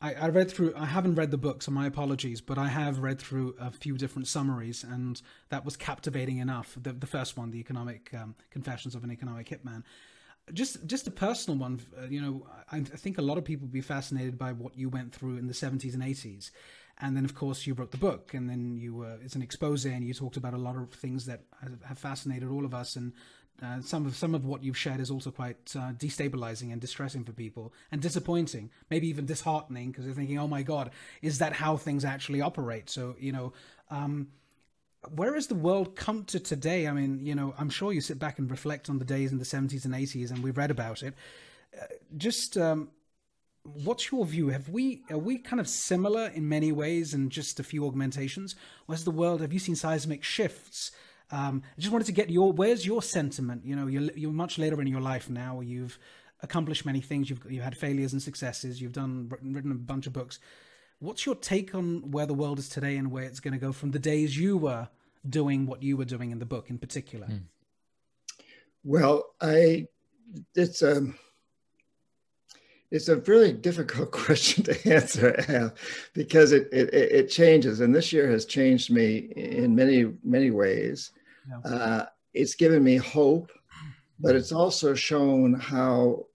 I, 0.00 0.14
I, 0.14 0.28
read 0.28 0.50
through. 0.50 0.74
I 0.76 0.86
haven't 0.86 1.16
read 1.16 1.32
the 1.32 1.38
book, 1.38 1.62
so 1.62 1.72
my 1.72 1.86
apologies. 1.86 2.40
But 2.40 2.56
I 2.56 2.68
have 2.68 3.00
read 3.00 3.18
through 3.18 3.56
a 3.61 3.70
few 3.70 3.96
different 3.98 4.28
summaries, 4.28 4.85
and 4.85 5.20
that 5.48 5.64
was 5.64 5.76
captivating 5.76 6.38
enough. 6.38 6.76
The, 6.80 6.92
the 6.92 7.06
first 7.06 7.37
one, 7.37 7.50
the 7.50 7.59
economic 7.59 8.11
um, 8.14 8.37
confessions 8.50 8.94
of 8.94 9.02
an 9.02 9.11
economic 9.11 9.48
hitman. 9.48 9.83
Just, 10.52 10.87
just 10.87 11.06
a 11.06 11.11
personal 11.11 11.59
one. 11.59 11.80
Uh, 12.00 12.06
you 12.06 12.22
know, 12.22 12.46
I, 12.70 12.78
I, 12.78 12.83
think 12.83 13.18
a 13.18 13.22
lot 13.22 13.37
of 13.37 13.44
people 13.44 13.66
would 13.66 13.72
be 13.72 13.83
fascinated 13.83 14.38
by 14.38 14.52
what 14.52 14.78
you 14.78 14.88
went 14.88 15.14
through 15.14 15.37
in 15.37 15.46
the 15.46 15.52
seventies 15.52 15.94
and 15.94 16.02
eighties, 16.02 16.52
and 17.00 17.16
then 17.16 17.24
of 17.24 17.34
course 17.34 17.66
you 17.66 17.74
wrote 17.74 17.90
the 17.90 17.98
book, 17.98 18.34
and 18.34 18.48
then 18.48 18.76
you 18.76 19.02
uh, 19.02 19.16
it's 19.24 19.34
an 19.34 19.42
expose, 19.42 19.84
and 19.84 20.04
you 20.04 20.14
talked 20.14 20.37
about 20.37 20.54
a 20.54 20.58
lot 20.58 20.76
of 20.76 20.90
things 20.90 21.26
that 21.26 21.42
have 21.84 21.98
fascinated 21.98 22.48
all 22.48 22.64
of 22.64 22.74
us, 22.74 22.96
and 22.96 23.12
uh, 23.62 23.80
some 23.80 24.06
of 24.06 24.14
some 24.16 24.34
of 24.34 24.44
what 24.44 24.62
you've 24.62 24.76
shared 24.76 25.00
is 25.00 25.11
also 25.11 25.30
quite 25.30 25.74
uh, 25.76 25.92
destabilizing 25.92 26.72
and 26.72 26.80
distressing 26.80 27.24
for 27.24 27.32
people 27.32 27.72
and 27.90 28.00
disappointing, 28.00 28.70
maybe 28.90 29.08
even 29.08 29.26
disheartening 29.26 29.90
because 29.90 30.04
they're 30.04 30.14
thinking, 30.14 30.38
"Oh 30.38 30.48
my 30.48 30.62
God, 30.62 30.90
is 31.22 31.38
that 31.38 31.54
how 31.54 31.76
things 31.76 32.04
actually 32.04 32.40
operate?" 32.40 32.88
So 32.90 33.16
you 33.18 33.32
know, 33.32 33.52
um, 33.90 34.28
where 35.14 35.34
has 35.34 35.46
the 35.46 35.54
world 35.54 35.96
come 35.96 36.24
to 36.26 36.40
today? 36.40 36.87
I 36.87 36.92
mean, 36.92 37.24
you 37.24 37.34
know, 37.34 37.54
I'm 37.58 37.70
sure 37.70 37.92
you 37.92 38.00
sit 38.00 38.18
back 38.18 38.38
and 38.38 38.50
reflect 38.50 38.88
on 38.88 38.98
the 38.98 39.04
days 39.04 39.32
in 39.32 39.38
the 39.38 39.44
70s 39.44 39.84
and 39.84 39.94
80s, 39.94 40.30
and 40.30 40.42
we've 40.42 40.56
read 40.56 40.70
about 40.70 41.02
it. 41.02 41.14
Uh, 41.76 41.84
just 42.16 42.56
um, 42.56 42.90
what's 43.74 44.11
your 44.11 44.24
view? 44.26 44.48
Have 44.48 44.68
we 44.68 45.02
are 45.11 45.18
we 45.18 45.38
kind 45.38 45.61
of 45.61 45.68
similar 45.68 46.28
in 46.28 46.48
many 46.48 46.72
ways 46.72 47.14
and 47.14 47.31
just 47.31 47.61
a 47.61 47.64
few 47.64 47.87
augmentations? 47.87 48.54
Where's 48.87 49.04
the 49.04 49.11
world? 49.11 49.40
Have 49.40 49.52
you 49.52 49.59
seen 49.59 49.76
seismic 49.76 50.24
shifts? 50.24 50.90
Um, 51.31 51.62
I 51.76 51.81
just 51.81 51.92
wanted 51.92 52.07
to 52.07 52.12
get 52.12 52.31
your 52.31 52.52
where's 52.52 52.87
your 52.87 53.02
sentiment? 53.02 53.64
You 53.64 53.76
know, 53.76 53.87
you're 53.87 54.11
you're 54.14 54.33
much 54.33 54.59
later 54.59 54.81
in 54.81 54.87
your 54.87 55.00
life 55.00 55.28
now. 55.28 55.61
You've 55.61 55.98
accomplished 56.42 56.87
many 56.87 57.00
things. 57.00 57.28
You've 57.31 57.40
you've 57.50 57.64
had 57.64 57.76
failures 57.76 58.12
and 58.12 58.22
successes. 58.22 58.81
You've 58.81 58.92
done 58.92 59.31
written 59.42 59.70
a 59.70 59.74
bunch 59.74 60.07
of 60.07 60.12
books. 60.12 60.38
What's 61.00 61.26
your 61.26 61.37
take 61.37 61.74
on 61.74 62.11
where 62.11 62.26
the 62.26 62.35
world 62.35 62.59
is 62.59 62.68
today 62.68 62.96
and 62.96 63.11
where 63.11 63.24
it's 63.24 63.40
going 63.40 63.54
to 63.54 63.61
go 63.61 63.72
from 63.72 63.92
the 63.92 64.00
days 64.00 64.37
you 64.37 64.57
were 64.57 64.88
doing 65.28 65.66
what 65.66 65.83
you 65.83 65.96
were 65.96 66.04
doing 66.04 66.33
in 66.33 66.38
the 66.38 66.46
book 66.46 66.70
in 66.70 66.78
particular? 66.78 67.26
Mm. 67.28 67.42
Well, 68.85 69.24
I 69.40 69.87
it's 70.54 70.83
um, 70.83 71.18
it's 72.90 73.09
a 73.09 73.16
really 73.16 73.53
difficult 73.53 74.11
question 74.24 74.64
to 74.64 74.92
answer 74.92 75.72
because 76.14 76.53
it, 76.53 76.68
it, 76.72 76.92
it 76.92 77.31
changes 77.31 77.81
and 77.81 77.94
this 77.94 78.12
year 78.12 78.31
has 78.31 78.44
changed 78.46 78.90
me 78.90 79.16
in 79.37 79.74
many 79.74 80.12
many 80.24 80.51
ways. 80.51 81.11
Yeah. 81.48 81.70
uh, 81.70 82.07
it's 82.35 82.55
given 82.55 82.85
me 82.85 82.96
hope 82.96 83.51
but 84.20 84.37
it's 84.37 84.53
also 84.53 84.94
shown 84.94 85.55
how 85.55 86.27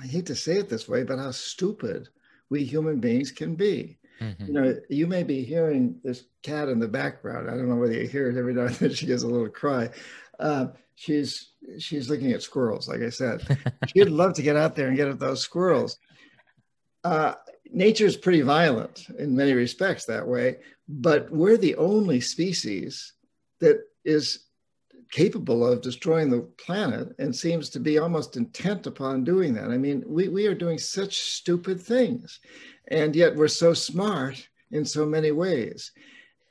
i 0.00 0.06
hate 0.06 0.26
to 0.26 0.36
say 0.36 0.58
it 0.58 0.68
this 0.68 0.88
way 0.88 1.02
but 1.02 1.18
how 1.18 1.32
stupid 1.32 2.08
we 2.50 2.64
human 2.64 3.00
beings 3.00 3.30
can 3.30 3.54
be. 3.54 3.98
Mm-hmm. 4.20 4.46
you 4.46 4.52
know 4.52 4.74
you 4.88 5.06
may 5.06 5.22
be 5.22 5.44
hearing 5.44 6.00
this 6.02 6.24
cat 6.42 6.68
in 6.68 6.80
the 6.80 6.88
background. 6.88 7.48
I 7.48 7.54
don't 7.54 7.68
know 7.68 7.76
whether 7.76 7.92
you 7.92 8.08
hear 8.08 8.28
it 8.28 8.36
every 8.36 8.52
now 8.54 8.62
and 8.62 8.74
then. 8.74 8.90
She 8.94 9.06
gives 9.06 9.22
a 9.22 9.28
little 9.28 9.48
cry. 9.48 9.90
Uh, 10.38 10.68
she's 10.96 11.52
she's 11.78 12.08
looking 12.08 12.32
at 12.32 12.42
squirrels. 12.42 12.88
Like 12.88 13.02
I 13.02 13.10
said, 13.10 13.58
she'd 13.94 14.08
love 14.08 14.34
to 14.34 14.42
get 14.42 14.56
out 14.56 14.76
there 14.76 14.88
and 14.88 14.96
get 14.96 15.08
at 15.08 15.18
those 15.18 15.40
squirrels. 15.40 15.98
Uh, 17.04 17.34
Nature 17.70 18.06
is 18.06 18.16
pretty 18.16 18.40
violent 18.40 19.06
in 19.18 19.36
many 19.36 19.52
respects 19.52 20.06
that 20.06 20.26
way, 20.26 20.56
but 20.88 21.30
we're 21.30 21.58
the 21.58 21.76
only 21.76 22.20
species 22.20 23.12
that 23.60 23.80
is 24.04 24.46
capable 25.10 25.66
of 25.66 25.82
destroying 25.82 26.30
the 26.30 26.40
planet 26.58 27.14
and 27.18 27.34
seems 27.34 27.68
to 27.70 27.80
be 27.80 27.98
almost 27.98 28.36
intent 28.36 28.86
upon 28.86 29.24
doing 29.24 29.54
that. 29.54 29.70
I 29.70 29.78
mean, 29.78 30.02
we, 30.06 30.28
we 30.28 30.46
are 30.46 30.54
doing 30.54 30.78
such 30.78 31.18
stupid 31.18 31.80
things, 31.80 32.40
and 32.88 33.14
yet 33.14 33.34
we're 33.34 33.48
so 33.48 33.74
smart 33.74 34.48
in 34.70 34.84
so 34.84 35.04
many 35.04 35.30
ways. 35.30 35.92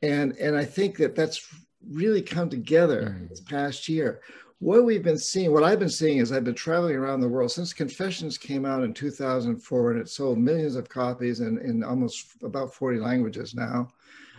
And, 0.01 0.33
and 0.37 0.55
I 0.55 0.65
think 0.65 0.97
that 0.97 1.15
that's 1.15 1.47
really 1.89 2.21
come 2.21 2.49
together 2.49 3.17
mm. 3.19 3.29
this 3.29 3.41
past 3.41 3.89
year. 3.89 4.21
What 4.59 4.85
we've 4.85 5.03
been 5.03 5.19
seeing, 5.19 5.53
what 5.53 5.63
I've 5.63 5.79
been 5.79 5.87
seeing 5.89 6.17
is 6.17 6.31
I've 6.31 6.43
been 6.43 6.55
traveling 6.55 6.95
around 6.95 7.21
the 7.21 7.29
world 7.29 7.51
since 7.51 7.73
Confessions 7.73 8.39
came 8.39 8.65
out 8.65 8.83
in 8.83 8.91
2004 8.91 9.91
and 9.91 10.01
it 10.01 10.09
sold 10.09 10.39
millions 10.39 10.75
of 10.75 10.89
copies 10.89 11.41
in, 11.41 11.59
in 11.59 11.83
almost 11.83 12.25
about 12.41 12.73
40 12.73 12.99
languages 12.99 13.53
now. 13.53 13.89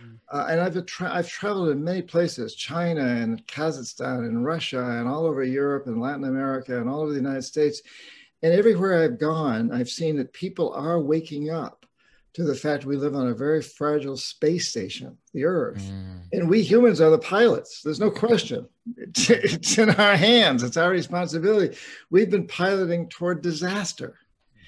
Mm. 0.03 0.17
Uh, 0.29 0.47
and 0.49 0.59
I've, 0.59 0.85
tra- 0.85 1.13
I've 1.13 1.29
traveled 1.29 1.69
in 1.69 1.81
many 1.81 2.01
places, 2.01 2.53
China 2.55 3.01
and 3.01 3.45
Kazakhstan 3.47 4.25
and 4.25 4.43
Russia 4.43 4.83
and 4.83 5.07
all 5.07 5.25
over 5.25 5.41
Europe 5.41 5.87
and 5.87 6.01
Latin 6.01 6.25
America 6.25 6.77
and 6.81 6.89
all 6.89 7.01
over 7.01 7.11
the 7.11 7.17
United 7.17 7.43
States. 7.43 7.81
And 8.43 8.53
everywhere 8.53 9.01
I've 9.01 9.19
gone, 9.19 9.71
I've 9.71 9.89
seen 9.89 10.17
that 10.17 10.33
people 10.33 10.73
are 10.73 10.99
waking 10.99 11.49
up 11.49 11.78
to 12.33 12.43
the 12.43 12.55
fact 12.55 12.85
we 12.85 12.95
live 12.95 13.15
on 13.15 13.27
a 13.27 13.33
very 13.33 13.61
fragile 13.61 14.17
space 14.17 14.69
station, 14.69 15.17
the 15.33 15.45
Earth. 15.45 15.81
Mm. 15.81 16.21
And 16.31 16.49
we 16.49 16.61
humans 16.61 17.01
are 17.01 17.09
the 17.09 17.17
pilots. 17.17 17.81
There's 17.81 17.99
no 17.99 18.11
question. 18.11 18.67
It's, 18.97 19.29
it's, 19.29 19.77
in 19.77 19.89
our 19.89 20.15
hands, 20.15 20.63
it's 20.63 20.77
our 20.77 20.91
responsibility. 20.91 21.77
We've 22.09 22.29
been 22.29 22.47
piloting 22.47 23.09
toward 23.09 23.41
disaster. 23.41 24.19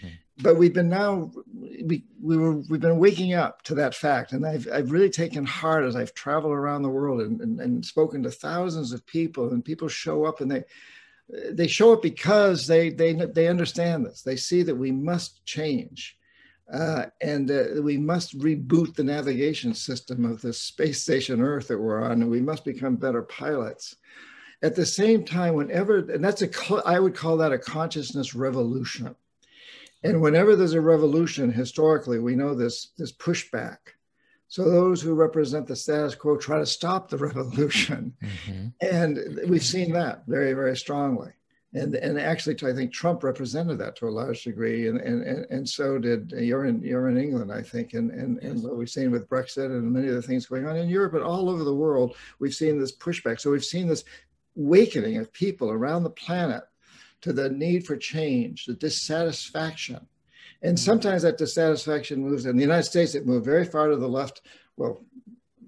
Mm-hmm. 0.03 0.15
But 0.41 0.57
we've 0.57 0.73
been 0.73 0.89
now 0.89 1.31
we 1.53 2.03
we 2.21 2.37
were 2.37 2.57
we've 2.69 2.81
been 2.81 2.99
waking 2.99 3.33
up 3.33 3.61
to 3.63 3.75
that 3.75 3.95
fact, 3.95 4.31
and 4.31 4.45
I've 4.45 4.67
I've 4.71 4.91
really 4.91 5.09
taken 5.09 5.45
heart 5.45 5.83
as 5.83 5.95
I've 5.95 6.13
traveled 6.13 6.53
around 6.53 6.81
the 6.81 6.89
world 6.89 7.21
and, 7.21 7.41
and, 7.41 7.59
and 7.59 7.85
spoken 7.85 8.23
to 8.23 8.31
thousands 8.31 8.91
of 8.91 9.05
people, 9.05 9.51
and 9.51 9.63
people 9.63 9.87
show 9.87 10.25
up 10.25 10.41
and 10.41 10.51
they 10.51 10.63
they 11.51 11.67
show 11.67 11.93
up 11.93 12.01
because 12.01 12.67
they 12.67 12.89
they 12.89 13.13
they 13.13 13.47
understand 13.47 14.05
this. 14.05 14.21
They 14.21 14.35
see 14.35 14.63
that 14.63 14.75
we 14.75 14.91
must 14.91 15.45
change, 15.45 16.17
uh, 16.71 17.05
and 17.19 17.51
uh, 17.51 17.81
we 17.81 17.97
must 17.97 18.39
reboot 18.39 18.95
the 18.95 19.03
navigation 19.03 19.73
system 19.73 20.23
of 20.23 20.41
the 20.41 20.53
space 20.53 21.01
station 21.01 21.41
Earth 21.41 21.67
that 21.67 21.77
we're 21.77 22.01
on, 22.01 22.21
and 22.21 22.29
we 22.29 22.41
must 22.41 22.63
become 22.63 22.95
better 22.95 23.21
pilots. 23.23 23.95
At 24.63 24.75
the 24.75 24.85
same 24.85 25.25
time, 25.25 25.55
whenever 25.55 25.97
and 25.97 26.23
that's 26.23 26.43
a 26.43 26.49
I 26.85 26.99
would 26.99 27.15
call 27.15 27.37
that 27.37 27.51
a 27.51 27.57
consciousness 27.57 28.33
revolution. 28.33 29.15
And 30.03 30.21
whenever 30.21 30.55
there's 30.55 30.73
a 30.73 30.81
revolution, 30.81 31.51
historically, 31.51 32.19
we 32.19 32.35
know 32.35 32.55
this 32.55 32.91
this 32.97 33.11
pushback. 33.11 33.77
So 34.47 34.69
those 34.69 35.01
who 35.01 35.13
represent 35.13 35.67
the 35.67 35.75
status 35.75 36.15
quo 36.15 36.37
try 36.37 36.59
to 36.59 36.65
stop 36.65 37.09
the 37.09 37.17
revolution. 37.29 38.13
Mm-hmm. 38.21 38.67
And 38.81 39.39
we've 39.49 39.63
seen 39.63 39.93
that 39.93 40.23
very, 40.27 40.53
very 40.53 40.77
strongly. 40.77 41.31
And, 41.73 41.95
and 41.95 42.19
actually, 42.19 42.57
I 42.63 42.73
think 42.73 42.91
Trump 42.91 43.23
represented 43.23 43.77
that 43.79 43.95
to 43.97 44.07
a 44.07 44.09
large 44.09 44.43
degree, 44.43 44.89
and, 44.89 44.99
and, 44.99 45.45
and 45.49 45.69
so 45.69 45.97
did 45.97 46.31
you're 46.31 46.65
in 46.65 46.81
you're 46.81 47.07
in 47.07 47.17
England, 47.17 47.49
I 47.49 47.61
think, 47.61 47.93
and, 47.93 48.11
and, 48.11 48.39
yes. 48.41 48.51
and 48.51 48.63
what 48.63 48.75
we've 48.75 48.89
seen 48.89 49.09
with 49.09 49.29
Brexit 49.29 49.67
and 49.67 49.89
many 49.89 50.09
of 50.09 50.15
the 50.15 50.21
things 50.21 50.47
going 50.47 50.67
on 50.67 50.75
in 50.75 50.89
Europe, 50.89 51.13
but 51.13 51.21
all 51.21 51.49
over 51.49 51.63
the 51.63 51.73
world, 51.73 52.17
we've 52.39 52.53
seen 52.53 52.77
this 52.77 52.93
pushback. 52.93 53.39
So 53.39 53.51
we've 53.51 53.63
seen 53.63 53.87
this 53.87 54.03
awakening 54.57 55.17
of 55.17 55.31
people 55.31 55.71
around 55.71 56.03
the 56.03 56.09
planet 56.09 56.63
to 57.21 57.31
the 57.31 57.49
need 57.49 57.85
for 57.85 57.95
change, 57.95 58.65
the 58.65 58.73
dissatisfaction 58.73 60.05
and 60.61 60.77
mm-hmm. 60.77 60.83
sometimes 60.83 61.23
that 61.23 61.37
dissatisfaction 61.37 62.21
moves 62.21 62.45
in 62.45 62.55
the 62.55 62.61
United 62.61 62.83
States, 62.83 63.15
it 63.15 63.25
moved 63.25 63.45
very 63.45 63.65
far 63.65 63.89
to 63.89 63.95
the 63.95 64.07
left. 64.07 64.41
Well, 64.77 65.03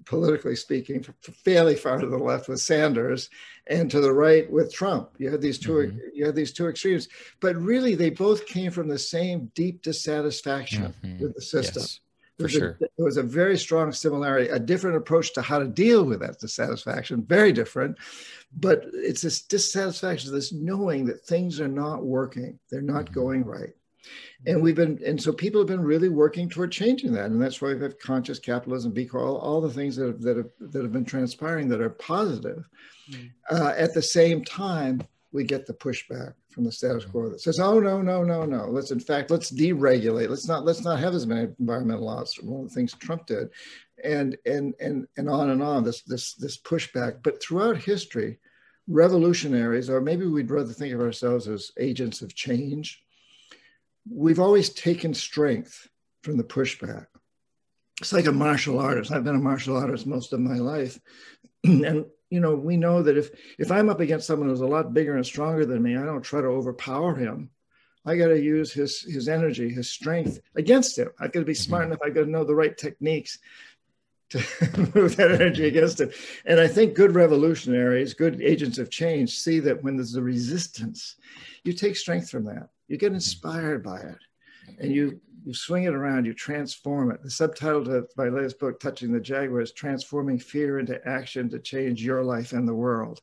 politically 0.04 0.56
speaking, 0.56 1.04
fairly 1.44 1.74
far 1.74 1.98
to 1.98 2.06
the 2.06 2.18
left 2.18 2.48
with 2.48 2.60
Sanders, 2.60 3.30
and 3.66 3.90
to 3.90 4.00
the 4.00 4.12
right 4.12 4.50
with 4.50 4.72
Trump. 4.72 5.10
You 5.18 5.30
had 5.30 5.40
these 5.40 5.58
2 5.58 5.72
mm-hmm. 5.72 5.98
you 6.12 6.26
had 6.26 6.34
these 6.34 6.52
two 6.52 6.68
extremes, 6.68 7.08
but 7.40 7.56
really 7.56 7.94
they 7.94 8.10
both 8.10 8.46
came 8.46 8.70
from 8.70 8.88
the 8.88 8.98
same 8.98 9.50
deep 9.54 9.82
dissatisfaction 9.82 10.94
mm-hmm. 11.02 11.22
with 11.22 11.34
the 11.34 11.42
system. 11.42 11.82
Yes, 11.82 12.00
for 12.38 12.48
sure. 12.48 12.70
A, 12.80 12.86
there 12.96 13.06
was 13.06 13.16
a 13.16 13.22
very 13.22 13.56
strong 13.56 13.92
similarity, 13.92 14.48
a 14.48 14.58
different 14.58 14.96
approach 14.96 15.32
to 15.34 15.42
how 15.42 15.58
to 15.58 15.66
deal 15.66 16.04
with 16.04 16.20
that 16.20 16.38
dissatisfaction, 16.38 17.24
very 17.24 17.52
different. 17.52 17.96
But 18.56 18.84
it's 18.92 19.22
this 19.22 19.42
dissatisfaction, 19.42 20.32
this 20.32 20.52
knowing 20.52 21.06
that 21.06 21.24
things 21.24 21.60
are 21.60 21.68
not 21.68 22.04
working, 22.04 22.58
they're 22.70 22.82
not 22.82 23.06
mm-hmm. 23.06 23.14
going 23.14 23.44
right 23.44 23.74
and 24.46 24.62
we've 24.62 24.74
been 24.74 25.00
and 25.04 25.20
so 25.20 25.32
people 25.32 25.60
have 25.60 25.68
been 25.68 25.82
really 25.82 26.08
working 26.08 26.48
toward 26.48 26.72
changing 26.72 27.12
that. 27.12 27.26
And 27.26 27.40
that's 27.40 27.60
why 27.60 27.74
we 27.74 27.82
have 27.82 27.98
conscious 27.98 28.38
capitalism 28.38 28.92
b 28.92 29.08
all, 29.14 29.38
all 29.38 29.60
the 29.60 29.70
things 29.70 29.96
that 29.96 30.06
have, 30.06 30.20
that 30.22 30.36
have 30.36 30.50
that 30.60 30.82
have 30.82 30.92
been 30.92 31.04
transpiring 31.04 31.68
that 31.68 31.80
are 31.80 31.90
positive. 31.90 32.68
Mm. 33.10 33.30
uh, 33.50 33.74
at 33.76 33.92
the 33.92 34.02
same 34.02 34.42
time 34.44 35.02
we 35.32 35.44
get 35.44 35.66
the 35.66 35.74
pushback 35.74 36.32
from 36.48 36.64
the 36.64 36.72
status 36.72 37.04
quo 37.04 37.28
that 37.28 37.40
says 37.40 37.58
oh 37.58 37.80
no 37.80 38.00
no 38.00 38.22
no 38.22 38.44
no. 38.44 38.66
Let's 38.68 38.90
in 38.90 39.00
fact 39.00 39.30
let's 39.30 39.50
deregulate. 39.50 40.28
Let's 40.28 40.48
not 40.48 40.64
let's 40.64 40.84
not 40.84 41.00
have 41.00 41.14
as 41.14 41.26
many 41.26 41.48
environmental 41.58 42.04
laws. 42.04 42.34
One 42.42 42.62
of 42.62 42.68
the 42.68 42.74
things 42.74 42.94
trump 42.94 43.26
did 43.26 43.50
and 44.02 44.36
and 44.46 44.74
and 44.80 45.06
and 45.16 45.28
on 45.28 45.50
and 45.50 45.62
on 45.62 45.84
this 45.84 46.02
this 46.02 46.34
this 46.34 46.58
pushback. 46.58 47.22
But 47.22 47.42
throughout 47.42 47.76
history 47.78 48.38
revolutionaries 48.86 49.88
or 49.88 50.00
maybe 50.00 50.26
we'd 50.26 50.50
rather 50.50 50.72
think 50.72 50.92
of 50.92 51.00
ourselves 51.00 51.48
as 51.48 51.72
agents 51.78 52.20
of 52.20 52.34
change 52.34 53.03
we've 54.10 54.40
always 54.40 54.70
taken 54.70 55.14
strength 55.14 55.88
from 56.22 56.36
the 56.36 56.44
pushback. 56.44 57.06
It's 58.00 58.12
like 58.12 58.26
a 58.26 58.32
martial 58.32 58.78
artist. 58.78 59.12
I've 59.12 59.24
been 59.24 59.36
a 59.36 59.40
martial 59.40 59.76
artist 59.76 60.06
most 60.06 60.32
of 60.32 60.40
my 60.40 60.56
life. 60.56 60.98
and 61.64 62.06
you 62.30 62.40
know, 62.40 62.54
we 62.56 62.76
know 62.76 63.02
that 63.02 63.16
if 63.16 63.30
if 63.58 63.70
I'm 63.70 63.88
up 63.88 64.00
against 64.00 64.26
someone 64.26 64.48
who's 64.48 64.60
a 64.60 64.66
lot 64.66 64.92
bigger 64.92 65.16
and 65.16 65.24
stronger 65.24 65.64
than 65.64 65.82
me, 65.82 65.96
I 65.96 66.04
don't 66.04 66.22
try 66.22 66.40
to 66.40 66.48
overpower 66.48 67.14
him. 67.14 67.50
I 68.04 68.16
got 68.16 68.28
to 68.28 68.42
use 68.42 68.72
his 68.72 69.00
his 69.02 69.28
energy, 69.28 69.68
his 69.68 69.88
strength 69.90 70.40
against 70.56 70.98
him. 70.98 71.10
I 71.18 71.28
got 71.28 71.40
to 71.40 71.46
be 71.46 71.54
smart 71.54 71.84
mm-hmm. 71.84 71.92
enough. 71.92 72.02
I 72.04 72.10
got 72.10 72.24
to 72.24 72.30
know 72.30 72.44
the 72.44 72.54
right 72.54 72.76
techniques 72.76 73.38
to 74.30 74.38
move 74.94 75.16
that 75.16 75.30
energy 75.32 75.66
against 75.66 76.00
him. 76.00 76.10
And 76.44 76.58
I 76.58 76.66
think 76.66 76.94
good 76.94 77.14
revolutionaries, 77.14 78.14
good 78.14 78.42
agents 78.42 78.78
of 78.78 78.90
change, 78.90 79.38
see 79.38 79.60
that 79.60 79.82
when 79.82 79.96
there's 79.96 80.16
a 80.16 80.22
resistance, 80.22 81.16
you 81.62 81.72
take 81.72 81.96
strength 81.96 82.30
from 82.30 82.44
that. 82.44 82.68
You 82.88 82.96
get 82.98 83.12
inspired 83.12 83.82
by 83.82 84.00
it 84.00 84.18
and 84.78 84.92
you 84.92 85.20
you 85.44 85.52
swing 85.52 85.84
it 85.84 85.94
around, 85.94 86.24
you 86.24 86.32
transform 86.32 87.10
it. 87.10 87.22
The 87.22 87.30
subtitle 87.30 87.84
to 87.84 88.06
my 88.16 88.28
latest 88.28 88.58
book, 88.58 88.80
Touching 88.80 89.12
the 89.12 89.20
Jaguar, 89.20 89.60
is 89.60 89.72
Transforming 89.72 90.38
Fear 90.38 90.78
into 90.78 91.06
Action 91.06 91.50
to 91.50 91.58
Change 91.58 92.02
Your 92.02 92.24
Life 92.24 92.52
and 92.52 92.66
the 92.66 92.74
World. 92.74 93.20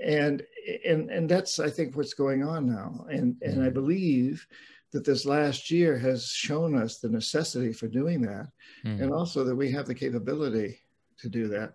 And 0.00 0.42
and 0.86 1.10
and 1.10 1.28
that's 1.28 1.58
I 1.58 1.68
think 1.68 1.96
what's 1.96 2.14
going 2.14 2.44
on 2.44 2.66
now. 2.66 3.06
And 3.10 3.36
and 3.42 3.60
I 3.60 3.66
mm-hmm. 3.66 3.74
believe 3.74 4.46
that 4.92 5.04
this 5.04 5.26
last 5.26 5.70
year 5.70 5.98
has 5.98 6.28
shown 6.28 6.76
us 6.76 6.98
the 6.98 7.08
necessity 7.08 7.72
for 7.72 7.88
doing 7.88 8.22
that, 8.22 8.46
mm. 8.84 9.02
and 9.02 9.12
also 9.12 9.44
that 9.44 9.56
we 9.56 9.70
have 9.72 9.86
the 9.86 9.94
capability 9.94 10.78
to 11.18 11.28
do 11.28 11.48
that. 11.48 11.74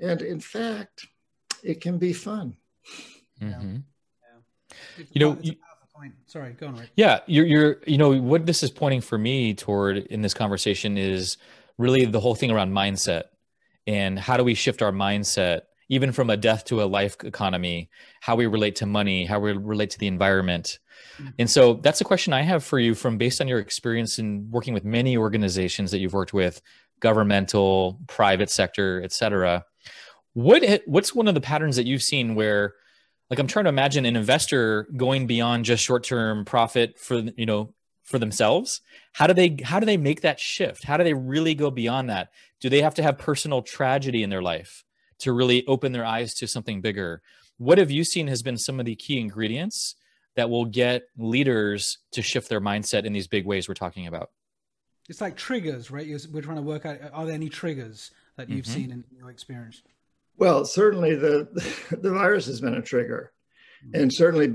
And 0.00 0.20
in 0.20 0.40
fact, 0.40 1.06
it 1.62 1.80
can 1.80 1.98
be 1.98 2.12
fun. 2.12 2.56
Mm-hmm. 3.40 3.76
Yeah. 3.76 5.04
You 5.12 5.20
know, 5.20 5.38
you, 5.40 5.54
point. 6.02 6.14
Sorry, 6.26 6.52
go 6.52 6.68
on. 6.68 6.76
Rick. 6.76 6.90
Yeah, 6.96 7.20
you're, 7.26 7.46
you're, 7.46 7.76
you 7.86 7.98
know, 7.98 8.20
what 8.20 8.46
this 8.46 8.62
is 8.62 8.70
pointing 8.70 9.00
for 9.00 9.18
me 9.18 9.54
toward 9.54 9.98
in 9.98 10.22
this 10.22 10.34
conversation 10.34 10.98
is 10.98 11.36
really 11.78 12.04
the 12.04 12.20
whole 12.20 12.34
thing 12.34 12.50
around 12.50 12.72
mindset 12.72 13.24
and 13.86 14.18
how 14.18 14.36
do 14.36 14.44
we 14.44 14.54
shift 14.54 14.82
our 14.82 14.92
mindset, 14.92 15.62
even 15.88 16.12
from 16.12 16.30
a 16.30 16.36
death 16.36 16.64
to 16.66 16.82
a 16.82 16.84
life 16.84 17.16
economy, 17.24 17.88
how 18.20 18.34
we 18.34 18.46
relate 18.46 18.76
to 18.76 18.86
money, 18.86 19.24
how 19.24 19.38
we 19.38 19.52
relate 19.52 19.90
to 19.90 19.98
the 19.98 20.06
environment. 20.08 20.78
Mm-hmm. 21.18 21.28
And 21.38 21.50
so 21.50 21.74
that's 21.74 22.00
a 22.00 22.04
question 22.04 22.32
I 22.32 22.42
have 22.42 22.64
for 22.64 22.78
you 22.78 22.94
from 22.94 23.16
based 23.16 23.40
on 23.40 23.48
your 23.48 23.58
experience 23.58 24.18
in 24.18 24.48
working 24.50 24.74
with 24.74 24.84
many 24.84 25.16
organizations 25.16 25.90
that 25.90 25.98
you've 25.98 26.14
worked 26.14 26.34
with, 26.34 26.60
governmental, 27.00 28.00
private 28.08 28.50
sector, 28.50 29.02
et 29.04 29.12
cetera. 29.12 29.64
What 30.34 30.64
what's 30.86 31.14
one 31.14 31.28
of 31.28 31.34
the 31.34 31.40
patterns 31.40 31.76
that 31.76 31.86
you've 31.86 32.02
seen 32.02 32.34
where 32.34 32.74
like 33.32 33.38
i'm 33.40 33.46
trying 33.48 33.64
to 33.64 33.70
imagine 33.70 34.04
an 34.04 34.14
investor 34.14 34.86
going 34.96 35.26
beyond 35.26 35.64
just 35.64 35.82
short-term 35.82 36.44
profit 36.44 36.98
for 36.98 37.22
you 37.36 37.46
know 37.46 37.74
for 38.02 38.18
themselves. 38.18 38.80
How 39.12 39.26
do 39.26 39.34
they 39.34 39.56
how 39.64 39.80
do 39.80 39.86
they 39.86 39.96
make 39.96 40.20
that 40.20 40.38
shift? 40.38 40.84
How 40.84 40.96
do 40.96 41.04
they 41.04 41.14
really 41.14 41.54
go 41.54 41.70
beyond 41.70 42.10
that? 42.10 42.30
Do 42.60 42.68
they 42.68 42.82
have 42.82 42.94
to 42.94 43.02
have 43.02 43.18
personal 43.18 43.62
tragedy 43.62 44.22
in 44.22 44.30
their 44.30 44.42
life 44.42 44.84
to 45.18 45.32
really 45.32 45.66
open 45.66 45.92
their 45.92 46.04
eyes 46.04 46.34
to 46.34 46.46
something 46.46 46.80
bigger? 46.80 47.22
What 47.58 47.78
have 47.78 47.90
you 47.90 48.04
seen 48.04 48.26
has 48.28 48.42
been 48.42 48.56
some 48.56 48.80
of 48.80 48.86
the 48.86 48.96
key 48.96 49.18
ingredients 49.18 49.96
that 50.34 50.50
will 50.50 50.64
get 50.64 51.04
leaders 51.16 51.98
to 52.12 52.22
shift 52.22 52.48
their 52.48 52.60
mindset 52.60 53.04
in 53.04 53.12
these 53.12 53.28
big 53.28 53.46
ways 53.46 53.68
we're 53.68 53.74
talking 53.74 54.06
about? 54.06 54.30
It's 55.08 55.20
like 55.20 55.36
triggers 55.36 55.90
right? 55.90 56.06
We're 56.30 56.42
trying 56.42 56.56
to 56.56 56.62
work 56.62 56.86
out 56.86 56.98
are 57.12 57.26
there 57.26 57.34
any 57.34 57.48
triggers 57.48 58.10
that 58.36 58.48
you've 58.48 58.64
mm-hmm. 58.64 58.74
seen 58.74 58.90
in 58.90 59.04
your 59.16 59.30
experience 59.30 59.82
well, 60.36 60.64
certainly 60.64 61.14
the 61.14 61.48
the 62.02 62.10
virus 62.10 62.46
has 62.46 62.60
been 62.60 62.74
a 62.74 62.82
trigger, 62.82 63.32
mm-hmm. 63.84 64.02
and 64.02 64.12
certainly 64.12 64.46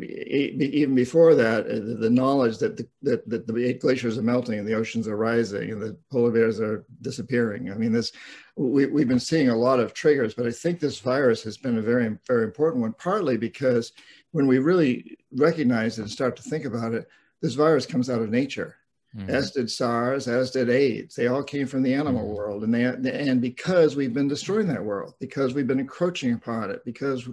even 0.60 0.96
before 0.96 1.36
that, 1.36 1.66
uh, 1.66 2.00
the 2.00 2.10
knowledge 2.10 2.58
that 2.60 2.78
the, 2.78 2.88
that, 3.04 3.28
that 3.30 3.48
the 3.48 3.74
glaciers 3.76 4.18
are 4.18 4.24
melting 4.24 4.60
and 4.60 4.68
the 4.68 4.74
oceans 4.74 5.08
are 5.08 5.18
rising 5.18 5.72
and 5.72 5.82
the 5.82 5.98
polar 6.12 6.32
bears 6.32 6.60
are 6.60 6.86
disappearing. 7.02 7.72
I 7.72 7.76
mean, 7.76 7.92
this 7.92 8.12
we, 8.56 8.86
we've 8.88 9.08
been 9.08 9.20
seeing 9.20 9.50
a 9.50 9.56
lot 9.56 9.80
of 9.80 9.94
triggers, 9.94 10.34
but 10.34 10.48
I 10.48 10.52
think 10.52 10.80
this 10.80 11.00
virus 11.00 11.44
has 11.44 11.58
been 11.58 11.78
a 11.78 11.82
very 11.82 12.18
very 12.28 12.44
important 12.44 12.82
one. 12.82 12.94
Partly 12.94 13.38
because 13.38 13.94
when 14.32 14.48
we 14.48 14.60
really 14.60 15.18
recognize 15.32 15.98
it 15.98 16.04
and 16.04 16.12
start 16.12 16.36
to 16.36 16.44
think 16.44 16.66
about 16.66 16.94
it, 16.94 17.08
this 17.42 17.54
virus 17.54 17.86
comes 17.86 18.10
out 18.10 18.22
of 18.22 18.30
nature 18.30 18.76
mm-hmm. 19.16 19.30
as 19.30 19.52
did 19.52 19.70
SARS, 19.70 20.28
as 20.28 20.52
did 20.52 20.70
AIDS. 20.70 21.16
They 21.16 21.28
all 21.28 21.44
came 21.44 21.68
from 21.68 21.84
the 21.84 21.94
animal 21.94 22.24
mm-hmm. 22.24 22.36
world, 22.36 22.64
and 22.64 22.74
they 22.74 22.84
and 22.84 23.42
because 23.42 23.96
we've 23.96 24.14
been 24.14 24.28
destroying 24.28 24.68
that 24.68 24.84
world, 24.84 25.14
because 25.20 25.54
we've 25.54 25.68
been 25.68 25.80
encroaching 25.80 26.34
upon 26.34 26.72
it, 26.72 26.84
because 26.86 27.28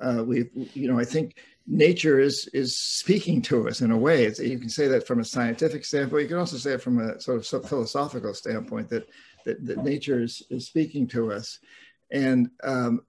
uh, 0.00 0.22
we've 0.26 0.50
you 0.74 0.90
know 0.90 0.98
I 0.98 1.04
think 1.04 1.36
nature 1.66 2.20
is 2.20 2.48
is 2.52 2.78
speaking 2.78 3.40
to 3.42 3.68
us 3.68 3.80
in 3.80 3.90
a 3.90 3.96
way. 3.96 4.24
It's, 4.24 4.38
you 4.38 4.58
can 4.58 4.68
say 4.68 4.88
that 4.88 5.06
from 5.06 5.20
a 5.20 5.24
scientific 5.24 5.84
standpoint. 5.84 6.22
You 6.22 6.28
can 6.28 6.38
also 6.38 6.56
say 6.56 6.72
it 6.72 6.82
from 6.82 7.00
a 7.00 7.20
sort 7.20 7.38
of 7.38 7.68
philosophical 7.68 8.34
standpoint 8.34 8.88
that 8.90 9.08
that, 9.44 9.64
that 9.66 9.84
nature 9.84 10.22
is, 10.22 10.42
is 10.50 10.66
speaking 10.66 11.06
to 11.08 11.32
us, 11.32 11.58
and 12.10 12.50
um, 12.62 13.02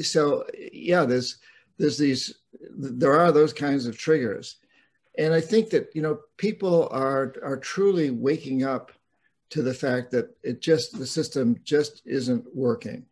so 0.00 0.44
yeah, 0.72 1.04
there's 1.04 1.38
there's 1.78 1.98
these 1.98 2.34
there 2.76 3.18
are 3.18 3.32
those 3.32 3.52
kinds 3.52 3.86
of 3.86 3.98
triggers 3.98 4.56
and 5.18 5.34
I 5.34 5.40
think 5.40 5.68
that 5.70 5.90
you 5.94 6.00
know 6.00 6.20
people 6.36 6.88
are 6.90 7.34
are 7.42 7.58
truly 7.58 8.10
waking 8.10 8.64
up 8.64 8.92
to 9.50 9.62
the 9.62 9.74
fact 9.74 10.10
that 10.12 10.34
it 10.42 10.60
just 10.60 10.98
the 10.98 11.06
system 11.06 11.56
just 11.64 12.02
isn't 12.06 12.44
working, 12.54 13.04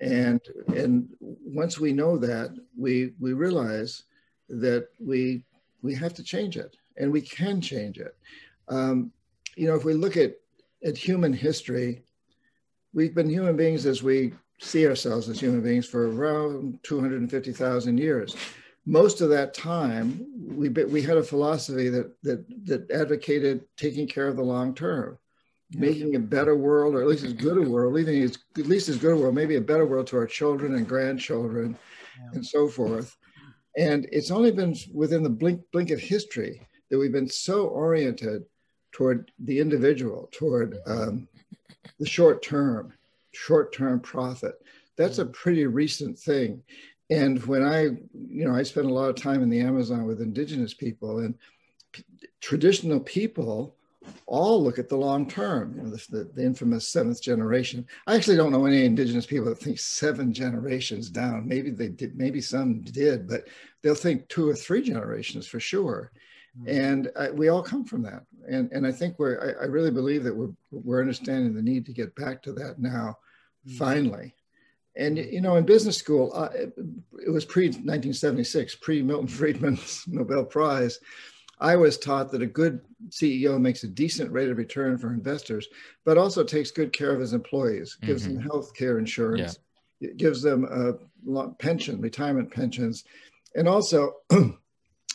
and 0.00 0.40
and 0.74 1.08
once 1.20 1.78
we 1.78 1.92
know 1.92 2.16
that, 2.16 2.56
we 2.78 3.12
we 3.18 3.32
realize 3.32 4.04
that 4.48 4.88
we 4.98 5.44
we 5.82 5.94
have 5.94 6.14
to 6.14 6.22
change 6.22 6.56
it, 6.56 6.76
and 6.96 7.12
we 7.12 7.20
can 7.20 7.60
change 7.60 7.98
it. 7.98 8.16
Um, 8.68 9.12
you 9.56 9.66
know, 9.66 9.74
if 9.74 9.84
we 9.84 9.94
look 9.94 10.16
at 10.16 10.36
at 10.84 10.96
human 10.96 11.32
history, 11.32 12.04
we've 12.94 13.14
been 13.14 13.28
human 13.28 13.56
beings 13.56 13.86
as 13.86 14.04
we 14.04 14.32
see 14.60 14.86
ourselves 14.86 15.28
as 15.28 15.40
human 15.40 15.62
beings 15.62 15.86
for 15.86 16.12
around 16.12 16.78
250,000 16.82 17.96
years 17.96 18.36
most 18.90 19.20
of 19.20 19.28
that 19.30 19.54
time, 19.54 20.26
we 20.36 20.68
we 20.68 21.00
had 21.00 21.16
a 21.16 21.22
philosophy 21.22 21.88
that 21.88 22.12
that 22.24 22.44
that 22.66 22.90
advocated 22.90 23.64
taking 23.76 24.06
care 24.06 24.26
of 24.26 24.36
the 24.36 24.42
long 24.42 24.74
term, 24.74 25.16
yeah. 25.70 25.80
making 25.80 26.16
a 26.16 26.18
better 26.18 26.56
world, 26.56 26.94
or 26.94 27.00
at 27.00 27.06
least 27.06 27.24
as 27.24 27.32
good 27.32 27.56
a 27.56 27.70
world, 27.70 27.94
leaving 27.94 28.20
as, 28.22 28.36
at 28.58 28.66
least 28.66 28.88
as 28.88 28.98
good 28.98 29.12
a 29.12 29.16
world, 29.16 29.34
maybe 29.34 29.54
a 29.54 29.60
better 29.60 29.86
world 29.86 30.08
to 30.08 30.16
our 30.16 30.26
children 30.26 30.74
and 30.74 30.88
grandchildren, 30.88 31.78
yeah. 32.18 32.30
and 32.32 32.44
so 32.44 32.66
forth. 32.66 33.16
And 33.76 34.08
it's 34.10 34.32
only 34.32 34.50
been 34.50 34.74
within 34.92 35.22
the 35.22 35.30
blink 35.30 35.62
blink 35.72 35.90
of 35.90 36.00
history 36.00 36.60
that 36.90 36.98
we've 36.98 37.12
been 37.12 37.28
so 37.28 37.68
oriented 37.68 38.42
toward 38.90 39.30
the 39.38 39.60
individual, 39.60 40.28
toward 40.32 40.78
um, 40.88 41.28
the 42.00 42.06
short 42.06 42.42
term, 42.42 42.92
short 43.30 43.72
term 43.72 44.00
profit. 44.00 44.54
That's 44.96 45.18
a 45.18 45.26
pretty 45.26 45.64
recent 45.66 46.18
thing. 46.18 46.64
And 47.10 47.44
when 47.44 47.64
I, 47.64 47.82
you 47.82 48.48
know, 48.48 48.54
I 48.54 48.62
spent 48.62 48.86
a 48.86 48.94
lot 48.94 49.10
of 49.10 49.16
time 49.16 49.42
in 49.42 49.50
the 49.50 49.60
Amazon 49.60 50.06
with 50.06 50.22
indigenous 50.22 50.72
people 50.72 51.18
and 51.18 51.34
p- 51.92 52.04
traditional 52.40 53.00
people 53.00 53.74
all 54.26 54.62
look 54.62 54.78
at 54.78 54.88
the 54.88 54.96
long 54.96 55.28
term, 55.28 55.74
you 55.76 55.82
know, 55.82 55.90
the, 55.90 56.06
the, 56.10 56.24
the, 56.34 56.42
infamous 56.42 56.88
seventh 56.88 57.20
generation. 57.20 57.86
I 58.06 58.14
actually 58.14 58.36
don't 58.36 58.52
know 58.52 58.64
any 58.64 58.84
indigenous 58.84 59.26
people 59.26 59.46
that 59.46 59.58
think 59.58 59.78
seven 59.78 60.32
generations 60.32 61.10
down. 61.10 61.46
Maybe 61.46 61.70
they 61.70 61.88
did, 61.88 62.16
maybe 62.16 62.40
some 62.40 62.80
did, 62.80 63.28
but 63.28 63.48
they'll 63.82 63.94
think 63.94 64.28
two 64.28 64.48
or 64.48 64.54
three 64.54 64.82
generations 64.82 65.46
for 65.46 65.60
sure. 65.60 66.12
Mm-hmm. 66.58 66.68
And 66.68 67.10
I, 67.18 67.30
we 67.30 67.48
all 67.48 67.62
come 67.62 67.84
from 67.84 68.02
that. 68.02 68.24
And, 68.48 68.70
and 68.72 68.86
I 68.86 68.92
think 68.92 69.18
we're, 69.18 69.56
I, 69.60 69.64
I, 69.64 69.66
really 69.66 69.90
believe 69.90 70.24
that 70.24 70.34
we're, 70.34 70.50
we're 70.70 71.00
understanding 71.00 71.54
the 71.54 71.62
need 71.62 71.86
to 71.86 71.92
get 71.92 72.14
back 72.16 72.42
to 72.44 72.52
that 72.54 72.78
now, 72.78 73.18
mm-hmm. 73.66 73.76
finally. 73.76 74.34
And 74.96 75.18
you 75.18 75.40
know, 75.40 75.56
in 75.56 75.64
business 75.64 75.96
school, 75.96 76.32
uh, 76.34 76.48
it 76.52 77.30
was 77.30 77.44
pre 77.44 77.66
1976, 77.66 78.76
pre 78.76 79.02
Milton 79.02 79.28
Friedman's 79.28 80.04
Nobel 80.06 80.44
Prize. 80.44 80.98
I 81.60 81.76
was 81.76 81.98
taught 81.98 82.30
that 82.32 82.42
a 82.42 82.46
good 82.46 82.80
CEO 83.10 83.60
makes 83.60 83.84
a 83.84 83.88
decent 83.88 84.32
rate 84.32 84.48
of 84.48 84.56
return 84.56 84.96
for 84.96 85.12
investors, 85.12 85.68
but 86.06 86.16
also 86.16 86.42
takes 86.42 86.70
good 86.70 86.92
care 86.92 87.12
of 87.12 87.20
his 87.20 87.34
employees, 87.34 87.98
gives 88.00 88.24
mm-hmm. 88.24 88.36
them 88.36 88.42
health 88.42 88.74
care 88.74 88.98
insurance, 88.98 89.58
yeah. 90.00 90.10
gives 90.16 90.40
them 90.40 90.64
a 90.64 91.48
pension, 91.58 92.00
retirement 92.00 92.50
pensions, 92.50 93.04
and 93.54 93.68
also 93.68 94.14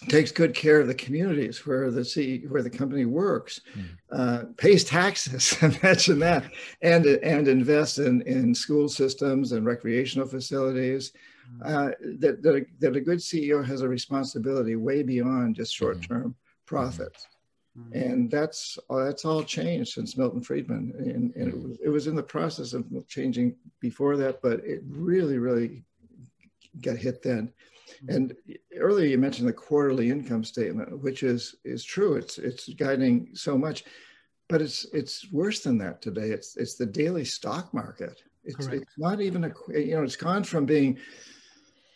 takes 0.10 0.32
good 0.32 0.54
care 0.54 0.80
of 0.80 0.88
the 0.88 0.94
communities 0.94 1.66
where 1.66 1.90
the 1.90 2.04
C, 2.04 2.46
where 2.48 2.62
the 2.62 2.70
company 2.70 3.06
works, 3.06 3.62
mm. 3.78 3.86
uh, 4.12 4.44
pays 4.58 4.84
taxes, 4.84 5.58
imagine 5.62 6.20
that, 6.20 6.46
and 6.82 7.06
and 7.06 7.48
invests 7.48 7.98
in, 7.98 8.22
in 8.24 8.54
school 8.54 8.88
systems 8.88 9.52
and 9.52 9.66
recreational 9.66 10.28
facilities. 10.28 11.14
Hmm. 11.48 11.62
Uh, 11.64 11.92
that, 12.18 12.42
that 12.42 12.56
a, 12.56 12.66
that, 12.80 12.96
a, 12.96 13.00
good 13.00 13.20
CEO 13.20 13.64
has 13.64 13.82
a 13.82 13.88
responsibility 13.88 14.76
way 14.76 15.04
beyond 15.04 15.56
just 15.56 15.78
hmm. 15.78 15.86
short-term 15.86 16.30
mm. 16.30 16.66
profits. 16.66 17.28
Mm. 17.78 17.92
And 17.94 18.32
that's 18.32 18.80
that's 18.90 19.26
all 19.26 19.44
changed 19.44 19.94
since 19.94 20.18
Milton 20.18 20.42
Friedman, 20.42 20.94
and, 20.98 21.36
and 21.36 21.48
it, 21.54 21.62
was, 21.62 21.78
it 21.84 21.90
was 21.90 22.08
in 22.08 22.16
the 22.16 22.24
process 22.24 22.74
of 22.74 22.86
changing 23.08 23.56
before 23.80 24.18
that, 24.18 24.42
but 24.42 24.62
it 24.66 24.82
really, 24.88 25.38
really 25.38 25.84
got 26.82 26.98
hit 26.98 27.22
then. 27.22 27.52
And 28.10 28.36
earlier 28.78 29.06
you 29.06 29.18
mentioned 29.18 29.48
the 29.48 29.54
quarterly 29.54 30.10
income 30.10 30.44
statement, 30.44 31.02
which 31.02 31.24
is 31.24 31.56
is 31.64 31.84
true. 31.84 32.16
It's 32.16 32.38
it's 32.38 32.68
guiding 32.70 33.30
so 33.34 33.58
much, 33.58 33.86
but 34.50 34.62
it's 34.62 34.86
it's 34.94 35.32
worse 35.32 35.62
than 35.62 35.78
that 35.80 36.02
today. 36.02 36.30
It's 36.30 36.58
it's 36.58 36.76
the 36.76 36.86
daily 36.86 37.26
stock 37.26 37.74
market. 37.74 38.22
It's, 38.44 38.68
it's 38.68 38.98
not 38.98 39.22
even 39.22 39.46
a 39.46 39.54
you 39.74 39.96
know 39.96 40.04
it's 40.04 40.16
gone 40.16 40.44
from 40.44 40.66
being 40.66 40.98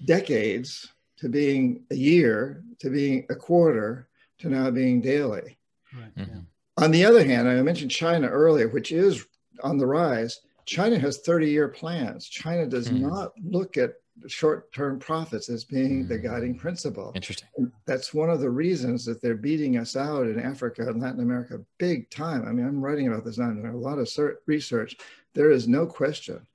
decades 0.06 0.88
to 1.18 1.30
being 1.30 1.84
a 1.92 1.96
year 1.96 2.64
to 2.80 2.90
being 2.90 3.26
a 3.30 3.36
quarter 3.36 4.10
to 4.40 4.50
now 4.50 4.72
being 4.72 5.02
daily. 5.02 5.58
Right. 5.94 6.16
Mm-hmm. 6.16 6.40
On 6.84 6.92
the 6.92 7.06
other 7.06 7.26
hand, 7.26 7.48
I 7.48 7.62
mentioned 7.62 7.92
China 7.92 8.28
earlier, 8.28 8.70
which 8.70 8.92
is 8.92 9.26
on 9.64 9.78
the 9.78 9.86
rise. 9.86 10.40
China 10.66 10.98
has 10.98 11.20
30 11.20 11.50
year 11.50 11.68
plans. 11.68 12.28
China 12.28 12.66
does 12.66 12.90
mm. 12.90 13.02
not 13.02 13.34
look 13.44 13.76
at 13.76 13.96
short-term 14.28 15.00
profits 15.00 15.50
as 15.50 15.64
being 15.64 16.08
the 16.08 16.18
mm. 16.18 16.24
guiding 16.24 16.58
principle. 16.58 17.12
Interesting. 17.16 17.48
That's 17.86 18.14
one 18.14 18.30
of 18.30 18.40
the 18.40 18.50
reasons 18.50 19.06
that 19.06 19.22
they're 19.22 19.36
beating 19.36 19.78
us 19.78 19.96
out 19.96 20.28
in 20.28 20.40
Africa 20.40 20.88
and 20.88 21.02
Latin 21.02 21.22
America 21.22 21.60
big 21.78 22.10
time. 22.10 22.48
I 22.48 22.52
mean, 22.52 22.66
I'm 22.66 22.82
writing 22.82 23.08
about 23.08 23.26
this 23.26 23.38
now. 23.38 23.50
A 23.50 23.76
lot 23.76 24.00
of 24.00 24.10
research. 24.46 24.98
There 25.34 25.52
is 25.52 25.68
no 25.68 25.86
question, 25.86 26.46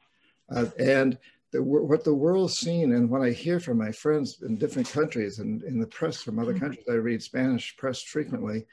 uh, 0.54 0.66
and 0.78 1.16
the, 1.52 1.62
what 1.62 2.02
the 2.02 2.12
world's 2.12 2.58
seen, 2.58 2.92
and 2.92 3.08
what 3.08 3.22
I 3.22 3.30
hear 3.30 3.60
from 3.60 3.78
my 3.78 3.92
friends 3.92 4.42
in 4.42 4.56
different 4.56 4.90
countries 4.90 5.38
and 5.38 5.62
in 5.62 5.78
the 5.78 5.86
press 5.86 6.20
from 6.20 6.38
other 6.38 6.54
mm. 6.54 6.60
countries, 6.60 6.86
I 6.88 6.94
read 6.94 7.22
Spanish 7.22 7.76
press 7.76 8.02
frequently 8.02 8.66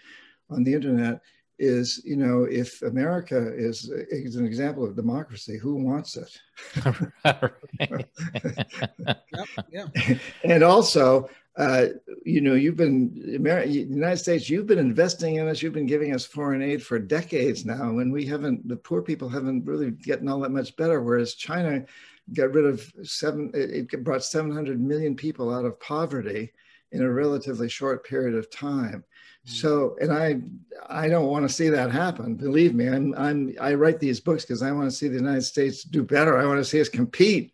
on 0.50 0.64
the 0.64 0.74
internet 0.74 1.22
is, 1.62 2.02
you 2.04 2.16
know, 2.16 2.44
if 2.44 2.82
America 2.82 3.54
is, 3.56 3.90
is 4.10 4.36
an 4.36 4.46
example 4.46 4.84
of 4.84 4.96
democracy, 4.96 5.58
who 5.58 5.76
wants 5.76 6.18
it? 6.18 6.40
yep, 7.76 8.06
yeah. 9.72 9.86
And 10.44 10.64
also, 10.64 11.30
uh, 11.58 11.86
you 12.26 12.42
know, 12.42 12.56
you've 12.56 12.78
been, 12.78 13.12
United 13.16 14.18
States, 14.18 14.50
you've 14.50 14.66
been 14.66 14.80
investing 14.80 15.36
in 15.36 15.48
us, 15.48 15.62
you've 15.62 15.74
been 15.74 15.86
giving 15.86 16.16
us 16.16 16.26
foreign 16.26 16.64
aid 16.64 16.82
for 16.82 16.98
decades 16.98 17.64
now, 17.64 18.00
and 18.00 18.12
we 18.12 18.26
haven't, 18.26 18.68
the 18.68 18.76
poor 18.76 19.04
people 19.04 19.30
haven't 19.30 19.64
really 19.64 19.92
gotten 19.92 20.28
all 20.28 20.40
that 20.40 20.50
much 20.52 20.76
better, 20.78 21.04
whereas 21.04 21.36
China 21.36 21.86
got 22.34 22.54
rid 22.54 22.66
of 22.66 22.92
seven, 23.04 23.52
it 23.54 24.04
brought 24.04 24.24
700 24.24 24.82
million 24.82 25.16
people 25.16 25.54
out 25.54 25.66
of 25.66 25.80
poverty 25.80 26.52
in 26.92 27.04
a 27.04 27.12
relatively 27.12 27.70
short 27.70 28.06
period 28.06 28.36
of 28.36 28.50
time. 28.50 29.04
So, 29.44 29.98
and 30.00 30.12
I, 30.14 30.40
I 30.88 31.10
don't 31.10 31.28
want 31.28 31.48
to 31.48 31.54
see 31.54 31.70
that 31.70 31.92
happen. 31.92 32.36
Believe 32.36 32.76
me, 32.76 32.88
I'm, 32.88 33.16
I'm, 33.16 33.56
I 33.60 33.74
write 33.74 34.00
these 34.00 34.20
books 34.20 34.44
because 34.44 34.62
I 34.62 34.72
want 34.72 34.90
to 34.90 34.96
see 34.96 35.08
the 35.08 35.16
United 35.16 35.44
States 35.44 35.84
do 35.84 36.04
better. 36.04 36.38
I 36.38 36.46
want 36.46 36.60
to 36.60 36.66
see 36.66 36.80
us 36.80 36.90
compete. 36.90 37.52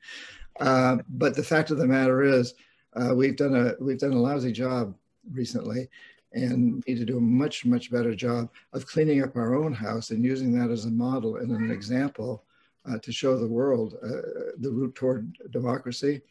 Uh, 0.59 0.97
but 1.09 1.35
the 1.35 1.43
fact 1.43 1.71
of 1.71 1.77
the 1.77 1.87
matter 1.87 2.23
is, 2.23 2.55
uh, 2.95 3.13
we've 3.15 3.37
done 3.37 3.55
a, 3.55 3.73
we've 3.83 3.99
done 3.99 4.13
a 4.13 4.21
lousy 4.21 4.51
job 4.51 4.95
recently, 5.31 5.87
and 6.33 6.83
need 6.87 6.97
to 6.97 7.05
do 7.05 7.17
a 7.17 7.21
much, 7.21 7.65
much 7.65 7.91
better 7.91 8.13
job 8.13 8.49
of 8.73 8.85
cleaning 8.85 9.23
up 9.23 9.35
our 9.35 9.55
own 9.55 9.73
house 9.73 10.11
and 10.11 10.25
using 10.25 10.51
that 10.57 10.69
as 10.69 10.85
a 10.85 10.91
model 10.91 11.37
and 11.37 11.51
an 11.51 11.71
example 11.71 12.43
uh, 12.89 12.97
to 12.99 13.11
show 13.11 13.37
the 13.37 13.47
world 13.47 13.95
uh, 14.03 14.53
the 14.59 14.71
route 14.71 14.93
toward 14.95 15.37
democracy 15.51 16.21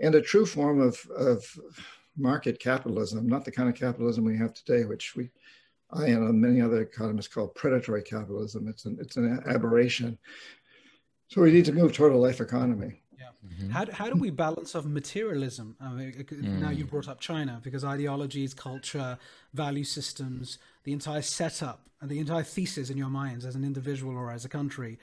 and 0.00 0.14
a 0.14 0.22
true 0.22 0.46
form 0.46 0.80
of, 0.80 0.98
of 1.16 1.58
market 2.16 2.58
capitalism, 2.58 3.26
not 3.28 3.44
the 3.44 3.52
kind 3.52 3.68
of 3.68 3.74
capitalism 3.74 4.24
we 4.24 4.36
have 4.36 4.54
today, 4.54 4.84
which 4.84 5.16
we, 5.16 5.30
I 5.90 6.06
and 6.06 6.40
many 6.40 6.60
other 6.60 6.82
economists 6.82 7.28
call 7.28 7.48
predatory 7.48 8.02
capitalism. 8.02 8.68
It's 8.68 8.84
an, 8.84 8.98
it's 9.00 9.16
an 9.16 9.42
aberration. 9.46 10.18
So 11.28 11.42
we 11.42 11.52
need 11.52 11.64
to 11.66 11.72
move 11.72 11.92
toward 11.92 12.12
a 12.12 12.16
life 12.16 12.40
economy. 12.40 13.02
Yeah. 13.18 13.26
Mm-hmm. 13.46 13.70
How, 13.70 13.86
how 13.92 14.10
do 14.10 14.16
we 14.16 14.30
balance 14.30 14.74
of 14.74 14.86
materialism? 14.86 15.76
I 15.80 15.90
mean, 15.90 16.12
mm. 16.12 16.60
Now 16.60 16.70
you 16.70 16.84
brought 16.84 17.08
up 17.08 17.20
China 17.20 17.60
because 17.62 17.84
ideologies, 17.84 18.54
culture, 18.54 19.18
value 19.54 19.84
systems, 19.84 20.58
the 20.84 20.92
entire 20.92 21.22
setup 21.22 21.88
and 22.00 22.10
the 22.10 22.18
entire 22.18 22.42
thesis 22.42 22.90
in 22.90 22.96
your 22.96 23.08
minds 23.08 23.44
as 23.44 23.54
an 23.54 23.64
individual 23.64 24.16
or 24.16 24.30
as 24.30 24.44
a 24.44 24.48
country 24.48 24.98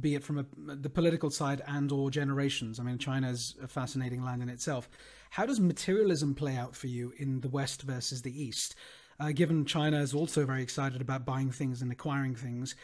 be 0.00 0.14
it 0.14 0.22
from 0.22 0.38
a, 0.38 0.74
the 0.74 0.90
political 0.90 1.30
side 1.30 1.62
and 1.66 1.90
or 1.90 2.10
generations. 2.10 2.78
I 2.78 2.82
mean, 2.82 2.98
China 2.98 3.30
is 3.30 3.56
a 3.62 3.68
fascinating 3.68 4.22
land 4.22 4.42
in 4.42 4.48
itself. 4.48 4.88
How 5.30 5.46
does 5.46 5.60
materialism 5.60 6.34
play 6.34 6.56
out 6.56 6.74
for 6.74 6.88
you 6.88 7.12
in 7.16 7.40
the 7.40 7.48
West 7.48 7.82
versus 7.82 8.22
the 8.22 8.42
East? 8.42 8.74
Uh, 9.20 9.30
given 9.30 9.64
China 9.64 10.00
is 10.00 10.12
also 10.12 10.44
very 10.44 10.62
excited 10.62 11.00
about 11.00 11.24
buying 11.24 11.52
things 11.52 11.82
and 11.82 11.92
acquiring 11.92 12.34
things, 12.34 12.74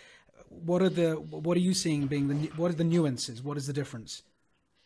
what 0.49 0.81
are 0.81 0.89
the 0.89 1.15
what 1.15 1.57
are 1.57 1.61
you 1.61 1.75
seeing 1.75 2.07
being 2.07 2.29
the 2.29 2.35
what 2.57 2.71
are 2.71 2.77
the 2.77 2.85
nuances? 2.85 3.43
What 3.43 3.57
is 3.57 3.67
the 3.67 3.73
difference? 3.73 4.23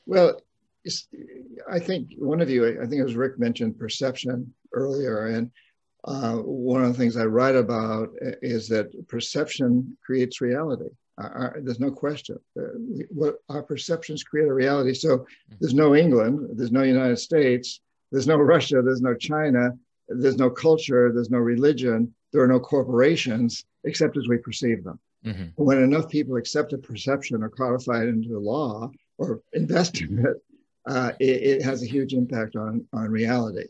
Well, 0.07 0.41
I 1.71 1.79
think 1.79 2.13
one 2.17 2.41
of 2.41 2.49
you, 2.49 2.67
I 2.67 2.87
think 2.87 3.01
it 3.01 3.05
was 3.05 3.15
Rick 3.15 3.39
mentioned 3.39 3.79
perception 3.79 4.55
earlier, 4.73 5.27
and 5.27 5.51
uh, 6.05 6.37
one 6.37 6.83
of 6.83 6.89
the 6.89 6.99
things 6.99 7.19
I 7.19 7.27
write 7.27 7.57
about 7.57 8.09
is 8.41 8.69
that 8.69 9.07
perception 9.07 9.99
creates 10.03 10.41
reality. 10.41 10.89
Our, 11.19 11.59
there's 11.63 11.81
no 11.81 11.91
question. 11.91 12.39
Uh, 12.59 12.63
what 13.11 13.37
our 13.49 13.63
perceptions 13.63 14.23
create 14.23 14.49
a 14.49 14.55
reality. 14.55 14.95
So 14.95 15.27
there's 15.61 15.75
no 15.75 15.95
England, 15.95 16.49
there's 16.55 16.73
no 16.73 16.83
United 16.83 17.19
States, 17.19 17.81
there's 18.11 18.27
no 18.27 18.37
Russia, 18.37 18.81
there's 18.83 19.03
no 19.03 19.15
China, 19.15 19.73
there's 20.09 20.39
no 20.39 20.51
culture, 20.51 21.13
there's 21.13 21.31
no 21.31 21.39
religion, 21.39 22.15
there 22.33 22.43
are 22.43 22.49
no 22.49 22.61
corporations 22.61 23.65
except 23.85 24.17
as 24.17 24.29
we 24.29 24.39
perceive 24.39 24.85
them. 24.85 24.99
Mm-hmm. 25.25 25.63
When 25.63 25.83
enough 25.83 26.09
people 26.09 26.37
accept 26.37 26.73
a 26.73 26.79
perception 26.79 27.43
or 27.43 27.51
codify 27.51 28.03
it 28.03 28.09
into 28.09 28.31
the 28.31 28.39
law 28.39 28.91
or 29.19 29.43
invest 29.53 30.01
in 30.01 30.19
it, 30.19 30.37
uh, 30.87 31.13
it, 31.21 31.43
it, 31.43 31.63
has 31.63 31.83
a 31.83 31.87
huge 31.87 32.15
impact 32.15 32.57
on, 32.57 32.87
on 32.95 33.11
reality. 33.11 33.67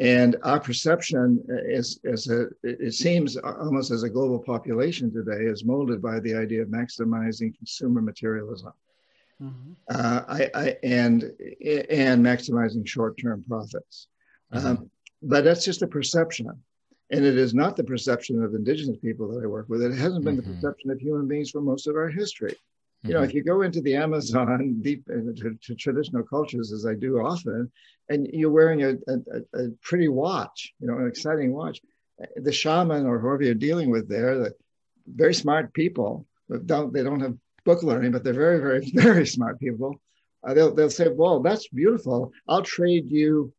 And 0.00 0.36
our 0.44 0.58
perception 0.58 1.44
is, 1.48 2.00
is 2.04 2.30
a, 2.30 2.46
it 2.62 2.94
seems 2.94 3.36
almost 3.36 3.90
as 3.90 4.02
a 4.02 4.08
global 4.08 4.38
population 4.38 5.12
today 5.12 5.44
is 5.44 5.62
molded 5.62 6.00
by 6.00 6.20
the 6.20 6.34
idea 6.34 6.62
of 6.62 6.68
maximizing 6.68 7.54
consumer 7.54 8.00
materialism. 8.00 8.72
Mm-hmm. 9.42 9.72
Uh, 9.90 10.22
I, 10.26 10.50
I, 10.54 10.76
and, 10.82 11.24
and 11.90 12.24
maximizing 12.24 12.86
short-term 12.86 13.44
profits. 13.46 14.08
Mm-hmm. 14.54 14.66
Um, 14.66 14.90
but 15.22 15.44
that's 15.44 15.66
just 15.66 15.82
a 15.82 15.86
perception. 15.86 16.50
And 17.10 17.24
it 17.24 17.36
is 17.36 17.52
not 17.52 17.76
the 17.76 17.84
perception 17.84 18.42
of 18.42 18.54
indigenous 18.54 18.96
people 18.98 19.28
that 19.32 19.44
I 19.44 19.46
work 19.46 19.68
with. 19.68 19.82
It 19.82 19.94
hasn't 19.94 20.24
been 20.24 20.38
mm-hmm. 20.38 20.48
the 20.48 20.56
perception 20.56 20.90
of 20.90 20.98
human 20.98 21.28
beings 21.28 21.50
for 21.50 21.60
most 21.60 21.86
of 21.86 21.94
our 21.96 22.08
history. 22.08 22.56
You 23.02 23.14
know, 23.14 23.22
if 23.22 23.32
you 23.32 23.42
go 23.42 23.62
into 23.62 23.80
the 23.80 23.96
Amazon, 23.96 24.78
deep 24.82 25.08
into 25.08 25.56
to 25.62 25.74
traditional 25.74 26.22
cultures, 26.22 26.72
as 26.72 26.84
I 26.84 26.94
do 26.94 27.18
often, 27.18 27.70
and 28.08 28.26
you're 28.32 28.50
wearing 28.50 28.82
a, 28.82 28.90
a, 29.08 29.58
a 29.58 29.70
pretty 29.82 30.08
watch, 30.08 30.74
you 30.80 30.86
know, 30.86 30.98
an 30.98 31.06
exciting 31.06 31.52
watch, 31.52 31.80
the 32.36 32.52
shaman 32.52 33.06
or 33.06 33.18
whoever 33.18 33.42
you're 33.42 33.54
dealing 33.54 33.90
with 33.90 34.08
there, 34.08 34.38
the 34.38 34.54
very 35.06 35.32
smart 35.32 35.72
people, 35.72 36.26
don't 36.66 36.92
they 36.92 37.02
don't 37.02 37.20
have 37.20 37.36
book 37.64 37.82
learning, 37.82 38.12
but 38.12 38.22
they're 38.22 38.32
very, 38.34 38.58
very, 38.58 38.90
very 38.94 39.26
smart 39.26 39.58
people. 39.58 40.00
Uh, 40.42 40.54
they'll 40.54 40.74
they'll 40.74 40.90
say, 40.90 41.08
"Well, 41.08 41.40
that's 41.40 41.68
beautiful. 41.68 42.32
I'll 42.48 42.62
trade 42.62 43.10
you 43.10 43.52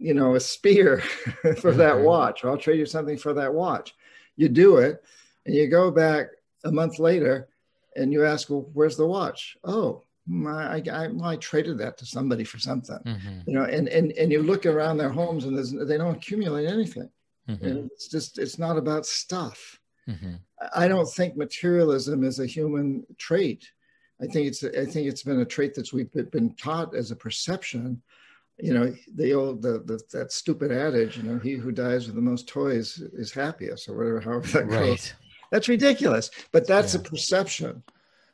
you 0.00 0.14
know, 0.14 0.34
a 0.34 0.40
spear 0.40 1.00
for 1.60 1.72
that 1.72 1.96
mm-hmm. 1.96 2.04
watch, 2.04 2.42
or 2.42 2.50
I'll 2.50 2.56
trade 2.56 2.78
you 2.78 2.86
something 2.86 3.18
for 3.18 3.34
that 3.34 3.52
watch. 3.52 3.94
You 4.34 4.48
do 4.48 4.78
it, 4.78 5.02
and 5.44 5.54
you 5.54 5.68
go 5.68 5.90
back 5.90 6.28
a 6.64 6.72
month 6.72 6.98
later, 6.98 7.48
and 7.96 8.12
you 8.12 8.24
ask, 8.24 8.50
well, 8.50 8.68
where's 8.72 8.96
the 8.96 9.06
watch? 9.06 9.56
Oh, 9.64 10.02
my, 10.26 10.76
I, 10.76 10.82
I, 10.92 11.08
well, 11.08 11.30
I 11.30 11.36
traded 11.36 11.78
that 11.78 11.98
to 11.98 12.06
somebody 12.06 12.44
for 12.44 12.58
something, 12.58 12.98
mm-hmm. 13.04 13.40
you 13.46 13.54
know, 13.54 13.64
and, 13.64 13.88
and, 13.88 14.12
and 14.12 14.30
you 14.30 14.42
look 14.42 14.66
around 14.66 14.98
their 14.98 15.08
homes 15.08 15.44
and 15.44 15.88
they 15.88 15.96
don't 15.96 16.16
accumulate 16.16 16.66
anything. 16.66 17.10
Mm-hmm. 17.48 17.86
It's 17.86 18.08
just, 18.08 18.38
it's 18.38 18.58
not 18.58 18.76
about 18.76 19.06
stuff. 19.06 19.80
Mm-hmm. 20.08 20.34
I 20.74 20.88
don't 20.88 21.10
think 21.10 21.36
materialism 21.36 22.22
is 22.22 22.38
a 22.38 22.46
human 22.46 23.04
trait. 23.18 23.70
I 24.20 24.26
think 24.26 24.46
it's, 24.46 24.62
I 24.62 24.84
think 24.84 25.08
it's 25.08 25.22
been 25.22 25.40
a 25.40 25.44
trait 25.44 25.74
that 25.74 25.92
we've 25.92 26.12
been 26.30 26.54
taught 26.54 26.94
as 26.94 27.10
a 27.10 27.16
perception 27.16 28.02
you 28.62 28.74
know 28.74 28.94
the 29.14 29.32
old 29.32 29.62
the, 29.62 29.82
the, 29.86 30.00
that 30.12 30.32
stupid 30.32 30.70
adage 30.70 31.16
you 31.16 31.22
know 31.22 31.38
he 31.38 31.52
who 31.52 31.72
dies 31.72 32.06
with 32.06 32.14
the 32.14 32.20
most 32.20 32.46
toys 32.46 32.98
is 33.14 33.32
happiest 33.32 33.88
or 33.88 33.96
whatever 33.96 34.20
however 34.20 34.46
that 34.48 34.66
right. 34.66 34.86
goes 34.86 35.14
that's 35.50 35.68
ridiculous 35.68 36.30
but 36.52 36.66
that's 36.66 36.94
yeah. 36.94 37.00
a 37.00 37.02
perception 37.02 37.82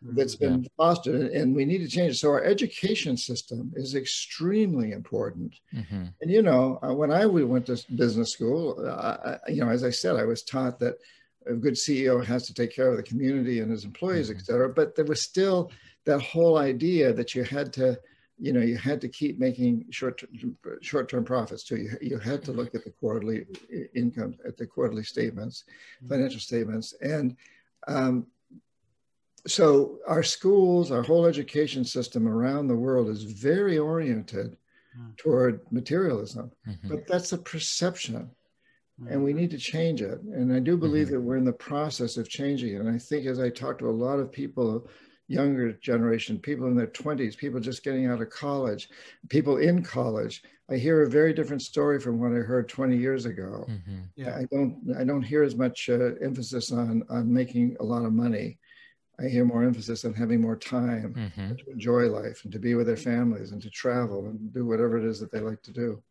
that's 0.02 0.36
been 0.36 0.62
yeah. 0.62 0.68
fostered 0.76 1.30
and 1.32 1.54
we 1.54 1.64
need 1.64 1.78
to 1.78 1.88
change 1.88 2.12
it 2.12 2.16
so 2.16 2.28
our 2.28 2.44
education 2.44 3.16
system 3.16 3.72
is 3.74 3.94
extremely 3.94 4.92
important 4.92 5.54
mm-hmm. 5.74 6.04
and 6.20 6.30
you 6.30 6.42
know 6.42 6.78
uh, 6.82 6.92
when 6.92 7.10
i 7.10 7.24
went 7.26 7.66
to 7.66 7.82
business 7.94 8.32
school 8.32 8.76
uh, 8.86 9.36
I, 9.46 9.50
you 9.50 9.64
know 9.64 9.70
as 9.70 9.84
i 9.84 9.90
said 9.90 10.16
i 10.16 10.24
was 10.24 10.42
taught 10.42 10.78
that 10.80 10.96
a 11.46 11.54
good 11.54 11.74
ceo 11.74 12.24
has 12.24 12.46
to 12.46 12.54
take 12.54 12.74
care 12.74 12.90
of 12.90 12.96
the 12.96 13.02
community 13.02 13.60
and 13.60 13.70
his 13.70 13.84
employees 13.84 14.28
mm-hmm. 14.28 14.38
et 14.38 14.46
cetera 14.46 14.68
but 14.68 14.94
there 14.94 15.04
was 15.04 15.22
still 15.22 15.70
that 16.04 16.20
whole 16.20 16.58
idea 16.58 17.12
that 17.12 17.34
you 17.34 17.42
had 17.42 17.72
to 17.72 17.98
you 18.38 18.52
know 18.52 18.60
you 18.60 18.76
had 18.76 19.00
to 19.00 19.08
keep 19.08 19.38
making 19.38 19.86
short 19.90 20.22
short 20.82 21.08
term 21.08 21.24
profits 21.24 21.64
too. 21.64 21.76
You, 21.76 21.90
you 22.00 22.18
had 22.18 22.42
to 22.44 22.52
look 22.52 22.74
at 22.74 22.84
the 22.84 22.90
quarterly 22.90 23.46
income 23.94 24.34
at 24.46 24.56
the 24.56 24.66
quarterly 24.66 25.04
statements, 25.04 25.64
mm-hmm. 25.98 26.12
financial 26.12 26.40
statements, 26.40 26.94
and 27.00 27.36
um, 27.88 28.26
so 29.46 29.98
our 30.06 30.22
schools, 30.22 30.90
our 30.90 31.02
whole 31.02 31.24
education 31.24 31.84
system 31.84 32.26
around 32.28 32.66
the 32.66 32.74
world 32.74 33.08
is 33.08 33.22
very 33.22 33.78
oriented 33.78 34.56
mm. 34.98 35.16
toward 35.16 35.60
materialism, 35.70 36.50
mm-hmm. 36.68 36.88
but 36.88 37.06
that's 37.06 37.32
a 37.32 37.38
perception. 37.38 38.30
And 39.10 39.22
we 39.22 39.34
need 39.34 39.50
to 39.50 39.58
change 39.58 40.00
it. 40.00 40.22
And 40.22 40.50
I 40.50 40.58
do 40.58 40.74
believe 40.74 41.08
mm-hmm. 41.08 41.16
that 41.16 41.20
we're 41.20 41.36
in 41.36 41.44
the 41.44 41.52
process 41.52 42.16
of 42.16 42.30
changing 42.30 42.74
it. 42.74 42.80
And 42.80 42.88
I 42.88 42.96
think 42.96 43.26
as 43.26 43.38
I 43.38 43.50
talk 43.50 43.78
to 43.78 43.90
a 43.90 43.90
lot 43.90 44.18
of 44.18 44.32
people 44.32 44.88
younger 45.28 45.72
generation, 45.72 46.38
people 46.38 46.66
in 46.66 46.76
their 46.76 46.86
20s, 46.86 47.36
people 47.36 47.60
just 47.60 47.82
getting 47.82 48.06
out 48.06 48.22
of 48.22 48.30
college, 48.30 48.88
people 49.28 49.56
in 49.56 49.82
college. 49.82 50.42
I 50.70 50.76
hear 50.76 51.02
a 51.02 51.10
very 51.10 51.32
different 51.32 51.62
story 51.62 52.00
from 52.00 52.20
what 52.20 52.32
I 52.32 52.40
heard 52.40 52.68
20 52.68 52.96
years 52.96 53.24
ago. 53.26 53.66
Mm-hmm. 53.68 54.00
Yeah. 54.16 54.36
I 54.36 54.44
don't 54.50 54.94
I 54.98 55.04
don't 55.04 55.22
hear 55.22 55.42
as 55.42 55.56
much 55.56 55.88
uh, 55.88 56.14
emphasis 56.22 56.72
on 56.72 57.04
on 57.08 57.32
making 57.32 57.76
a 57.80 57.84
lot 57.84 58.04
of 58.04 58.12
money. 58.12 58.58
I 59.18 59.28
hear 59.28 59.44
more 59.44 59.64
emphasis 59.64 60.04
on 60.04 60.12
having 60.12 60.40
more 60.40 60.56
time 60.56 61.14
mm-hmm. 61.14 61.54
to 61.54 61.70
enjoy 61.70 62.08
life 62.08 62.42
and 62.44 62.52
to 62.52 62.58
be 62.58 62.74
with 62.74 62.86
their 62.86 62.96
families 62.96 63.52
and 63.52 63.62
to 63.62 63.70
travel 63.70 64.26
and 64.26 64.52
do 64.52 64.66
whatever 64.66 64.98
it 64.98 65.04
is 65.04 65.18
that 65.20 65.32
they 65.32 65.40
like 65.40 65.62
to 65.62 65.72
do. 65.72 66.02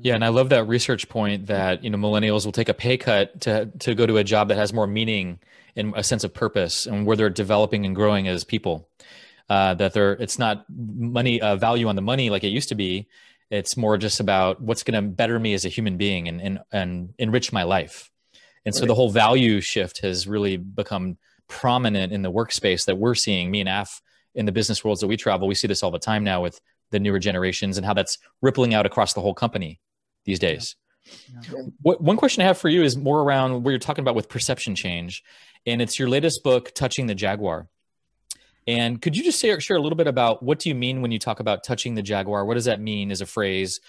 Yeah, 0.00 0.14
and 0.14 0.24
I 0.24 0.28
love 0.28 0.50
that 0.50 0.68
research 0.68 1.08
point 1.08 1.46
that 1.46 1.82
you 1.82 1.90
know 1.90 1.98
millennials 1.98 2.44
will 2.44 2.52
take 2.52 2.68
a 2.68 2.74
pay 2.74 2.96
cut 2.96 3.40
to 3.42 3.66
to 3.80 3.94
go 3.94 4.06
to 4.06 4.18
a 4.18 4.24
job 4.24 4.48
that 4.48 4.56
has 4.56 4.72
more 4.72 4.86
meaning 4.86 5.38
and 5.74 5.94
a 5.96 6.02
sense 6.02 6.24
of 6.24 6.34
purpose 6.34 6.86
and 6.86 7.06
where 7.06 7.16
they're 7.16 7.30
developing 7.30 7.86
and 7.86 7.94
growing 7.94 8.28
as 8.28 8.44
people. 8.44 8.88
Uh, 9.48 9.74
that 9.74 9.92
they're 9.92 10.12
it's 10.12 10.38
not 10.38 10.64
money 10.68 11.40
uh, 11.40 11.56
value 11.56 11.88
on 11.88 11.96
the 11.96 12.02
money 12.02 12.30
like 12.30 12.44
it 12.44 12.48
used 12.48 12.68
to 12.70 12.74
be. 12.74 13.06
It's 13.48 13.76
more 13.76 13.96
just 13.96 14.18
about 14.18 14.60
what's 14.60 14.82
going 14.82 15.00
to 15.00 15.08
better 15.08 15.38
me 15.38 15.54
as 15.54 15.64
a 15.64 15.68
human 15.68 15.96
being 15.96 16.28
and 16.28 16.40
and, 16.40 16.58
and 16.72 17.14
enrich 17.18 17.52
my 17.52 17.62
life. 17.62 18.10
And 18.64 18.74
so 18.74 18.80
right. 18.80 18.88
the 18.88 18.94
whole 18.96 19.10
value 19.10 19.60
shift 19.60 20.02
has 20.02 20.26
really 20.26 20.56
become 20.56 21.16
prominent 21.48 22.12
in 22.12 22.22
the 22.22 22.32
workspace 22.32 22.86
that 22.86 22.98
we're 22.98 23.14
seeing. 23.14 23.50
Me 23.50 23.60
and 23.60 23.68
Af 23.68 24.02
in 24.34 24.46
the 24.46 24.52
business 24.52 24.84
worlds 24.84 25.00
that 25.00 25.06
we 25.06 25.16
travel, 25.16 25.46
we 25.46 25.54
see 25.54 25.68
this 25.68 25.84
all 25.84 25.92
the 25.92 26.00
time 26.00 26.24
now 26.24 26.42
with 26.42 26.60
the 26.90 27.00
newer 27.00 27.18
generations 27.18 27.76
and 27.76 27.86
how 27.86 27.94
that's 27.94 28.18
rippling 28.42 28.74
out 28.74 28.86
across 28.86 29.14
the 29.14 29.20
whole 29.20 29.34
company 29.34 29.80
these 30.24 30.38
days. 30.38 30.76
Yeah. 31.30 31.62
What, 31.82 32.00
one 32.00 32.16
question 32.16 32.42
I 32.42 32.46
have 32.46 32.58
for 32.58 32.68
you 32.68 32.82
is 32.82 32.96
more 32.96 33.22
around 33.22 33.62
what 33.62 33.70
you're 33.70 33.78
talking 33.78 34.02
about 34.02 34.16
with 34.16 34.28
perception 34.28 34.74
change 34.74 35.22
and 35.66 35.82
it's 35.82 35.98
your 35.98 36.08
latest 36.08 36.42
book, 36.42 36.72
Touching 36.74 37.06
the 37.06 37.14
Jaguar. 37.14 37.68
And 38.66 39.00
could 39.00 39.16
you 39.16 39.22
just 39.22 39.38
say, 39.38 39.56
share 39.58 39.76
a 39.76 39.80
little 39.80 39.96
bit 39.96 40.06
about 40.06 40.42
what 40.42 40.58
do 40.58 40.68
you 40.68 40.74
mean 40.74 41.00
when 41.02 41.12
you 41.12 41.18
talk 41.18 41.40
about 41.40 41.62
touching 41.62 41.94
the 41.94 42.02
jaguar? 42.02 42.44
What 42.44 42.54
does 42.54 42.64
that 42.64 42.80
mean 42.80 43.10
as 43.12 43.20
a 43.20 43.26
phrase? 43.26 43.80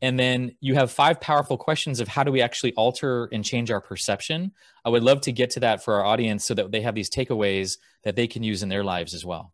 And 0.00 0.18
then 0.18 0.56
you 0.60 0.74
have 0.74 0.90
five 0.90 1.20
powerful 1.20 1.58
questions 1.58 2.00
of 2.00 2.08
how 2.08 2.24
do 2.24 2.32
we 2.32 2.40
actually 2.40 2.72
alter 2.74 3.28
and 3.30 3.44
change 3.44 3.70
our 3.70 3.80
perception. 3.80 4.52
I 4.84 4.88
would 4.88 5.02
love 5.02 5.20
to 5.22 5.32
get 5.32 5.50
to 5.50 5.60
that 5.60 5.84
for 5.84 5.94
our 5.94 6.04
audience 6.04 6.46
so 6.46 6.54
that 6.54 6.72
they 6.72 6.80
have 6.80 6.94
these 6.94 7.10
takeaways 7.10 7.76
that 8.04 8.16
they 8.16 8.26
can 8.26 8.42
use 8.42 8.62
in 8.62 8.68
their 8.68 8.82
lives 8.82 9.14
as 9.14 9.24
well. 9.24 9.52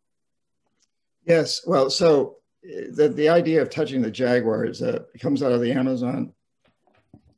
Yes. 1.25 1.61
Well, 1.67 1.89
so 1.89 2.37
the, 2.63 3.11
the 3.13 3.29
idea 3.29 3.61
of 3.61 3.69
touching 3.69 4.01
the 4.01 4.11
jaguar 4.11 4.65
is 4.65 4.81
uh, 4.81 5.03
comes 5.19 5.41
out 5.41 5.51
of 5.51 5.61
the 5.61 5.71
Amazon, 5.71 6.33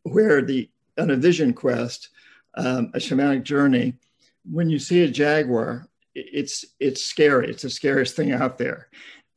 where 0.03 0.41
the 0.41 0.69
on 0.97 1.11
a 1.11 1.15
vision 1.15 1.53
quest, 1.53 2.09
um, 2.55 2.91
a 2.93 2.97
shamanic 2.97 3.43
journey, 3.43 3.95
when 4.49 4.69
you 4.69 4.79
see 4.79 5.03
a 5.03 5.07
jaguar, 5.07 5.87
it's 6.15 6.65
it's 6.79 7.03
scary. 7.03 7.49
It's 7.49 7.63
the 7.63 7.69
scariest 7.69 8.15
thing 8.15 8.31
out 8.31 8.57
there, 8.57 8.87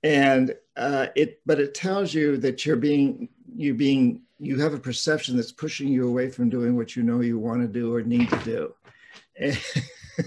and 0.02 0.54
uh, 0.76 1.08
it 1.14 1.40
but 1.46 1.60
it 1.60 1.74
tells 1.74 2.14
you 2.14 2.36
that 2.38 2.64
you're 2.64 2.76
being 2.76 3.28
you 3.54 3.74
being 3.74 4.22
you 4.40 4.58
have 4.60 4.74
a 4.74 4.78
perception 4.78 5.36
that's 5.36 5.52
pushing 5.52 5.88
you 5.88 6.08
away 6.08 6.28
from 6.28 6.50
doing 6.50 6.76
what 6.76 6.96
you 6.96 7.02
know 7.02 7.20
you 7.20 7.38
want 7.38 7.60
to 7.60 7.68
do 7.68 7.94
or 7.94 8.02
need 8.02 8.28
to 8.30 8.38
do. 8.38 8.74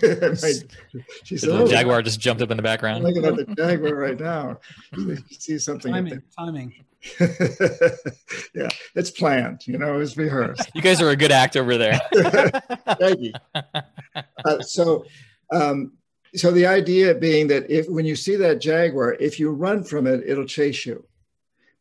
she 1.23 1.37
said, 1.37 1.49
the 1.49 1.59
oh, 1.63 1.67
jaguar 1.67 2.01
just 2.01 2.19
jumped 2.19 2.41
up 2.41 2.51
in 2.51 2.57
the 2.57 2.63
background. 2.63 2.97
I'm 2.97 3.03
looking 3.03 3.25
at 3.25 3.35
the 3.35 3.55
jaguar 3.55 3.95
right 3.95 4.19
now. 4.19 4.59
You 4.95 5.17
see 5.31 5.57
something. 5.57 5.93
Timing. 5.93 6.21
Timing. 6.37 6.73
yeah, 8.53 8.69
it's 8.95 9.11
planned. 9.11 9.65
You 9.65 9.77
know, 9.77 9.99
it's 9.99 10.17
rehearsed. 10.17 10.69
You 10.75 10.81
guys 10.81 11.01
are 11.01 11.09
a 11.09 11.15
good 11.15 11.31
act 11.31 11.55
over 11.55 11.77
there. 11.77 11.99
Thank 12.99 13.19
you. 13.19 13.33
Uh, 14.45 14.61
so, 14.61 15.05
um, 15.51 15.93
so 16.35 16.51
the 16.51 16.65
idea 16.65 17.15
being 17.15 17.47
that 17.47 17.69
if 17.69 17.87
when 17.87 18.05
you 18.05 18.15
see 18.15 18.35
that 18.35 18.59
jaguar, 18.59 19.13
if 19.19 19.39
you 19.39 19.51
run 19.51 19.83
from 19.83 20.07
it, 20.07 20.23
it'll 20.25 20.45
chase 20.45 20.85
you. 20.85 21.05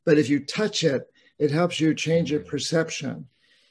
But 0.05 0.19
if 0.19 0.29
you 0.29 0.40
touch 0.40 0.85
it, 0.85 1.11
it 1.38 1.51
helps 1.51 1.81
you 1.81 1.95
change 1.95 2.31
your 2.31 2.40
perception. 2.40 3.27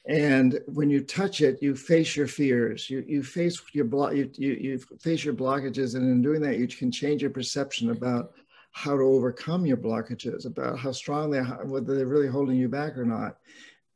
And 0.08 0.60
when 0.66 0.88
you 0.88 1.00
touch 1.00 1.40
it, 1.40 1.60
you 1.60 1.74
face 1.74 2.14
your 2.14 2.28
fears. 2.28 2.88
You, 2.88 3.04
you 3.08 3.22
face 3.24 3.60
your 3.72 3.84
block. 3.84 4.14
You, 4.14 4.30
you, 4.34 4.52
you 4.52 4.78
face 5.00 5.24
your 5.24 5.34
blockages, 5.34 5.96
and 5.96 6.04
in 6.04 6.22
doing 6.22 6.40
that, 6.42 6.58
you 6.58 6.68
can 6.68 6.92
change 6.92 7.22
your 7.22 7.30
perception 7.32 7.90
about 7.90 8.32
how 8.70 8.96
to 8.96 9.02
overcome 9.02 9.66
your 9.66 9.78
blockages, 9.78 10.46
about 10.46 10.78
how 10.78 10.92
strong 10.92 11.30
they 11.30 11.38
are, 11.38 11.64
whether 11.64 11.96
they're 11.96 12.06
really 12.06 12.28
holding 12.28 12.56
you 12.56 12.68
back 12.68 12.96
or 12.96 13.04
not. 13.04 13.38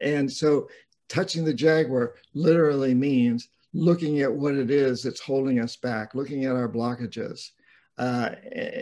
And 0.00 0.30
so 0.30 0.68
touching 1.08 1.44
the 1.44 1.54
jaguar 1.54 2.14
literally 2.34 2.94
means 2.94 3.48
looking 3.72 4.20
at 4.20 4.32
what 4.32 4.54
it 4.54 4.70
is 4.70 5.02
that's 5.02 5.20
holding 5.20 5.60
us 5.60 5.76
back, 5.76 6.14
looking 6.14 6.44
at 6.44 6.56
our 6.56 6.68
blockages, 6.68 7.50
uh, 7.98 8.30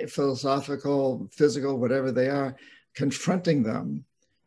philosophical, 0.08 1.28
physical, 1.32 1.78
whatever 1.78 2.12
they 2.12 2.28
are, 2.28 2.56
confronting 2.94 3.62
them, 3.62 4.04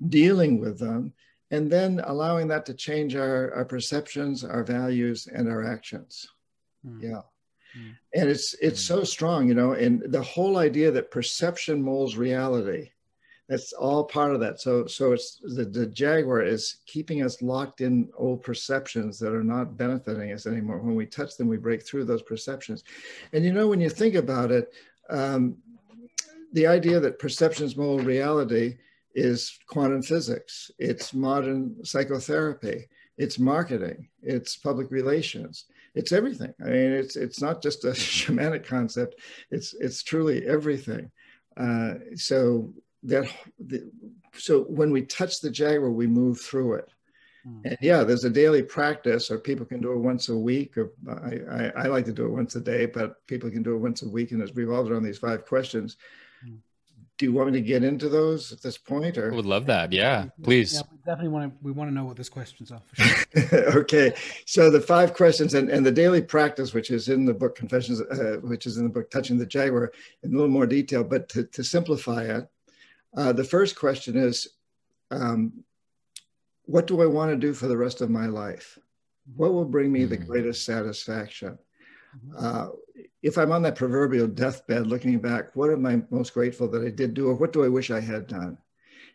dealing 0.07 0.59
with 0.59 0.79
them, 0.79 1.13
and 1.51 1.69
then 1.69 2.01
allowing 2.05 2.47
that 2.47 2.65
to 2.65 2.73
change 2.73 3.15
our, 3.15 3.53
our 3.53 3.65
perceptions, 3.65 4.43
our 4.43 4.63
values, 4.63 5.27
and 5.27 5.49
our 5.49 5.63
actions. 5.63 6.27
Mm. 6.87 7.03
Yeah. 7.03 7.21
Mm. 7.77 7.95
And 8.15 8.29
it's 8.29 8.55
it's 8.61 8.81
mm. 8.81 8.87
so 8.87 9.03
strong, 9.03 9.47
you 9.47 9.53
know, 9.53 9.73
and 9.73 10.01
the 10.07 10.21
whole 10.21 10.57
idea 10.57 10.91
that 10.91 11.11
perception 11.11 11.81
molds 11.81 12.17
reality. 12.17 12.89
That's 13.49 13.73
all 13.73 14.05
part 14.05 14.33
of 14.33 14.39
that. 14.39 14.61
So 14.61 14.87
so 14.87 15.11
it's 15.11 15.41
the, 15.43 15.65
the 15.65 15.85
jaguar 15.87 16.41
is 16.41 16.77
keeping 16.85 17.21
us 17.21 17.41
locked 17.41 17.81
in 17.81 18.09
old 18.17 18.43
perceptions 18.43 19.19
that 19.19 19.33
are 19.33 19.43
not 19.43 19.77
benefiting 19.77 20.31
us 20.31 20.47
anymore. 20.47 20.79
When 20.79 20.95
we 20.95 21.05
touch 21.05 21.35
them, 21.35 21.49
we 21.49 21.57
break 21.57 21.85
through 21.85 22.05
those 22.05 22.21
perceptions. 22.21 22.85
And 23.33 23.43
you 23.43 23.51
know, 23.51 23.67
when 23.67 23.81
you 23.81 23.89
think 23.89 24.15
about 24.15 24.51
it, 24.51 24.73
um, 25.09 25.57
the 26.53 26.67
idea 26.67 26.99
that 27.01 27.19
perceptions 27.19 27.75
mold 27.75 28.05
reality 28.05 28.77
is 29.15 29.59
quantum 29.67 30.01
physics, 30.01 30.71
it's 30.79 31.13
modern 31.13 31.83
psychotherapy, 31.83 32.87
it's 33.17 33.39
marketing, 33.39 34.07
it's 34.21 34.55
public 34.55 34.91
relations, 34.91 35.65
it's 35.95 36.11
everything. 36.11 36.53
I 36.61 36.69
mean, 36.69 36.91
it's 36.91 37.15
it's 37.15 37.41
not 37.41 37.61
just 37.61 37.85
a 37.85 37.89
shamanic 37.91 38.65
concept; 38.65 39.15
it's 39.49 39.73
it's 39.73 40.03
truly 40.03 40.45
everything. 40.47 41.11
Uh, 41.57 41.95
so 42.15 42.73
that 43.03 43.25
the, 43.59 43.91
so 44.33 44.61
when 44.63 44.91
we 44.91 45.03
touch 45.03 45.41
the 45.41 45.49
jaguar, 45.49 45.91
we 45.91 46.07
move 46.07 46.39
through 46.39 46.75
it. 46.75 46.89
Hmm. 47.43 47.61
And 47.65 47.77
yeah, 47.81 48.03
there's 48.03 48.23
a 48.23 48.29
daily 48.29 48.63
practice, 48.63 49.29
or 49.29 49.39
people 49.39 49.65
can 49.65 49.81
do 49.81 49.91
it 49.91 49.97
once 49.97 50.29
a 50.29 50.37
week, 50.37 50.77
or 50.77 50.93
I, 51.09 51.39
I, 51.51 51.71
I, 51.83 51.87
like 51.87 52.05
to 52.05 52.13
do 52.13 52.25
it 52.25 52.31
once 52.31 52.55
a 52.55 52.61
day, 52.61 52.85
but 52.85 53.25
people 53.27 53.49
can 53.49 53.63
do 53.63 53.75
it 53.75 53.79
once 53.79 54.03
a 54.03 54.09
week, 54.09 54.31
and 54.31 54.41
it's 54.41 54.55
revolved 54.55 54.91
around 54.91 55.03
these 55.03 55.17
five 55.17 55.45
questions 55.45 55.97
do 57.21 57.27
you 57.27 57.33
want 57.33 57.51
me 57.51 57.53
to 57.53 57.63
get 57.63 57.83
into 57.83 58.09
those 58.09 58.51
at 58.51 58.63
this 58.63 58.79
point 58.79 59.15
or 59.15 59.31
I 59.31 59.35
would 59.35 59.45
love 59.45 59.67
that 59.67 59.93
yeah 59.93 60.25
please 60.41 60.73
yeah, 60.73 60.81
we 60.91 60.97
definitely 61.05 61.29
want 61.29 61.53
to 61.53 61.57
we 61.63 61.71
want 61.71 61.87
to 61.87 61.93
know 61.93 62.03
what 62.03 62.17
those 62.17 62.29
questions 62.29 62.71
are 62.71 62.81
sure. 62.93 63.77
okay 63.81 64.15
so 64.47 64.71
the 64.71 64.81
five 64.81 65.13
questions 65.13 65.53
and, 65.53 65.69
and 65.69 65.85
the 65.85 65.91
daily 65.91 66.23
practice 66.23 66.73
which 66.73 66.89
is 66.89 67.09
in 67.09 67.25
the 67.25 67.33
book 67.33 67.53
confessions 67.53 68.01
uh, 68.01 68.37
which 68.41 68.65
is 68.65 68.77
in 68.77 68.85
the 68.85 68.89
book 68.89 69.11
touching 69.11 69.37
the 69.37 69.45
jaguar 69.45 69.91
in 70.23 70.31
a 70.31 70.33
little 70.33 70.49
more 70.49 70.65
detail 70.65 71.03
but 71.03 71.29
to, 71.29 71.43
to 71.43 71.63
simplify 71.63 72.23
it 72.23 72.49
uh, 73.15 73.31
the 73.31 73.43
first 73.43 73.75
question 73.75 74.17
is 74.17 74.47
um, 75.11 75.53
what 76.65 76.87
do 76.87 77.03
i 77.03 77.05
want 77.05 77.29
to 77.29 77.37
do 77.37 77.53
for 77.53 77.67
the 77.67 77.77
rest 77.77 78.01
of 78.01 78.09
my 78.09 78.25
life 78.25 78.79
what 79.35 79.53
will 79.53 79.63
bring 79.63 79.91
me 79.91 80.05
the 80.05 80.17
mm-hmm. 80.17 80.25
greatest 80.25 80.65
satisfaction 80.65 81.55
mm-hmm. 82.17 82.43
uh, 82.43 82.69
if 83.21 83.37
I'm 83.37 83.51
on 83.51 83.61
that 83.63 83.75
proverbial 83.75 84.27
deathbed 84.27 84.87
looking 84.87 85.19
back, 85.19 85.55
what 85.55 85.71
am 85.71 85.85
I 85.85 86.01
most 86.09 86.33
grateful 86.33 86.67
that 86.69 86.83
I 86.83 86.89
did 86.89 87.13
do, 87.13 87.27
or 87.27 87.35
what 87.35 87.53
do 87.53 87.63
I 87.63 87.69
wish 87.69 87.91
I 87.91 87.99
had 87.99 88.27
done? 88.27 88.57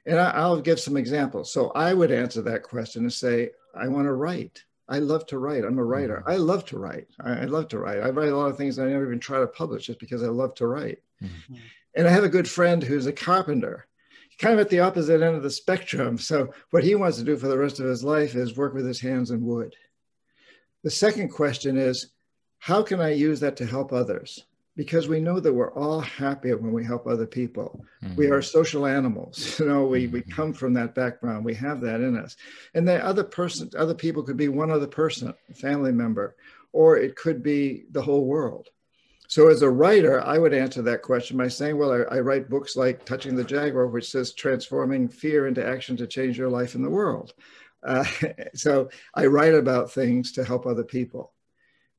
And 0.05 0.21
I, 0.21 0.47
will 0.47 0.61
give 0.61 0.79
some 0.79 0.97
examples. 0.97 1.53
So 1.53 1.71
I 1.71 1.93
would 1.93 2.13
answer 2.13 2.41
that 2.43 2.63
question 2.63 3.03
and 3.03 3.13
say, 3.13 3.51
I 3.75 3.89
want 3.89 4.07
to 4.07 4.13
write. 4.13 4.63
I 4.89 5.01
love 5.01 5.27
to 5.27 5.39
write. 5.39 5.65
I'm 5.65 5.79
a 5.79 5.85
writer. 5.85 6.19
Mm-hmm. 6.19 6.31
I 6.31 6.37
love 6.37 6.65
to 6.67 6.79
write. 6.79 7.09
I, 7.21 7.41
I, 7.41 7.45
love 7.47 7.67
to 7.69 7.79
write. 7.81 7.99
I 7.99 8.11
write 8.11 8.29
a 8.29 8.37
lot 8.37 8.51
of 8.51 8.57
things 8.57 8.79
I 8.79 8.87
never 8.87 9.07
even 9.07 9.19
try 9.19 9.41
to 9.41 9.47
publish 9.49 9.87
just 9.87 9.99
because 9.99 10.23
I 10.23 10.29
love 10.29 10.55
to 10.57 10.67
write. 10.69 10.99
Mm-hmm. 11.21 11.55
And 11.97 12.07
I 12.07 12.11
have 12.11 12.23
a 12.23 12.29
good 12.29 12.49
friend 12.49 12.83
who's 12.83 13.07
a 13.07 13.13
carpenter, 13.13 13.89
kind 14.39 14.55
of 14.55 14.61
at 14.61 14.69
the 14.69 14.81
opposite 14.81 15.23
end 15.23 15.35
of 15.35 15.43
the 15.43 15.51
spectrum. 15.51 16.19
So 16.19 16.53
what 16.71 16.85
he 16.85 16.95
wants 16.95 17.19
to 17.19 17.25
do 17.25 17.37
for 17.37 17.49
the 17.49 17.59
rest 17.59 17.81
of 17.81 17.87
his 17.87 18.05
life 18.05 18.37
is 18.37 18.57
work 18.57 18.75
with 18.75 18.87
his 18.87 19.01
hands 19.01 19.31
and 19.33 19.43
wood. 19.43 19.75
The 20.85 20.91
second 20.91 21.31
question 21.31 21.77
is, 21.77 22.13
how 22.67 22.83
can 22.83 23.01
I 23.01 23.13
use 23.13 23.39
that 23.41 23.57
to 23.59 23.65
help 23.65 23.93
others? 23.93 24.45
Because 24.75 25.07
we 25.07 25.21
know 25.21 25.39
that 25.39 25.53
we're 25.53 25.73
all 25.75 26.01
happier 26.01 26.57
when 26.57 26.73
we 26.73 26.85
help 26.85 27.07
other 27.07 27.25
people. 27.25 27.81
Mm-hmm. 28.03 28.17
We 28.17 28.27
are 28.33 28.43
social 28.43 28.87
animals. 28.87 29.57
You 29.61 29.67
know, 29.67 29.85
we, 29.85 30.09
we 30.09 30.23
mm-hmm. 30.23 30.33
come 30.33 30.53
from 30.53 30.75
that 30.75 30.93
background. 30.93 31.45
We 31.45 31.55
have 31.55 31.81
that 31.83 32.01
in 32.01 32.19
us. 32.19 32.37
And 32.75 32.89
the 32.89 32.97
other 33.05 33.23
person, 33.23 33.71
other 33.79 33.95
people 33.95 34.25
could 34.25 34.37
be 34.37 34.49
one 34.49 34.73
other 34.73 34.89
person, 34.89 35.33
a 35.49 35.55
family 35.55 35.93
member, 35.93 36.35
or 36.73 36.97
it 36.97 37.15
could 37.15 37.41
be 37.41 37.85
the 37.93 38.03
whole 38.03 38.25
world. 38.25 38.67
So, 39.29 39.47
as 39.47 39.63
a 39.63 39.71
writer, 39.71 40.21
I 40.21 40.37
would 40.37 40.53
answer 40.53 40.83
that 40.83 41.03
question 41.03 41.37
by 41.37 41.47
saying, 41.47 41.79
Well, 41.79 41.93
I, 41.93 42.17
I, 42.17 42.19
write 42.19 42.51
books 42.51 42.75
like 42.75 43.05
Touching 43.05 43.37
the 43.37 43.45
Jaguar, 43.45 43.87
which 43.87 44.11
says 44.11 44.35
transforming 44.35 45.09
fear 45.09 45.47
into 45.47 45.65
action 45.65 45.97
to 45.99 46.09
change 46.09 46.37
your 46.37 46.51
life 46.51 46.75
in 46.75 46.83
the 46.83 46.91
world. 46.91 47.33
Uh, 47.85 48.05
so, 48.55 48.89
I 49.15 49.27
write 49.27 49.55
about 49.55 49.93
things 49.93 50.33
to 50.33 50.45
help 50.45 50.67
other 50.67 50.85
people. 50.85 51.33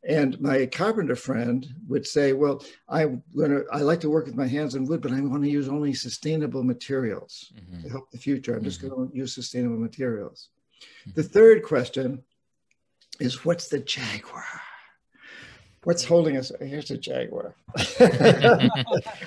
And 0.07 0.39
my 0.39 0.65
carpenter 0.65 1.17
friend 1.17 1.67
would 1.89 2.07
say, 2.07 2.31
"Well, 2.31 2.63
I 2.87 3.17
I 3.71 3.81
like 3.81 3.99
to 4.01 4.09
work 4.09 4.25
with 4.25 4.35
my 4.35 4.47
hands 4.47 4.75
and 4.75 4.87
wood, 4.87 5.01
but 5.01 5.11
I 5.11 5.19
want 5.19 5.43
to 5.43 5.49
use 5.49 5.67
only 5.67 5.93
sustainable 5.93 6.63
materials 6.63 7.51
mm-hmm. 7.53 7.83
to 7.83 7.89
help 7.89 8.09
the 8.09 8.17
future. 8.17 8.53
I'm 8.53 8.59
mm-hmm. 8.59 8.69
just 8.69 8.81
going 8.81 9.09
to 9.09 9.15
use 9.15 9.35
sustainable 9.35 9.77
materials." 9.77 10.49
Mm-hmm. 11.01 11.11
The 11.15 11.23
third 11.23 11.63
question 11.63 12.23
is, 13.19 13.43
"What's 13.43 13.67
the 13.67 13.79
jaguar?" 13.79 14.45
What's 15.83 16.03
holding 16.03 16.35
us? 16.35 16.51
Here's 16.59 16.91
a 16.91 16.97
jaguar. 16.97 17.55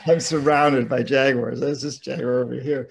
I'm 0.06 0.20
surrounded 0.20 0.90
by 0.90 1.02
jaguars. 1.02 1.60
There's 1.60 1.80
this 1.80 1.98
jaguar 1.98 2.40
over 2.40 2.54
here. 2.54 2.90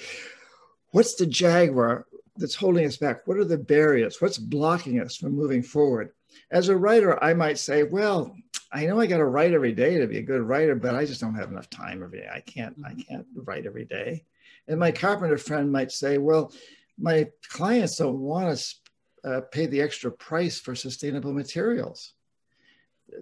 What's 0.89 1.13
the 1.15 1.27
jaguar 1.27 2.07
that's 2.35 2.55
holding 2.55 2.87
us 2.87 2.97
back? 2.97 3.27
What 3.27 3.37
are 3.37 3.45
the 3.45 3.59
barriers? 3.59 4.19
What's 4.19 4.39
blocking 4.39 4.99
us 4.99 5.17
from 5.17 5.35
moving 5.35 5.61
forward? 5.61 6.13
As 6.51 6.69
a 6.69 6.77
writer, 6.77 7.21
I 7.23 7.33
might 7.33 7.57
say, 7.57 7.83
well, 7.83 8.35
I 8.71 8.85
know 8.85 8.99
I 8.99 9.07
got 9.07 9.17
to 9.17 9.25
write 9.25 9.53
every 9.53 9.73
day 9.73 9.97
to 9.97 10.07
be 10.07 10.17
a 10.17 10.23
good 10.23 10.41
writer, 10.41 10.75
but 10.75 10.95
I 10.95 11.05
just 11.05 11.21
don't 11.21 11.35
have 11.35 11.51
enough 11.51 11.69
time 11.69 12.03
every 12.03 12.19
day. 12.19 12.29
I 12.31 12.41
can't, 12.41 12.75
I 12.85 12.91
mm-hmm. 12.91 13.01
can't 13.01 13.27
write 13.35 13.65
every 13.65 13.85
day. 13.85 14.25
And 14.67 14.79
my 14.79 14.91
carpenter 14.91 15.37
friend 15.37 15.71
might 15.71 15.91
say, 15.91 16.17
well, 16.17 16.53
my 16.97 17.29
clients 17.47 17.97
don't 17.97 18.19
want 18.19 18.57
to 18.57 19.29
uh, 19.29 19.41
pay 19.51 19.65
the 19.65 19.81
extra 19.81 20.11
price 20.11 20.59
for 20.59 20.75
sustainable 20.75 21.33
materials. 21.33 22.13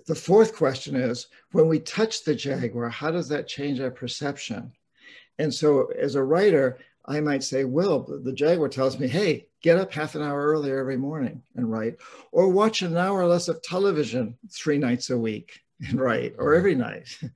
The 0.05 0.15
fourth 0.15 0.55
question 0.55 0.95
is 0.95 1.27
when 1.51 1.69
we 1.69 1.79
touch 1.79 2.23
the 2.23 2.35
jaguar, 2.35 2.89
how 2.89 3.11
does 3.11 3.29
that 3.29 3.47
change 3.47 3.79
our 3.79 3.91
perception? 3.91 4.73
And 5.39 5.53
so, 5.53 5.87
as 5.97 6.15
a 6.15 6.23
writer, 6.23 6.79
I 7.07 7.21
might 7.21 7.43
say, 7.43 7.63
Will, 7.63 8.19
the 8.23 8.33
Jaguar 8.33 8.67
tells 8.67 8.99
me, 8.99 9.07
hey, 9.07 9.47
get 9.61 9.77
up 9.77 9.93
half 9.93 10.15
an 10.15 10.21
hour 10.21 10.45
earlier 10.45 10.77
every 10.77 10.97
morning 10.97 11.41
and 11.55 11.71
write, 11.71 11.97
or 12.31 12.49
watch 12.49 12.81
an 12.81 12.97
hour 12.97 13.25
less 13.25 13.47
of 13.47 13.61
television 13.61 14.37
three 14.51 14.77
nights 14.77 15.09
a 15.09 15.17
week 15.17 15.61
and 15.87 15.99
write, 16.01 16.35
or 16.37 16.53
every 16.53 16.75
mm-hmm. 16.75 17.27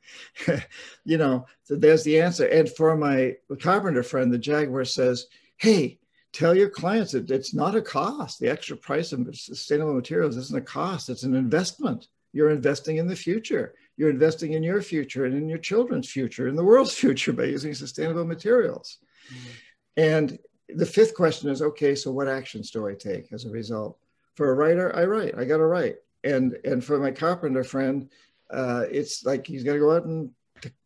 night. 0.55 0.65
you 1.05 1.17
know, 1.17 1.45
so 1.63 1.75
there's 1.75 2.03
the 2.03 2.19
answer. 2.19 2.45
And 2.47 2.69
for 2.69 2.97
my 2.97 3.37
carpenter 3.59 4.03
friend, 4.03 4.33
the 4.33 4.37
Jaguar 4.37 4.83
says, 4.83 5.27
hey, 5.57 5.99
tell 6.33 6.55
your 6.55 6.69
clients 6.69 7.13
that 7.13 7.31
it's 7.31 7.53
not 7.53 7.75
a 7.75 7.81
cost. 7.81 8.39
The 8.39 8.49
extra 8.49 8.75
price 8.75 9.13
of 9.13 9.27
sustainable 9.35 9.93
materials 9.93 10.35
isn't 10.35 10.57
a 10.57 10.61
cost, 10.61 11.09
it's 11.09 11.23
an 11.23 11.35
investment. 11.35 12.07
You're 12.33 12.51
investing 12.51 12.97
in 12.97 13.07
the 13.07 13.15
future. 13.15 13.73
You're 13.97 14.09
investing 14.09 14.53
in 14.53 14.63
your 14.63 14.81
future 14.81 15.25
and 15.25 15.35
in 15.35 15.49
your 15.49 15.57
children's 15.57 16.09
future, 16.09 16.47
in 16.47 16.55
the 16.55 16.63
world's 16.63 16.93
future 17.03 17.33
by 17.33 17.45
using 17.45 17.73
sustainable 17.73 18.25
materials. 18.25 18.97
Mm-hmm. 19.29 19.49
And 19.97 20.39
the 20.69 20.85
fifth 20.85 21.15
question 21.15 21.49
is 21.49 21.61
okay, 21.61 21.95
so 21.95 22.11
what 22.11 22.27
actions 22.27 22.71
do 22.71 22.87
I 22.87 22.93
take 22.93 23.31
as 23.33 23.45
a 23.45 23.49
result? 23.49 23.97
For 24.35 24.51
a 24.51 24.55
writer, 24.55 24.95
I 24.95 25.05
write, 25.05 25.37
I 25.37 25.45
got 25.45 25.57
to 25.57 25.65
write. 25.65 25.97
And, 26.23 26.57
and 26.63 26.83
for 26.83 26.99
my 26.99 27.11
carpenter 27.11 27.63
friend, 27.63 28.09
uh, 28.49 28.85
it's 28.89 29.25
like 29.25 29.45
he's 29.45 29.63
got 29.63 29.73
to 29.73 29.79
go 29.79 29.95
out 29.95 30.05
and 30.05 30.31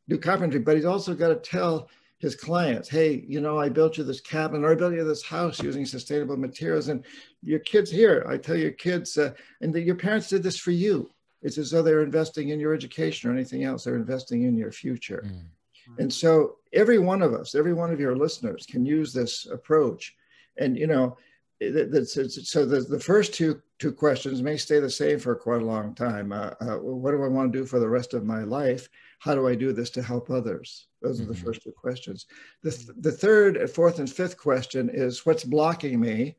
do 0.08 0.18
carpentry, 0.18 0.60
but 0.60 0.76
he's 0.76 0.86
also 0.86 1.14
got 1.14 1.30
to 1.30 1.36
tell 1.36 1.90
his 2.20 2.36
clients, 2.36 2.88
hey, 2.90 3.26
you 3.28 3.42
know, 3.42 3.60
I 3.60 3.70
built 3.70 3.98
you 3.98 4.04
this 4.04 4.22
cabin 4.22 4.64
or 4.64 4.72
I 4.72 4.76
built 4.76 4.94
you 4.94 5.04
this 5.04 5.24
house 5.24 5.62
using 5.62 5.86
sustainable 5.86 6.38
materials. 6.38 6.88
And 6.88 7.04
your 7.44 7.60
kids 7.60 7.92
here, 7.92 8.26
I 8.28 8.38
tell 8.38 8.56
your 8.56 8.72
kids, 8.72 9.18
uh, 9.18 9.34
and 9.62 9.74
the, 9.74 9.82
your 9.82 9.96
parents 9.96 10.30
did 10.30 10.42
this 10.42 10.58
for 10.58 10.72
you. 10.72 11.10
It's 11.42 11.58
as 11.58 11.70
though 11.70 11.84
they're 11.84 12.04
investing 12.04 12.50
in 12.50 12.60
your 12.60 12.74
education 12.74 13.30
or 13.30 13.34
anything 13.34 13.64
else. 13.64 13.84
They're 13.84 13.96
investing 13.96 14.44
in 14.44 14.58
your 14.58 14.72
future. 14.72 15.24
Mm. 15.28 16.00
And 16.00 16.14
so 16.14 16.58
every 16.76 17.00
one 17.00 17.22
of 17.22 17.34
us, 17.34 17.56
every 17.56 17.74
one 17.74 17.92
of 17.92 18.00
your 18.00 18.16
listeners 18.16 18.66
can 18.66 18.86
use 18.86 19.14
this 19.14 19.46
approach. 19.48 20.16
And, 20.58 20.78
you 20.78 20.88
know, 20.88 21.18
so 21.62 22.66
the, 22.66 22.86
the 22.88 23.00
first 23.00 23.34
two 23.34 23.62
two 23.78 23.92
questions 23.92 24.42
may 24.42 24.58
stay 24.58 24.80
the 24.80 24.90
same 24.90 25.20
for 25.20 25.36
quite 25.36 25.62
a 25.62 25.66
long 25.66 25.94
time. 25.94 26.32
Uh, 26.32 26.52
uh, 26.62 26.78
what 26.78 27.12
do 27.12 27.24
I 27.24 27.28
want 27.28 27.52
to 27.52 27.60
do 27.60 27.66
for 27.66 27.80
the 27.80 27.90
rest 27.90 28.14
of 28.14 28.26
my 28.26 28.44
life? 28.44 28.90
How 29.20 29.36
do 29.36 29.48
I 29.48 29.56
do 29.56 29.74
this 29.74 29.90
to 29.92 30.02
help 30.02 30.30
others? 30.30 30.88
Those 31.02 31.20
are 31.20 31.26
the 31.26 31.34
mm-hmm. 31.34 31.46
first 31.46 31.64
two 31.64 31.72
questions. 31.72 32.26
The, 32.64 32.72
th- 32.72 32.90
the 33.00 33.12
third, 33.12 33.70
fourth, 33.70 34.00
and 34.00 34.10
fifth 34.10 34.38
question 34.38 34.90
is 34.94 35.26
what's 35.26 35.44
blocking 35.44 36.00
me? 36.00 36.36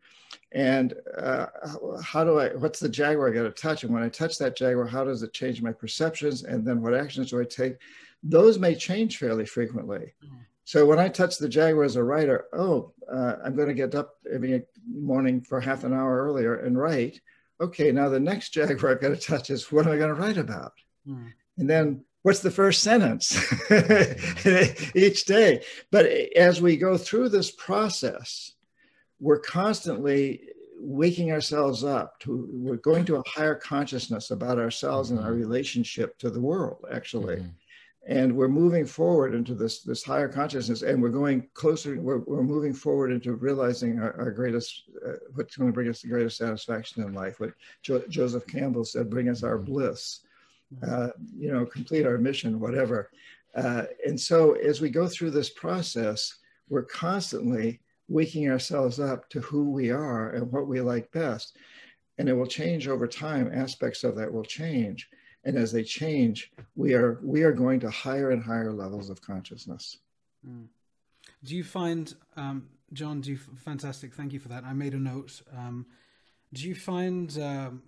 And 0.53 0.95
uh, 1.19 1.47
how 2.03 2.25
do 2.25 2.39
I, 2.39 2.55
what's 2.55 2.81
the 2.81 2.89
jaguar 2.89 3.29
I 3.29 3.35
got 3.35 3.43
to 3.43 3.51
touch? 3.51 3.85
And 3.85 3.93
when 3.93 4.03
I 4.03 4.09
touch 4.09 4.39
that 4.39 4.57
jaguar, 4.57 4.87
how 4.87 5.05
does 5.05 5.23
it 5.23 5.33
change 5.33 5.61
my 5.61 5.73
perceptions? 5.73 6.45
And 6.45 6.65
then 6.65 6.81
what 6.81 6.95
actions 6.95 7.31
do 7.31 7.41
I 7.41 7.45
take? 7.45 7.77
Those 8.23 8.59
may 8.59 8.75
change 8.75 9.19
fairly 9.19 9.47
frequently. 9.47 10.15
Mm. 10.25 10.39
So 10.65 10.85
when 10.85 10.99
I 10.99 11.09
touch 11.09 11.39
the 11.39 11.49
Jaguar 11.49 11.85
as 11.85 11.95
a 11.95 12.03
writer, 12.03 12.47
oh, 12.53 12.93
uh, 13.11 13.37
I'm 13.45 13.55
going 13.55 13.69
to 13.69 13.75
get 13.75 13.95
up 13.95 14.17
every 14.33 14.65
morning 14.85 15.41
for 15.41 15.61
half 15.61 15.85
an 15.85 15.93
hour 15.93 16.25
earlier 16.25 16.57
and 16.57 16.77
write. 16.77 17.21
Okay, 17.61 17.93
now 17.93 18.09
the 18.09 18.19
next 18.19 18.51
Jaguar 18.51 18.93
I've 18.93 19.01
got 19.01 19.11
to 19.11 19.17
touch 19.17 19.51
is 19.51 19.71
what 19.71 19.87
am 19.87 19.93
I 19.93 19.97
going 19.97 20.15
to 20.15 20.21
write 20.21 20.39
about? 20.39 20.73
Mm. 21.07 21.33
And 21.59 21.71
then 21.71 22.05
what's 22.23 22.41
the 22.41 22.51
first 22.51 22.83
sentence 22.83 23.37
each 24.97 25.25
day? 25.25 25.63
But 25.93 26.07
as 26.35 26.61
we 26.61 26.77
go 26.77 26.99
through 26.99 27.29
this 27.29 27.53
process, 27.53 28.53
we're 29.21 29.39
constantly 29.39 30.49
waking 30.79 31.31
ourselves 31.31 31.85
up 31.85 32.19
to 32.21 32.49
we're 32.53 32.77
going 32.77 33.05
to 33.05 33.17
a 33.17 33.29
higher 33.29 33.55
consciousness 33.55 34.31
about 34.31 34.59
ourselves 34.59 35.09
mm-hmm. 35.09 35.19
and 35.19 35.27
our 35.27 35.33
mm-hmm. 35.33 35.43
relationship 35.43 36.19
to 36.19 36.29
the 36.29 36.41
world 36.41 36.85
actually 36.93 37.37
mm-hmm 37.37 37.49
and 38.07 38.35
we're 38.35 38.49
moving 38.49 38.87
forward 38.87 39.35
into 39.35 39.55
this 39.55 39.83
this 39.83 40.05
higher 40.05 40.29
consciousness 40.29 40.83
and 40.83 41.03
we're 41.03 41.09
going 41.09 41.49
closer 41.55 42.01
we're, 42.01 42.19
we're 42.19 42.43
moving 42.43 42.73
forward 42.73 43.11
into 43.11 43.35
realizing 43.35 43.99
our, 43.99 44.19
our 44.21 44.31
greatest 44.31 44.85
uh, 45.07 45.13
what's 45.35 45.57
going 45.57 45.69
to 45.69 45.75
bring 45.75 45.89
us 45.89 46.03
the 46.03 46.09
greatest 46.09 46.39
satisfaction 46.39 47.03
in 47.03 47.13
life 47.13 47.41
what 47.41 47.53
jo- 47.83 48.03
joseph 48.09 48.47
campbell 48.47 48.85
said 48.85 49.11
bring 49.11 49.29
us 49.29 49.43
our 49.43 49.59
bliss 49.59 50.21
uh, 50.87 51.09
you 51.37 51.53
know 51.53 51.67
complete 51.67 52.07
our 52.07 52.19
mission 52.19 52.61
whatever 52.61 53.11
uh, 53.57 53.85
and 54.07 54.21
so 54.21 54.53
as 54.53 54.81
we 54.81 54.91
go 54.91 55.09
through 55.09 55.31
this 55.31 55.51
process 55.51 56.39
we're 56.69 56.83
constantly 56.83 57.81
waking 58.09 58.49
ourselves 58.49 59.01
up 59.01 59.29
to 59.31 59.41
who 59.41 59.71
we 59.71 59.91
are 59.91 60.31
and 60.31 60.51
what 60.53 60.67
we 60.67 60.81
like 60.81 61.11
best. 61.13 61.57
And 62.19 62.29
it 62.29 62.33
will 62.33 62.47
change 62.47 62.89
over 62.89 63.07
time. 63.07 63.51
Aspects 63.53 64.05
of 64.05 64.17
that 64.17 64.33
will 64.33 64.45
change. 64.45 65.09
And 65.47 65.57
as 65.57 65.73
they 65.73 65.85
change, 65.85 66.53
we 66.75 66.93
are 66.93 67.19
we 67.23 67.43
are 67.43 67.53
going 67.53 67.81
to 67.81 67.91
higher 67.91 68.31
and 68.33 68.43
higher 68.43 68.73
levels 68.73 69.09
of 69.09 69.23
consciousness. 69.23 69.97
Mm. 70.47 70.67
Do 71.43 71.57
you 71.57 71.65
find, 71.65 72.13
um, 72.37 72.69
John? 72.93 73.21
Do 73.21 73.31
you 73.31 73.39
fantastic? 73.39 74.13
Thank 74.13 74.33
you 74.33 74.41
for 74.41 74.49
that. 74.49 74.65
I 74.65 74.75
made 74.75 74.93
a 74.93 74.99
note. 74.99 75.41
Um, 75.57 75.87
do 76.53 76.69
you 76.69 76.75
find 76.75 77.39
um, 77.41 77.83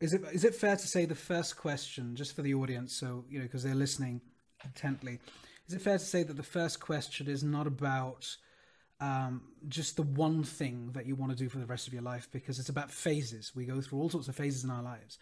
is 0.00 0.12
it 0.12 0.22
is 0.32 0.44
it 0.44 0.54
fair 0.54 0.76
to 0.76 0.86
say 0.86 1.06
the 1.06 1.14
first 1.14 1.56
question, 1.56 2.14
just 2.14 2.36
for 2.36 2.42
the 2.42 2.54
audience, 2.54 2.92
so 2.92 3.24
you 3.28 3.38
know, 3.38 3.44
because 3.44 3.62
they're 3.62 3.74
listening 3.74 4.20
intently, 4.64 5.18
is 5.66 5.74
it 5.74 5.80
fair 5.80 5.98
to 5.98 6.04
say 6.04 6.22
that 6.22 6.36
the 6.36 6.42
first 6.42 6.78
question 6.78 7.26
is 7.26 7.42
not 7.42 7.66
about 7.66 8.36
um, 9.00 9.42
just 9.68 9.96
the 9.96 10.02
one 10.02 10.44
thing 10.44 10.90
that 10.92 11.06
you 11.06 11.14
want 11.14 11.32
to 11.32 11.38
do 11.38 11.48
for 11.48 11.58
the 11.58 11.66
rest 11.66 11.86
of 11.86 11.92
your 11.92 12.02
life 12.02 12.28
because 12.32 12.58
it's 12.58 12.68
about 12.68 12.90
phases. 12.90 13.52
We 13.54 13.64
go 13.64 13.80
through 13.80 14.00
all 14.00 14.10
sorts 14.10 14.28
of 14.28 14.36
phases 14.36 14.64
in 14.64 14.70
our 14.70 14.82
lives. 14.82 15.18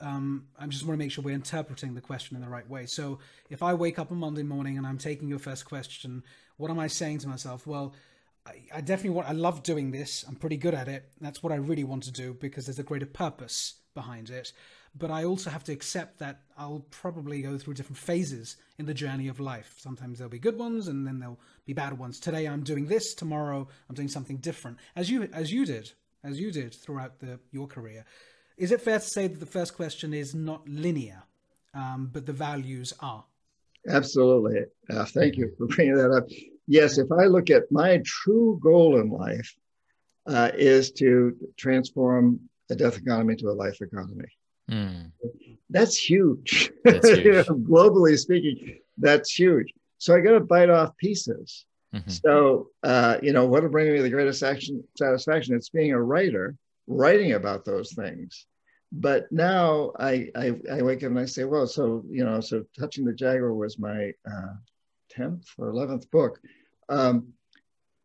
Um, 0.00 0.46
I 0.58 0.66
just 0.66 0.84
want 0.84 0.98
to 0.98 1.04
make 1.04 1.12
sure 1.12 1.24
we're 1.24 1.34
interpreting 1.34 1.94
the 1.94 2.00
question 2.00 2.36
in 2.36 2.42
the 2.42 2.48
right 2.48 2.68
way. 2.68 2.86
So 2.86 3.18
if 3.50 3.62
I 3.62 3.74
wake 3.74 3.98
up 3.98 4.10
on 4.10 4.18
Monday 4.18 4.42
morning 4.42 4.78
and 4.78 4.86
I'm 4.86 4.98
taking 4.98 5.28
your 5.28 5.38
first 5.38 5.64
question, 5.64 6.22
what 6.56 6.70
am 6.70 6.78
I 6.78 6.86
saying 6.86 7.18
to 7.18 7.28
myself? 7.28 7.66
Well, 7.66 7.94
I, 8.46 8.62
I 8.74 8.80
definitely 8.80 9.10
want, 9.10 9.28
I 9.28 9.32
love 9.32 9.62
doing 9.62 9.90
this. 9.90 10.24
I'm 10.26 10.36
pretty 10.36 10.56
good 10.56 10.74
at 10.74 10.88
it. 10.88 11.10
That's 11.20 11.42
what 11.42 11.52
I 11.52 11.56
really 11.56 11.84
want 11.84 12.02
to 12.04 12.12
do 12.12 12.34
because 12.34 12.66
there's 12.66 12.78
a 12.78 12.84
greater 12.84 13.06
purpose 13.06 13.74
behind 13.94 14.30
it. 14.30 14.52
But 14.96 15.10
I 15.10 15.24
also 15.24 15.50
have 15.50 15.64
to 15.64 15.72
accept 15.72 16.18
that 16.20 16.42
I'll 16.56 16.86
probably 16.90 17.42
go 17.42 17.58
through 17.58 17.74
different 17.74 17.98
phases 17.98 18.56
in 18.78 18.86
the 18.86 18.94
journey 18.94 19.26
of 19.26 19.40
life. 19.40 19.74
Sometimes 19.78 20.18
there'll 20.18 20.30
be 20.30 20.38
good 20.38 20.58
ones 20.58 20.86
and 20.86 21.06
then 21.06 21.18
there'll 21.18 21.40
be 21.66 21.72
bad 21.72 21.98
ones. 21.98 22.20
Today 22.20 22.46
I'm 22.46 22.62
doing 22.62 22.86
this, 22.86 23.14
tomorrow 23.14 23.66
I'm 23.88 23.94
doing 23.96 24.08
something 24.08 24.36
different. 24.36 24.78
As 24.94 25.10
you 25.10 25.28
as 25.32 25.52
you 25.52 25.66
did, 25.66 25.90
as 26.22 26.38
you 26.38 26.52
did 26.52 26.74
throughout 26.74 27.18
the 27.18 27.40
your 27.50 27.66
career. 27.66 28.04
Is 28.56 28.70
it 28.70 28.80
fair 28.80 28.98
to 28.98 29.04
say 29.04 29.26
that 29.26 29.40
the 29.40 29.46
first 29.46 29.74
question 29.74 30.14
is 30.14 30.34
not 30.34 30.68
linear, 30.68 31.22
um, 31.74 32.10
but 32.12 32.26
the 32.26 32.32
values 32.32 32.92
are? 33.00 33.24
Absolutely. 33.88 34.60
Uh, 34.88 35.04
thank 35.04 35.36
you 35.36 35.52
for 35.58 35.66
bringing 35.66 35.96
that 35.96 36.10
up. 36.10 36.24
Yes, 36.66 36.98
if 36.98 37.10
I 37.12 37.24
look 37.24 37.50
at 37.50 37.70
my 37.70 38.00
true 38.04 38.58
goal 38.62 39.00
in 39.00 39.10
life, 39.10 39.54
uh, 40.26 40.50
is 40.54 40.90
to 40.92 41.36
transform 41.58 42.40
a 42.70 42.74
death 42.74 42.96
economy 42.96 43.36
to 43.36 43.48
a 43.48 43.52
life 43.52 43.80
economy. 43.82 44.24
Mm. 44.70 45.12
That's 45.68 45.96
huge. 45.96 46.70
That's 46.84 47.08
huge. 47.10 47.24
you 47.24 47.32
know, 47.32 47.42
globally 47.42 48.18
speaking, 48.18 48.78
that's 48.96 49.38
huge. 49.38 49.72
So 49.98 50.14
I 50.14 50.20
got 50.20 50.32
to 50.32 50.40
bite 50.40 50.70
off 50.70 50.96
pieces. 50.96 51.66
Mm-hmm. 51.94 52.10
So, 52.10 52.68
uh, 52.82 53.18
you 53.22 53.32
know, 53.32 53.46
what'll 53.46 53.68
bring 53.68 53.92
me 53.92 54.00
the 54.00 54.10
greatest 54.10 54.42
action, 54.42 54.82
satisfaction? 54.96 55.54
It's 55.54 55.68
being 55.68 55.92
a 55.92 56.02
writer, 56.02 56.56
writing 56.86 57.32
about 57.32 57.64
those 57.64 57.92
things. 57.92 58.46
But 58.92 59.30
now 59.32 59.92
I, 59.98 60.28
I, 60.36 60.52
I 60.70 60.82
wake 60.82 61.02
up 61.02 61.10
and 61.10 61.18
I 61.18 61.24
say, 61.24 61.44
well, 61.44 61.66
so, 61.66 62.04
you 62.08 62.24
know, 62.24 62.40
so 62.40 62.64
Touching 62.78 63.04
the 63.04 63.12
Jaguar 63.12 63.52
was 63.52 63.78
my 63.78 64.12
uh, 64.30 64.54
10th 65.16 65.46
or 65.58 65.72
11th 65.72 66.10
book. 66.10 66.38
Um, 66.88 67.32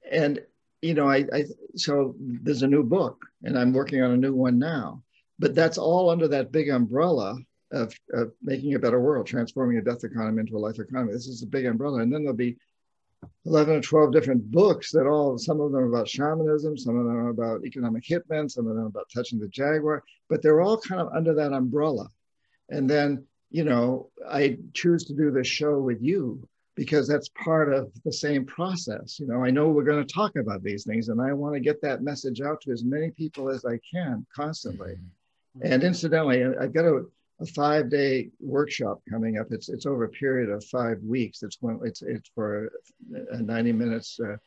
and 0.09 0.39
you 0.82 0.93
know, 0.93 1.09
I, 1.09 1.25
I 1.34 1.45
so 1.75 2.15
there's 2.19 2.63
a 2.63 2.67
new 2.67 2.84
book, 2.84 3.25
and 3.43 3.57
I'm 3.57 3.73
working 3.73 4.01
on 4.01 4.11
a 4.11 4.17
new 4.17 4.34
one 4.34 4.57
now. 4.57 5.03
But 5.38 5.55
that's 5.55 5.77
all 5.77 6.09
under 6.09 6.27
that 6.27 6.51
big 6.51 6.69
umbrella 6.69 7.38
of, 7.71 7.93
of 8.13 8.32
making 8.41 8.75
a 8.75 8.80
better 8.80 8.99
world, 8.99 9.27
transforming 9.27 9.77
a 9.77 9.82
death 9.82 10.03
economy 10.03 10.41
into 10.41 10.57
a 10.57 10.59
life 10.59 10.80
economy. 10.80 11.13
This 11.13 11.27
is 11.27 11.43
a 11.43 11.47
big 11.47 11.65
umbrella, 11.65 11.99
and 11.99 12.11
then 12.11 12.23
there'll 12.23 12.36
be 12.36 12.57
11 13.45 13.76
or 13.76 13.82
12 13.82 14.11
different 14.11 14.51
books 14.51 14.91
that 14.91 15.07
all 15.07 15.38
some 15.38 15.59
of 15.59 15.72
them 15.72 15.82
are 15.82 15.89
about 15.89 16.07
shamanism 16.07 16.78
some 16.78 16.97
of 16.97 17.05
them 17.05 17.15
are 17.15 17.30
about 17.30 17.65
economic 17.65 18.03
hitmen 18.03 18.49
some 18.49 18.67
of 18.67 18.76
them 18.76 18.86
about 18.86 19.09
touching 19.13 19.39
the 19.39 19.47
jaguar 19.47 20.03
but 20.30 20.41
they're 20.41 20.61
all 20.61 20.80
kind 20.80 21.01
of 21.01 21.11
under 21.13 21.34
that 21.34 21.53
umbrella 21.53 22.07
and 22.70 22.89
then 22.89 23.26
you 23.49 23.63
know 23.63 24.09
i 24.30 24.57
choose 24.74 25.05
to 25.05 25.13
do 25.13 25.32
this 25.32 25.47
show 25.47 25.80
with 25.80 26.01
you 26.01 26.47
because 26.80 27.09
that's 27.09 27.28
part 27.30 27.74
of 27.74 27.91
the 28.05 28.13
same 28.13 28.45
process. 28.45 29.20
You 29.20 29.28
know, 29.28 29.43
I 29.43 29.51
know 29.51 29.67
we're 29.67 29.84
going 29.84 30.01
to 30.01 30.13
talk 30.13 30.38
about 30.38 30.63
these 30.63 30.86
things, 30.86 31.09
and 31.09 31.22
I 31.22 31.34
want 31.34 31.53
to 31.55 31.59
get 31.59 31.82
that 31.82 32.03
message 32.03 32.39
out 32.39 32.61
to 32.61 32.72
as 32.72 32.86
many 32.86 33.11
people 33.11 33.49
as 33.49 33.65
I 33.65 33.82
can 33.93 34.26
constantly. 34.34 34.93
Mm-hmm. 34.93 35.74
And 35.74 35.84
incidentally, 35.84 36.41
I've 36.45 36.74
got 36.74 36.86
a, 36.86 37.03
a 37.41 37.45
five 37.45 37.89
day 37.89 38.29
workshop 38.39 39.01
coming 39.09 39.37
up. 39.37 39.47
It's 39.51 39.69
it's 39.69 39.85
over 39.85 40.05
a 40.05 40.09
period 40.09 40.49
of 40.49 40.63
five 40.65 41.01
weeks. 41.03 41.43
It's 41.43 41.61
one. 41.61 41.79
It's 41.83 42.01
it's 42.01 42.29
for 42.33 42.71
90 43.09 43.71
minutes. 43.71 44.19
Uh, 44.19 44.37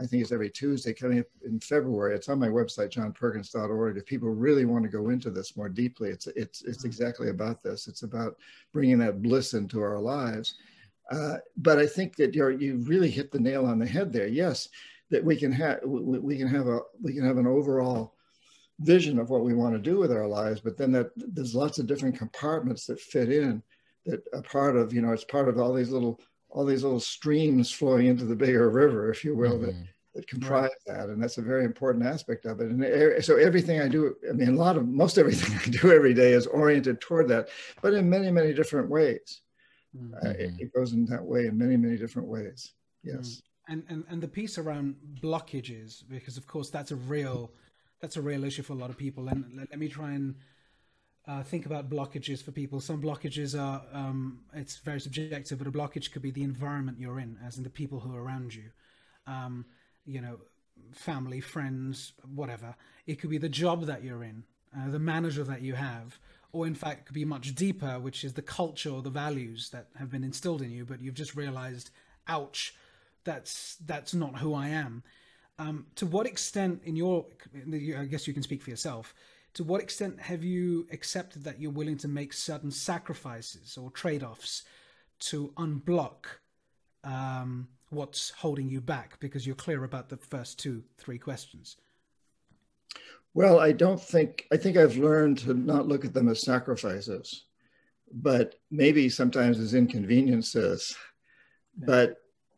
I 0.00 0.04
think 0.06 0.22
it's 0.22 0.32
every 0.32 0.50
Tuesday 0.50 0.92
coming 0.92 1.20
up 1.20 1.26
in 1.44 1.60
February. 1.60 2.16
It's 2.16 2.28
on 2.28 2.40
my 2.40 2.48
website, 2.48 2.90
johnperkins.org. 2.90 3.96
If 3.96 4.04
people 4.04 4.30
really 4.30 4.64
want 4.64 4.82
to 4.84 4.90
go 4.90 5.10
into 5.10 5.30
this 5.30 5.56
more 5.56 5.68
deeply, 5.68 6.10
it's 6.10 6.26
it's 6.28 6.62
it's 6.62 6.78
mm-hmm. 6.78 6.86
exactly 6.86 7.28
about 7.30 7.62
this. 7.62 7.86
It's 7.86 8.02
about 8.02 8.36
bringing 8.72 8.98
that 8.98 9.22
bliss 9.22 9.54
into 9.54 9.80
our 9.80 9.98
lives 9.98 10.54
uh, 11.10 11.38
but 11.56 11.78
I 11.78 11.86
think 11.86 12.16
that 12.16 12.34
you 12.34 12.48
you 12.50 12.76
really 12.78 13.10
hit 13.10 13.32
the 13.32 13.40
nail 13.40 13.66
on 13.66 13.78
the 13.78 13.86
head 13.86 14.12
there. 14.12 14.28
Yes, 14.28 14.68
that 15.10 15.24
we 15.24 15.36
can 15.36 15.50
have 15.52 15.80
we, 15.84 16.18
we, 16.18 16.38
can 16.38 16.46
have 16.46 16.68
a 16.68 16.80
we 17.02 17.12
can 17.12 17.26
have 17.26 17.36
an 17.36 17.46
overall 17.46 18.14
vision 18.80 19.18
of 19.18 19.30
what 19.30 19.44
we 19.44 19.54
want 19.54 19.74
to 19.74 19.78
do 19.78 19.98
with 19.98 20.10
our 20.10 20.26
lives, 20.26 20.60
but 20.60 20.76
then 20.76 20.92
that 20.92 21.10
there's 21.16 21.54
lots 21.54 21.78
of 21.78 21.86
different 21.86 22.18
compartments 22.18 22.86
that 22.86 23.00
fit 23.00 23.30
in 23.30 23.62
that 24.06 24.22
are 24.32 24.42
part 24.42 24.76
of 24.76 24.92
you 24.92 25.02
know 25.02 25.12
it's 25.12 25.24
part 25.24 25.48
of 25.48 25.58
all 25.58 25.74
these 25.74 25.90
little 25.90 26.20
all 26.48 26.64
these 26.64 26.82
little 26.82 27.00
streams 27.00 27.70
flowing 27.70 28.06
into 28.06 28.24
the 28.24 28.34
bigger 28.34 28.68
river, 28.70 29.10
if 29.10 29.24
you 29.24 29.36
will, 29.36 29.52
mm-hmm. 29.52 29.66
that, 29.66 29.74
that 30.14 30.26
comprise 30.26 30.70
right. 30.88 30.98
that, 30.98 31.08
and 31.08 31.22
that's 31.22 31.38
a 31.38 31.42
very 31.42 31.64
important 31.64 32.04
aspect 32.04 32.44
of 32.44 32.60
it. 32.60 32.70
And 32.70 33.24
so 33.24 33.36
everything 33.36 33.80
I 33.80 33.86
do, 33.86 34.16
I 34.28 34.32
mean, 34.32 34.48
a 34.48 34.52
lot 34.52 34.76
of 34.76 34.88
most 34.88 35.16
everything 35.16 35.56
I 35.64 35.78
do 35.78 35.92
every 35.92 36.14
day 36.14 36.32
is 36.32 36.46
oriented 36.46 37.00
toward 37.00 37.28
that, 37.28 37.48
but 37.82 37.94
in 37.94 38.08
many 38.08 38.30
many 38.30 38.52
different 38.52 38.88
ways. 38.88 39.42
Mm-hmm. 39.96 40.14
Uh, 40.24 40.30
it, 40.30 40.52
it, 40.60 40.72
goes 40.72 40.92
in 40.92 41.04
that 41.06 41.24
way 41.24 41.46
in 41.46 41.58
many, 41.58 41.76
many 41.76 41.96
different 41.96 42.28
ways. 42.28 42.74
Yes. 43.02 43.16
Mm. 43.16 43.42
And, 43.68 43.84
and 43.88 44.04
and 44.08 44.22
the 44.22 44.28
piece 44.28 44.56
around 44.56 44.94
blockages, 45.20 46.04
because 46.08 46.36
of 46.36 46.46
course 46.46 46.70
that's 46.70 46.92
a 46.92 46.96
real 46.96 47.52
that's 48.00 48.16
a 48.16 48.22
real 48.22 48.44
issue 48.44 48.62
for 48.62 48.72
a 48.72 48.76
lot 48.76 48.90
of 48.90 48.96
people. 48.96 49.28
And 49.28 49.44
let, 49.56 49.70
let 49.70 49.78
me 49.78 49.88
try 49.88 50.12
and 50.12 50.34
uh, 51.26 51.42
think 51.42 51.66
about 51.66 51.90
blockages 51.90 52.42
for 52.42 52.50
people. 52.50 52.80
Some 52.80 53.02
blockages 53.02 53.58
are 53.58 53.82
um, 53.92 54.40
it's 54.54 54.78
very 54.78 55.00
subjective, 55.00 55.58
but 55.58 55.66
a 55.66 55.72
blockage 55.72 56.10
could 56.10 56.22
be 56.22 56.30
the 56.30 56.42
environment 56.42 56.98
you're 56.98 57.20
in, 57.20 57.38
as 57.46 57.56
in 57.56 57.64
the 57.64 57.70
people 57.70 58.00
who 58.00 58.14
are 58.14 58.22
around 58.22 58.54
you. 58.54 58.70
Um, 59.26 59.66
you 60.06 60.20
know, 60.20 60.38
family, 60.92 61.40
friends, 61.40 62.12
whatever. 62.34 62.74
It 63.06 63.20
could 63.20 63.30
be 63.30 63.38
the 63.38 63.48
job 63.48 63.86
that 63.86 64.02
you're 64.02 64.24
in, 64.24 64.44
uh, 64.76 64.90
the 64.90 64.98
manager 64.98 65.44
that 65.44 65.62
you 65.62 65.74
have, 65.74 66.18
or 66.52 66.66
in 66.66 66.74
fact 66.74 67.06
could 67.06 67.14
be 67.14 67.24
much 67.24 67.54
deeper, 67.54 68.00
which 68.00 68.24
is 68.24 68.32
the 68.32 68.42
culture 68.42 68.90
or 68.90 69.02
the 69.02 69.10
values 69.10 69.70
that 69.70 69.88
have 69.98 70.10
been 70.10 70.24
instilled 70.24 70.62
in 70.62 70.70
you, 70.70 70.84
but 70.84 71.00
you've 71.00 71.14
just 71.14 71.36
realized, 71.36 71.90
ouch, 72.26 72.74
that's 73.24 73.76
that's 73.86 74.14
not 74.14 74.38
who 74.38 74.54
I 74.54 74.68
am. 74.68 75.02
Um, 75.60 75.84
to 75.96 76.06
what 76.06 76.26
extent, 76.26 76.80
in 76.84 76.96
your, 76.96 77.26
I 77.98 78.06
guess 78.06 78.26
you 78.26 78.32
can 78.32 78.42
speak 78.42 78.62
for 78.62 78.70
yourself. 78.70 79.14
To 79.54 79.64
what 79.64 79.82
extent 79.82 80.18
have 80.18 80.42
you 80.42 80.86
accepted 80.90 81.44
that 81.44 81.60
you're 81.60 81.70
willing 81.70 81.98
to 81.98 82.08
make 82.08 82.32
certain 82.32 82.70
sacrifices 82.70 83.76
or 83.76 83.90
trade-offs 83.90 84.62
to 85.30 85.52
unblock 85.58 86.24
um, 87.04 87.68
what's 87.90 88.30
holding 88.30 88.70
you 88.70 88.80
back 88.80 89.20
because 89.20 89.46
you're 89.46 89.54
clear 89.54 89.84
about 89.84 90.08
the 90.08 90.16
first 90.16 90.58
two, 90.58 90.82
three 90.96 91.18
questions? 91.18 91.76
Well, 93.34 93.60
I 93.60 93.72
don't 93.72 94.00
think, 94.00 94.46
I 94.50 94.56
think 94.56 94.78
I've 94.78 94.96
learned 94.96 95.38
to 95.40 95.52
not 95.52 95.86
look 95.86 96.06
at 96.06 96.14
them 96.14 96.30
as 96.30 96.40
sacrifices, 96.40 97.44
but 98.10 98.54
maybe 98.70 99.10
sometimes 99.10 99.58
as 99.58 99.74
inconveniences. 99.74 100.96
But, 101.76 102.16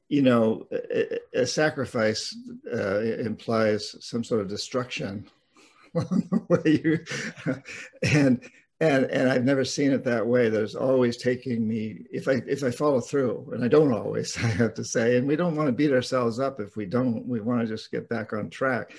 you 0.08 0.22
know, 0.22 0.66
a, 0.72 1.18
a 1.34 1.46
sacrifice 1.46 2.36
uh, 2.72 3.00
implies 3.00 3.96
some 4.04 4.22
sort 4.22 4.40
of 4.40 4.48
destruction 4.48 5.26
along 5.94 6.28
the 6.30 6.42
way. 6.48 7.62
And, 8.12 8.42
and, 8.80 9.04
and 9.12 9.30
I've 9.30 9.44
never 9.44 9.64
seen 9.64 9.92
it 9.92 10.02
that 10.04 10.26
way. 10.26 10.48
There's 10.48 10.74
always 10.74 11.16
taking 11.16 11.68
me, 11.68 12.00
if 12.10 12.26
I, 12.26 12.42
if 12.48 12.64
I 12.64 12.72
follow 12.72 13.00
through, 13.00 13.52
and 13.54 13.64
I 13.64 13.68
don't 13.68 13.92
always, 13.92 14.36
I 14.44 14.48
have 14.48 14.74
to 14.74 14.84
say, 14.84 15.16
and 15.16 15.26
we 15.28 15.36
don't 15.36 15.54
want 15.54 15.68
to 15.68 15.72
beat 15.72 15.92
ourselves 15.92 16.40
up 16.40 16.58
if 16.58 16.76
we 16.76 16.84
don't, 16.84 17.24
we 17.26 17.40
want 17.40 17.60
to 17.60 17.66
just 17.66 17.92
get 17.92 18.08
back 18.08 18.32
on 18.32 18.50
track 18.50 18.92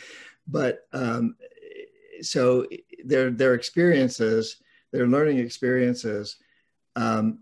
but 0.48 0.88
um, 0.94 1.36
so 2.22 2.68
their 3.04 3.32
their 3.32 3.54
experiences, 3.54 4.58
their 4.92 5.08
learning 5.08 5.40
experiences. 5.40 6.38
Um, 6.96 7.40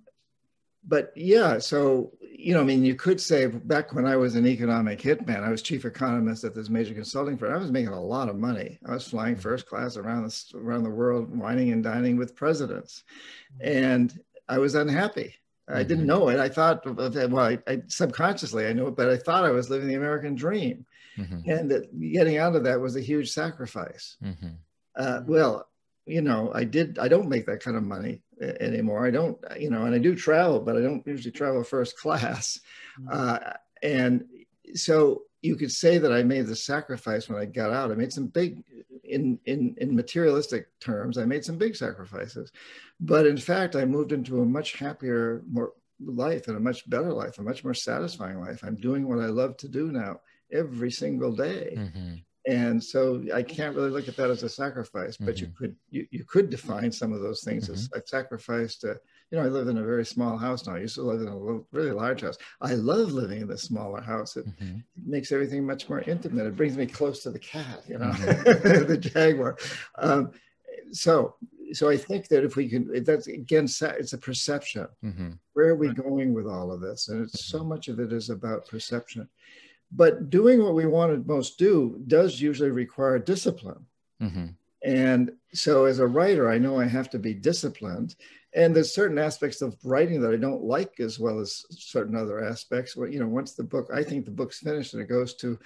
but 0.88 1.12
yeah, 1.16 1.60
so 1.60 2.12
you 2.22 2.56
know, 2.56 2.62
I 2.62 2.64
mean, 2.64 2.84
you 2.84 2.96
could 2.96 3.22
say 3.22 3.46
back 3.46 3.94
when 3.94 4.08
I 4.08 4.16
was 4.16 4.36
an 4.36 4.48
economic 4.48 5.00
hitman, 5.00 5.44
I 5.44 5.52
was 5.52 5.62
chief 5.62 5.86
economist 5.86 6.44
at 6.44 6.56
this 6.56 6.70
major 6.70 6.94
consulting 6.94 7.38
firm. 7.38 7.54
I 7.54 7.58
was 7.58 7.72
making 7.72 7.94
a 7.94 8.02
lot 8.02 8.30
of 8.30 8.36
money. 8.36 8.80
I 8.86 8.94
was 8.94 9.08
flying 9.08 9.36
mm-hmm. 9.36 9.42
first 9.42 9.68
class 9.68 9.96
around 9.96 10.24
the 10.24 10.58
around 10.58 10.84
the 10.84 10.90
world, 10.90 11.36
wining 11.36 11.72
and 11.72 11.84
dining 11.84 12.18
with 12.18 12.36
presidents, 12.36 13.04
mm-hmm. 13.62 13.78
and 13.78 14.20
I 14.50 14.58
was 14.58 14.76
unhappy. 14.76 15.36
I 15.68 15.84
didn't 15.84 16.00
mm-hmm. 16.00 16.08
know 16.08 16.30
it. 16.30 16.40
I 16.40 16.50
thought, 16.50 16.86
well, 16.86 17.40
I, 17.40 17.58
I, 17.66 17.82
subconsciously 17.88 18.68
I 18.68 18.74
knew 18.74 18.88
it, 18.88 18.96
but 18.98 19.10
I 19.10 19.16
thought 19.16 19.46
I 19.46 19.52
was 19.52 19.70
living 19.70 19.88
the 19.88 19.96
American 19.96 20.36
dream. 20.36 20.86
mm-hmm. 21.18 21.50
and 21.50 21.72
that 21.72 21.98
getting 21.98 22.38
out 22.38 22.56
of 22.56 22.66
that 22.66 22.82
was 22.82 22.98
a 22.98 23.02
huge 23.02 23.32
sacrifice. 23.32 24.18
Mm-hmm. 24.22 24.50
Uh, 24.98 25.22
well, 25.26 25.70
you 26.06 26.22
know, 26.22 26.52
I 26.54 26.66
did. 26.66 27.00
I 27.00 27.08
don't 27.08 27.30
make 27.30 27.46
that 27.46 27.64
kind 27.64 27.78
of 27.78 27.84
money 27.84 28.22
anymore. 28.42 29.06
I 29.06 29.12
don't, 29.12 29.38
you 29.60 29.70
know, 29.70 29.86
and 29.86 29.96
I 29.96 30.00
do 30.00 30.16
travel, 30.16 30.60
but 30.60 30.78
I 30.78 30.82
don't 30.82 31.06
usually 31.06 31.32
travel 31.32 31.64
first 31.64 31.98
class. 32.02 32.60
Mm-hmm. 33.00 33.10
Uh, 33.12 33.40
and 33.84 34.26
so 34.76 35.24
you 35.42 35.56
could 35.56 35.72
say 35.72 35.98
that 35.98 36.12
I 36.12 36.24
made 36.24 36.48
the 36.48 36.56
sacrifice 36.56 37.28
when 37.28 37.40
I 37.40 37.46
got 37.46 37.72
out. 37.72 37.92
I 37.92 37.96
made 37.96 38.14
some 38.14 38.28
big, 38.28 38.64
in 39.04 39.40
in 39.46 39.76
in 39.78 39.96
materialistic 39.96 40.68
terms, 40.80 41.18
I 41.18 41.26
made 41.26 41.44
some 41.44 41.58
big 41.58 41.76
sacrifices, 41.76 42.52
but 43.00 43.26
in 43.26 43.38
fact, 43.38 43.76
I 43.76 43.84
moved 43.84 44.14
into 44.14 44.42
a 44.42 44.46
much 44.46 44.78
happier, 44.78 45.42
more 45.52 45.74
life 46.00 46.48
and 46.48 46.56
a 46.56 46.60
much 46.60 46.90
better 46.90 47.12
life, 47.12 47.38
a 47.38 47.44
much 47.44 47.64
more 47.64 47.74
satisfying 47.74 48.40
life. 48.40 48.64
I'm 48.64 48.76
doing 48.76 49.08
what 49.08 49.20
I 49.20 49.26
love 49.26 49.58
to 49.58 49.68
do 49.68 49.92
now 49.92 50.22
every 50.52 50.92
single 50.92 51.34
day. 51.34 51.74
Mm-hmm 51.78 52.16
and 52.48 52.84
so 52.84 53.24
I 53.34 53.44
can't 53.44 53.76
really 53.76 53.92
look 53.92 54.08
at 54.08 54.16
that 54.18 54.32
as 54.32 54.42
a 54.42 54.50
sacrifice, 54.50 55.16
but 55.16 55.36
mm-hmm. 55.36 55.46
you 55.46 55.52
could 55.58 55.76
you, 55.90 56.08
you 56.10 56.24
could 56.24 56.50
define 56.50 56.92
some 56.92 57.14
of 57.14 57.22
those 57.22 57.44
things 57.44 57.66
mm-hmm. 57.66 57.74
as 57.74 57.90
a 57.94 58.08
sacrifice 58.08 58.78
to 58.78 59.00
you 59.30 59.38
know 59.38 59.44
I 59.44 59.48
live 59.48 59.68
in 59.68 59.78
a 59.78 59.84
very 59.84 60.06
small 60.06 60.38
house 60.38 60.66
now. 60.66 60.76
I 60.76 60.80
used 60.80 60.96
to 60.96 61.04
live 61.04 61.22
in 61.22 61.28
a 61.28 61.38
little, 61.38 61.68
really 61.72 61.92
large 61.92 62.22
house. 62.22 62.38
I 62.60 62.74
love 62.74 63.12
living 63.12 63.42
in 63.42 63.48
this 63.48 63.62
smaller 63.62 64.02
house. 64.02 64.38
It, 64.38 64.48
mm-hmm. 64.48 64.80
makes 65.06 65.32
everything 65.32 65.66
much 65.66 65.88
more 65.88 66.02
intimate. 66.02 66.48
It 66.48 66.58
brings 66.58 66.78
me 66.78 66.88
close 66.88 67.22
to 67.24 67.30
the 67.30 67.40
cat, 67.40 67.84
you 67.88 68.00
know, 68.00 68.10
mm-hmm. 68.10 68.88
the 68.88 68.98
jaguar. 68.98 69.58
Um, 70.00 70.32
so 70.92 71.36
so 71.74 71.90
I 71.90 71.98
think 71.98 72.28
that 72.30 72.44
if 72.44 72.56
we 72.56 72.68
can, 72.68 73.04
that's 73.04 73.28
again, 73.28 73.66
it's 73.66 74.14
a 74.14 74.18
perception. 74.18 74.88
Mm-hmm. 75.04 75.30
Where 75.54 75.70
are 75.70 75.76
we 75.76 75.94
going 75.94 76.34
with 76.34 76.48
all 76.48 76.72
of 76.72 76.82
this? 76.82 77.10
And 77.10 77.22
it's 77.22 77.46
so 77.46 77.60
mm-hmm. 77.60 77.70
much 77.70 77.88
of 77.88 78.00
it 78.00 78.12
is 78.12 78.32
about 78.32 78.68
perception 78.68 79.30
but 79.92 80.30
doing 80.30 80.64
what 80.64 80.76
we 80.76 80.86
want 80.86 81.12
to 81.12 81.32
most 81.32 81.58
do 81.58 82.02
does 82.08 82.42
usually 82.42 82.72
require 82.72 83.20
discipline. 83.20 83.86
Mm-hmm. 84.22 84.48
And 84.84 85.32
so, 85.54 85.86
as 85.86 86.00
a 86.00 86.08
writer, 86.08 86.50
I 86.50 86.58
know 86.58 86.80
I 86.80 86.86
have 86.86 87.10
to 87.12 87.20
be 87.20 87.34
disciplined. 87.34 88.16
And 88.54 88.76
there's 88.76 88.94
certain 88.94 89.18
aspects 89.18 89.62
of 89.62 89.78
writing 89.84 90.20
that 90.22 90.34
I 90.34 90.38
don't 90.38 90.64
like 90.64 91.00
as 91.00 91.20
well 91.20 91.40
as 91.40 91.66
certain 91.70 92.18
other 92.18 92.44
aspects. 92.44 92.98
Well, 92.98 93.10
you 93.10 93.20
know, 93.20 93.28
once 93.28 93.54
the 93.54 93.64
book, 93.64 93.90
I 93.94 94.04
think 94.04 94.26
the 94.26 94.32
book's 94.32 94.60
finished 94.60 94.94
and 94.94 95.02
it 95.02 95.08
goes 95.08 95.36
to 95.36 95.58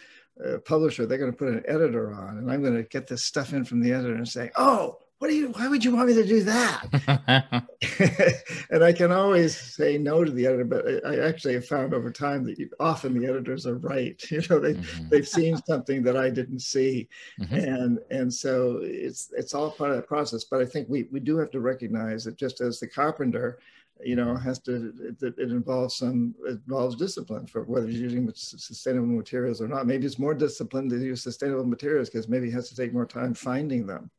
a 0.43 0.59
publisher, 0.59 1.05
they're 1.05 1.17
going 1.17 1.31
to 1.31 1.37
put 1.37 1.47
an 1.47 1.63
editor 1.67 2.13
on, 2.13 2.37
and 2.37 2.51
I'm 2.51 2.61
going 2.61 2.75
to 2.75 2.83
get 2.83 3.07
this 3.07 3.23
stuff 3.23 3.53
in 3.53 3.63
from 3.63 3.81
the 3.81 3.93
editor 3.93 4.15
and 4.15 4.27
say, 4.27 4.51
"Oh, 4.57 4.97
what 5.25 5.31
do 5.31 5.37
you 5.37 5.47
why 5.47 5.67
would 5.67 5.83
you 5.83 5.91
want 5.91 6.07
me 6.07 6.13
to 6.13 6.23
do 6.23 6.43
that? 6.43 7.65
And 8.69 8.83
i 8.83 8.93
can 8.93 9.11
always 9.11 9.55
say 9.55 9.97
no 9.97 10.23
to 10.23 10.31
the 10.31 10.45
editor 10.45 10.65
but 10.65 10.85
i 11.05 11.17
actually 11.17 11.55
have 11.55 11.65
found 11.65 11.93
over 11.93 12.11
time 12.11 12.43
that 12.43 12.57
often 12.79 13.19
the 13.19 13.27
editors 13.27 13.65
are 13.65 13.77
right. 13.77 14.21
You 14.31 14.41
know 14.49 14.59
they, 14.59 14.73
mm-hmm. 14.75 15.09
they've 15.09 15.27
seen 15.27 15.57
something 15.65 16.03
that 16.03 16.15
i 16.15 16.29
didn't 16.29 16.59
see. 16.59 17.09
Mm-hmm. 17.39 17.55
and 17.55 17.99
and 18.11 18.31
so 18.31 18.81
it's 18.83 19.33
it's 19.35 19.55
all 19.55 19.71
part 19.71 19.91
of 19.91 19.95
the 19.95 20.03
process. 20.03 20.43
But 20.43 20.61
i 20.61 20.65
think 20.65 20.89
we 20.89 21.07
we 21.11 21.19
do 21.19 21.37
have 21.37 21.49
to 21.51 21.59
recognize 21.59 22.25
that 22.25 22.37
just 22.37 22.61
as 22.61 22.79
the 22.79 22.87
carpenter 22.87 23.57
you 24.03 24.15
know 24.15 24.35
has 24.35 24.59
to 24.59 24.93
it, 25.21 25.33
it, 25.39 25.51
involves 25.51 25.95
some 25.95 26.35
it 26.45 26.59
involves 26.67 26.95
discipline 26.95 27.47
for 27.47 27.63
whether 27.63 27.87
he's 27.87 28.01
using 28.01 28.29
sustainable 28.35 29.07
materials 29.07 29.59
or 29.59 29.67
not. 29.67 29.87
Maybe 29.87 30.05
it's 30.05 30.19
more 30.19 30.35
discipline 30.35 30.87
to 30.89 30.97
use 30.97 31.23
sustainable 31.23 31.65
materials 31.65 32.09
because 32.09 32.27
maybe 32.27 32.45
he 32.47 32.53
has 32.53 32.69
to 32.69 32.75
take 32.75 32.93
more 32.93 33.07
time 33.07 33.33
finding 33.33 33.87
them 33.87 34.11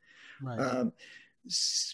Right. 0.42 0.58
Um, 0.58 0.92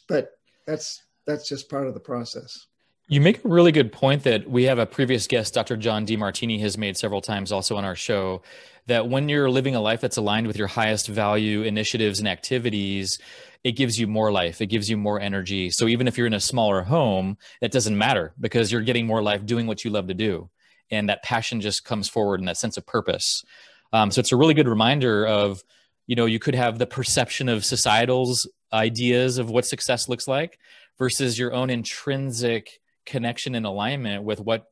but 0.08 0.38
that's 0.66 1.02
that's 1.26 1.48
just 1.48 1.68
part 1.68 1.86
of 1.86 1.94
the 1.94 2.00
process. 2.00 2.66
You 3.08 3.20
make 3.20 3.44
a 3.44 3.48
really 3.48 3.72
good 3.72 3.92
point 3.92 4.22
that 4.24 4.48
we 4.48 4.64
have 4.64 4.78
a 4.78 4.86
previous 4.86 5.26
guest, 5.26 5.54
Dr. 5.54 5.76
John 5.76 6.06
Demartini, 6.06 6.60
has 6.60 6.78
made 6.78 6.96
several 6.96 7.20
times 7.20 7.52
also 7.52 7.76
on 7.76 7.84
our 7.84 7.96
show. 7.96 8.42
That 8.86 9.08
when 9.08 9.28
you're 9.28 9.50
living 9.50 9.74
a 9.74 9.80
life 9.80 10.00
that's 10.00 10.16
aligned 10.16 10.46
with 10.46 10.56
your 10.56 10.66
highest 10.66 11.06
value 11.08 11.62
initiatives 11.62 12.18
and 12.18 12.28
activities, 12.28 13.18
it 13.64 13.72
gives 13.72 13.98
you 13.98 14.06
more 14.06 14.32
life. 14.32 14.60
It 14.60 14.66
gives 14.66 14.90
you 14.90 14.96
more 14.96 15.20
energy. 15.20 15.70
So 15.70 15.86
even 15.86 16.08
if 16.08 16.18
you're 16.18 16.26
in 16.26 16.34
a 16.34 16.40
smaller 16.40 16.82
home, 16.82 17.36
that 17.60 17.70
doesn't 17.70 17.96
matter 17.96 18.34
because 18.40 18.72
you're 18.72 18.82
getting 18.82 19.06
more 19.06 19.22
life 19.22 19.46
doing 19.46 19.66
what 19.66 19.84
you 19.84 19.90
love 19.90 20.08
to 20.08 20.14
do. 20.14 20.50
And 20.90 21.08
that 21.08 21.22
passion 21.22 21.60
just 21.60 21.84
comes 21.84 22.08
forward 22.08 22.40
and 22.40 22.48
that 22.48 22.56
sense 22.56 22.76
of 22.76 22.86
purpose. 22.86 23.44
Um, 23.92 24.10
so 24.10 24.20
it's 24.20 24.32
a 24.32 24.36
really 24.36 24.54
good 24.54 24.68
reminder 24.68 25.26
of 25.26 25.62
you 26.06 26.16
know 26.16 26.26
you 26.26 26.38
could 26.38 26.54
have 26.54 26.78
the 26.78 26.86
perception 26.86 27.48
of 27.48 27.64
societal's 27.64 28.48
ideas 28.72 29.38
of 29.38 29.50
what 29.50 29.66
success 29.66 30.08
looks 30.08 30.26
like 30.26 30.58
versus 30.98 31.38
your 31.38 31.52
own 31.52 31.70
intrinsic 31.70 32.80
connection 33.04 33.54
and 33.54 33.66
alignment 33.66 34.24
with 34.24 34.40
what 34.40 34.66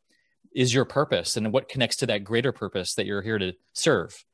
is 0.55 0.73
your 0.75 0.85
purpose 0.85 1.37
and 1.37 1.53
what 1.53 1.69
connects 1.69 1.97
to 1.97 2.07
that 2.07 2.25
greater 2.25 2.53
purpose 2.53 2.95
that 2.95 3.07
you're 3.07 3.23
here 3.23 3.39
to 3.39 3.53
serve. 3.73 4.25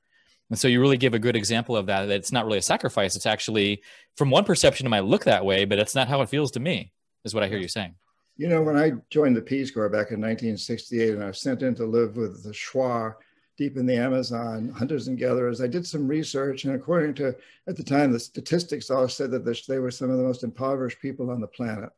And 0.49 0.59
so 0.59 0.69
you 0.69 0.81
really 0.81 0.97
give 0.97 1.15
a 1.15 1.19
good 1.19 1.37
example 1.37 1.77
of 1.77 1.87
that 1.87 2.07
that 2.07 2.15
it's 2.15 2.33
not 2.33 2.47
really 2.47 2.59
a 2.59 2.63
sacrifice. 2.63 3.17
It's 3.17 3.27
actually 3.27 3.83
from 4.17 4.31
one 4.31 4.45
perception 4.45 4.87
it 4.87 4.91
might 4.91 5.05
look 5.05 5.25
that 5.25 5.45
way 5.45 5.65
but 5.65 5.79
it's 5.79 5.95
not 5.95 6.09
how 6.09 6.23
it 6.23 6.29
feels 6.29 6.53
to 6.53 6.61
me 6.61 6.93
is 7.25 7.35
what 7.35 7.43
i 7.43 7.49
hear 7.49 7.59
you 7.59 7.69
saying. 7.69 7.95
You 8.37 8.49
know 8.49 8.63
when 8.63 8.77
i 8.77 8.93
joined 9.11 9.37
the 9.37 9.43
peace 9.43 9.71
corps 9.71 9.89
back 9.89 10.11
in 10.11 10.21
1968 10.21 11.15
and 11.15 11.25
i 11.25 11.29
was 11.29 11.41
sent 11.41 11.63
in 11.63 11.75
to 11.77 11.87
live 11.87 12.17
with 12.17 12.43
the 12.43 12.51
Shuar 12.51 13.15
deep 13.57 13.77
in 13.77 13.87
the 13.87 13.97
Amazon, 13.97 14.69
hunters 14.69 15.09
and 15.09 15.19
gatherers. 15.19 15.61
I 15.61 15.67
did 15.67 15.87
some 15.87 16.07
research, 16.07 16.65
and 16.65 16.75
according 16.75 17.15
to, 17.15 17.35
at 17.67 17.77
the 17.77 17.83
time, 17.83 18.13
the 18.13 18.21
statistics 18.21 18.91
all 18.91 19.09
said 19.09 19.31
that 19.31 19.65
they 19.69 19.79
were 19.79 19.91
some 19.91 20.11
of 20.11 20.19
the 20.19 20.25
most 20.25 20.45
impoverished 20.45 21.01
people 21.01 21.31
on 21.31 21.41
the 21.41 21.47
planet. 21.47 21.91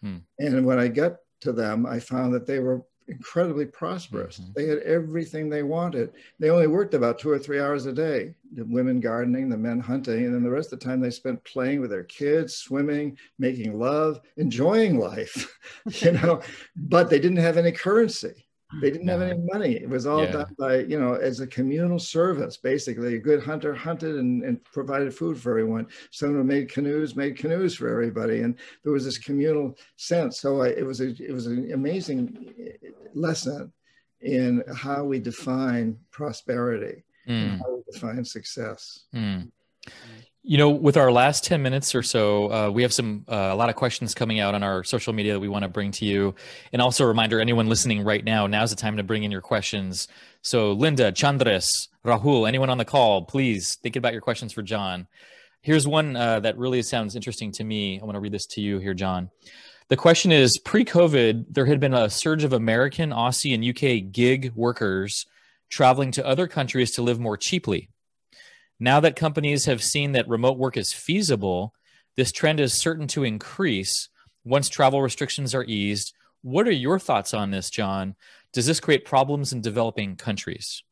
Hmm. 0.00 0.18
And 0.38 0.66
when 0.66 0.78
I 0.78 0.88
got 0.88 1.18
to 1.40 1.52
them, 1.52 1.86
I 1.86 2.00
found 2.00 2.34
that 2.34 2.46
they 2.46 2.58
were 2.58 2.84
incredibly 3.08 3.66
prosperous. 3.66 4.38
Mm-hmm. 4.38 4.52
They 4.56 4.66
had 4.66 4.78
everything 4.78 5.48
they 5.48 5.62
wanted. 5.62 6.12
They 6.38 6.50
only 6.50 6.66
worked 6.66 6.94
about 6.94 7.18
two 7.18 7.30
or 7.30 7.38
three 7.38 7.60
hours 7.60 7.86
a 7.86 7.92
day. 7.92 8.34
The 8.54 8.64
women 8.64 9.00
gardening, 9.00 9.48
the 9.48 9.56
men 9.56 9.80
hunting, 9.80 10.24
and 10.24 10.34
then 10.34 10.42
the 10.42 10.50
rest 10.50 10.72
of 10.72 10.80
the 10.80 10.84
time 10.84 11.00
they 11.00 11.10
spent 11.10 11.44
playing 11.44 11.80
with 11.80 11.90
their 11.90 12.04
kids, 12.04 12.56
swimming, 12.56 13.16
making 13.38 13.78
love, 13.78 14.20
enjoying 14.36 14.98
life. 14.98 15.56
you 15.86 16.12
know, 16.12 16.40
but 16.74 17.08
they 17.08 17.18
didn't 17.18 17.36
have 17.38 17.56
any 17.56 17.72
currency. 17.72 18.45
They 18.80 18.90
didn't 18.90 19.08
have 19.08 19.22
any 19.22 19.38
money. 19.52 19.74
It 19.76 19.88
was 19.88 20.06
all 20.06 20.24
yeah. 20.24 20.32
done 20.32 20.54
by, 20.58 20.78
you 20.80 20.98
know, 20.98 21.14
as 21.14 21.38
a 21.38 21.46
communal 21.46 22.00
service, 22.00 22.56
basically. 22.56 23.14
A 23.14 23.20
good 23.20 23.42
hunter 23.42 23.74
hunted 23.74 24.16
and, 24.16 24.42
and 24.42 24.62
provided 24.64 25.14
food 25.14 25.40
for 25.40 25.50
everyone. 25.50 25.86
Someone 26.10 26.38
who 26.38 26.44
made 26.44 26.68
canoes, 26.68 27.14
made 27.14 27.36
canoes 27.36 27.76
for 27.76 27.88
everybody. 27.88 28.40
And 28.40 28.58
there 28.82 28.92
was 28.92 29.04
this 29.04 29.18
communal 29.18 29.76
sense. 29.96 30.40
So 30.40 30.62
I, 30.62 30.68
it 30.68 30.84
was 30.84 31.00
a, 31.00 31.10
it 31.10 31.32
was 31.32 31.46
an 31.46 31.72
amazing 31.72 32.52
eh, 32.58 32.88
lesson 33.14 33.72
in 34.20 34.64
how 34.74 35.04
we 35.04 35.20
define 35.20 35.98
prosperity, 36.10 37.04
mm. 37.28 37.58
how 37.58 37.76
we 37.76 37.82
define 37.92 38.24
success. 38.24 39.04
Mm. 39.14 39.50
You 40.48 40.58
know, 40.58 40.70
with 40.70 40.96
our 40.96 41.10
last 41.10 41.42
10 41.42 41.60
minutes 41.60 41.92
or 41.92 42.04
so, 42.04 42.52
uh, 42.52 42.70
we 42.70 42.82
have 42.82 42.92
some, 42.92 43.24
uh, 43.28 43.48
a 43.50 43.56
lot 43.56 43.68
of 43.68 43.74
questions 43.74 44.14
coming 44.14 44.38
out 44.38 44.54
on 44.54 44.62
our 44.62 44.84
social 44.84 45.12
media 45.12 45.32
that 45.32 45.40
we 45.40 45.48
want 45.48 45.64
to 45.64 45.68
bring 45.68 45.90
to 45.90 46.04
you. 46.04 46.36
And 46.72 46.80
also 46.80 47.02
a 47.02 47.08
reminder, 47.08 47.40
anyone 47.40 47.66
listening 47.66 48.04
right 48.04 48.22
now, 48.22 48.46
now's 48.46 48.70
the 48.70 48.76
time 48.76 48.96
to 48.96 49.02
bring 49.02 49.24
in 49.24 49.32
your 49.32 49.40
questions. 49.40 50.06
So 50.42 50.70
Linda, 50.70 51.10
Chandres, 51.10 51.88
Rahul, 52.04 52.46
anyone 52.46 52.70
on 52.70 52.78
the 52.78 52.84
call, 52.84 53.24
please 53.24 53.76
think 53.82 53.96
about 53.96 54.12
your 54.12 54.22
questions 54.22 54.52
for 54.52 54.62
John. 54.62 55.08
Here's 55.62 55.88
one 55.88 56.14
uh, 56.14 56.38
that 56.38 56.56
really 56.56 56.80
sounds 56.82 57.16
interesting 57.16 57.50
to 57.50 57.64
me. 57.64 57.98
I 58.00 58.04
want 58.04 58.14
to 58.14 58.20
read 58.20 58.32
this 58.32 58.46
to 58.50 58.60
you 58.60 58.78
here, 58.78 58.94
John. 58.94 59.30
The 59.88 59.96
question 59.96 60.30
is 60.30 60.60
pre-COVID, 60.64 61.46
there 61.50 61.66
had 61.66 61.80
been 61.80 61.92
a 61.92 62.08
surge 62.08 62.44
of 62.44 62.52
American, 62.52 63.10
Aussie, 63.10 63.52
and 63.52 63.64
UK 63.64 64.12
gig 64.12 64.52
workers 64.54 65.26
traveling 65.70 66.12
to 66.12 66.24
other 66.24 66.46
countries 66.46 66.92
to 66.92 67.02
live 67.02 67.18
more 67.18 67.36
cheaply 67.36 67.88
now 68.78 69.00
that 69.00 69.16
companies 69.16 69.64
have 69.64 69.82
seen 69.82 70.12
that 70.12 70.28
remote 70.28 70.58
work 70.58 70.76
is 70.76 70.92
feasible, 70.92 71.72
this 72.16 72.32
trend 72.32 72.60
is 72.60 72.80
certain 72.80 73.06
to 73.08 73.24
increase 73.24 74.08
once 74.44 74.68
travel 74.68 75.00
restrictions 75.00 75.54
are 75.54 75.64
eased. 75.64 76.14
What 76.42 76.68
are 76.68 76.72
your 76.72 76.98
thoughts 76.98 77.32
on 77.34 77.50
this, 77.50 77.70
John? 77.70 78.14
Does 78.52 78.66
this 78.66 78.80
create 78.80 79.04
problems 79.04 79.52
in 79.52 79.60
developing 79.60 80.16
countries? 80.16 80.82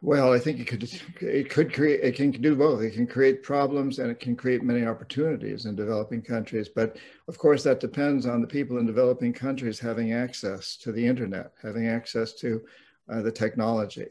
Well, 0.00 0.32
I 0.34 0.38
think 0.38 0.60
it 0.60 0.66
could 0.66 0.86
it 1.22 1.48
could 1.48 1.72
create 1.72 2.00
it 2.02 2.14
can 2.14 2.30
do 2.30 2.54
both. 2.54 2.82
It 2.82 2.92
can 2.92 3.06
create 3.06 3.42
problems 3.42 3.98
and 3.98 4.10
it 4.10 4.20
can 4.20 4.36
create 4.36 4.62
many 4.62 4.84
opportunities 4.84 5.64
in 5.64 5.74
developing 5.74 6.20
countries. 6.20 6.68
But 6.68 6.98
of 7.26 7.38
course, 7.38 7.62
that 7.62 7.80
depends 7.80 8.26
on 8.26 8.42
the 8.42 8.46
people 8.46 8.76
in 8.76 8.86
developing 8.86 9.32
countries 9.32 9.80
having 9.80 10.12
access 10.12 10.76
to 10.78 10.92
the 10.92 11.04
internet, 11.04 11.52
having 11.62 11.88
access 11.88 12.34
to 12.34 12.60
uh, 13.08 13.22
the 13.22 13.32
technology 13.32 14.08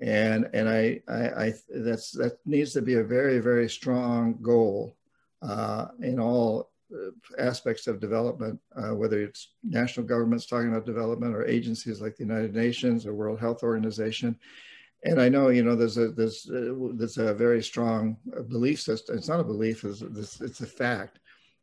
and 0.00 0.48
and 0.52 0.68
I, 0.68 1.00
I, 1.08 1.46
I, 1.46 1.54
that's 1.70 2.10
that 2.12 2.38
needs 2.44 2.72
to 2.74 2.82
be 2.82 2.94
a 2.94 3.04
very 3.04 3.38
very 3.38 3.68
strong 3.68 4.38
goal 4.42 4.96
uh, 5.42 5.86
in 6.00 6.20
all 6.20 6.70
uh, 6.94 7.10
aspects 7.38 7.86
of 7.86 8.00
development, 8.00 8.60
uh, 8.76 8.94
whether 8.94 9.20
it's 9.20 9.54
national 9.64 10.06
governments 10.06 10.46
talking 10.46 10.68
about 10.68 10.86
development 10.86 11.34
or 11.34 11.46
agencies 11.46 12.00
like 12.00 12.16
the 12.16 12.24
United 12.24 12.54
Nations 12.54 13.06
or 13.06 13.14
World 13.14 13.40
Health 13.40 13.62
Organization. 13.62 14.38
And 15.04 15.20
I 15.20 15.28
know, 15.28 15.48
you 15.48 15.62
know, 15.62 15.76
there's 15.76 15.98
a 15.98 16.08
there's 16.08 16.48
uh, 16.50 16.74
there's 16.94 17.18
a 17.18 17.34
very 17.34 17.62
strong 17.62 18.16
belief 18.48 18.80
system. 18.80 19.16
It's 19.16 19.28
not 19.28 19.40
a 19.40 19.44
belief; 19.44 19.84
it's, 19.84 20.40
it's 20.40 20.60
a 20.60 20.66
fact 20.66 21.20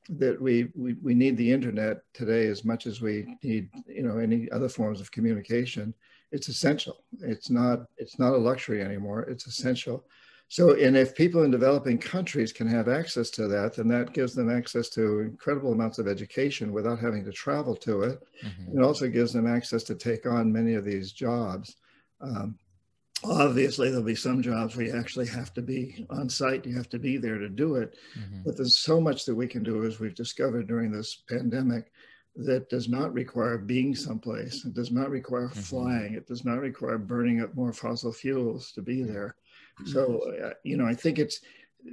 that 0.10 0.42
we, 0.42 0.70
we 0.76 0.94
we 1.02 1.14
need 1.14 1.38
the 1.38 1.52
internet 1.52 2.02
today 2.14 2.48
as 2.48 2.66
much 2.66 2.88
as 2.88 3.02
we 3.02 3.38
need, 3.44 3.70
you 3.88 4.04
know, 4.04 4.18
any 4.18 4.50
other 4.52 4.70
forms 4.70 5.00
of 5.02 5.12
communication 5.12 5.94
it's 6.34 6.50
essential. 6.50 6.98
It's 7.22 7.50
not 7.50 7.86
it's 7.98 8.20
not 8.20 8.34
a 8.34 8.38
luxury 8.38 8.82
anymore. 8.82 9.22
It's 9.22 9.48
essential. 9.48 10.06
So, 10.50 10.76
and 10.76 10.96
if 10.98 11.16
people 11.16 11.44
in 11.44 11.52
developing 11.52 11.98
countries 11.98 12.52
can 12.52 12.68
have 12.68 12.88
access 12.88 13.30
to 13.32 13.48
that, 13.48 13.76
then 13.76 13.88
that 13.88 14.14
gives 14.14 14.36
them 14.36 14.52
access 14.52 14.90
to 14.90 15.22
incredible 15.22 15.72
amounts 15.72 15.98
of 15.98 16.08
education 16.08 16.72
without 16.72 17.00
having 17.00 17.24
to 17.26 17.32
travel 17.32 17.76
to 17.78 18.04
it. 18.04 18.22
Mm-hmm. 18.46 18.78
It 18.78 18.84
also 18.84 19.08
gives 19.08 19.34
them 19.34 19.48
access 19.48 19.84
to 19.84 19.96
take 19.96 20.28
on 20.28 20.54
many 20.54 20.76
of 20.76 20.86
these 20.86 21.12
jobs. 21.12 21.78
Um, 22.22 22.60
obviously, 23.24 23.90
there'll 23.90 24.04
be 24.04 24.14
some 24.16 24.44
jobs 24.44 24.76
where 24.76 24.86
you 24.86 24.96
actually 24.96 25.28
have 25.28 25.54
to 25.56 25.62
be 25.62 26.06
on 26.12 26.30
site, 26.30 26.68
you 26.68 26.76
have 26.76 26.90
to 26.90 27.00
be 27.00 27.18
there 27.18 27.40
to 27.40 27.50
do 27.50 27.76
it. 27.78 27.96
Mm-hmm. 28.20 28.44
But 28.46 28.56
there's 28.56 28.78
so 28.78 29.02
much 29.02 29.26
that 29.26 29.36
we 29.36 29.48
can 29.48 29.64
do, 29.64 29.86
as 29.86 30.00
we've 30.00 30.14
discovered 30.14 30.68
during 30.68 30.92
this 30.92 31.24
pandemic, 31.28 31.92
that 32.36 32.70
does 32.70 32.90
not 32.90 33.14
require 33.14 33.58
being 33.58 33.96
someplace. 33.96 34.66
It 34.66 34.74
does 34.74 34.92
not 34.92 35.10
require 35.10 35.50
mm-hmm. 35.50 35.60
flying. 35.60 36.14
It 36.16 36.28
does 36.28 36.44
not 36.44 36.60
require 36.60 36.98
burning 36.98 37.42
up 37.42 37.56
more 37.56 37.74
fossil 37.74 38.12
fuels 38.12 38.72
to 38.74 38.82
be 38.82 39.04
there. 39.04 39.36
So, 39.86 40.22
uh, 40.44 40.52
you 40.64 40.78
know, 40.78 40.86
I 40.86 40.94
think 40.94 41.18
it's 41.18 41.42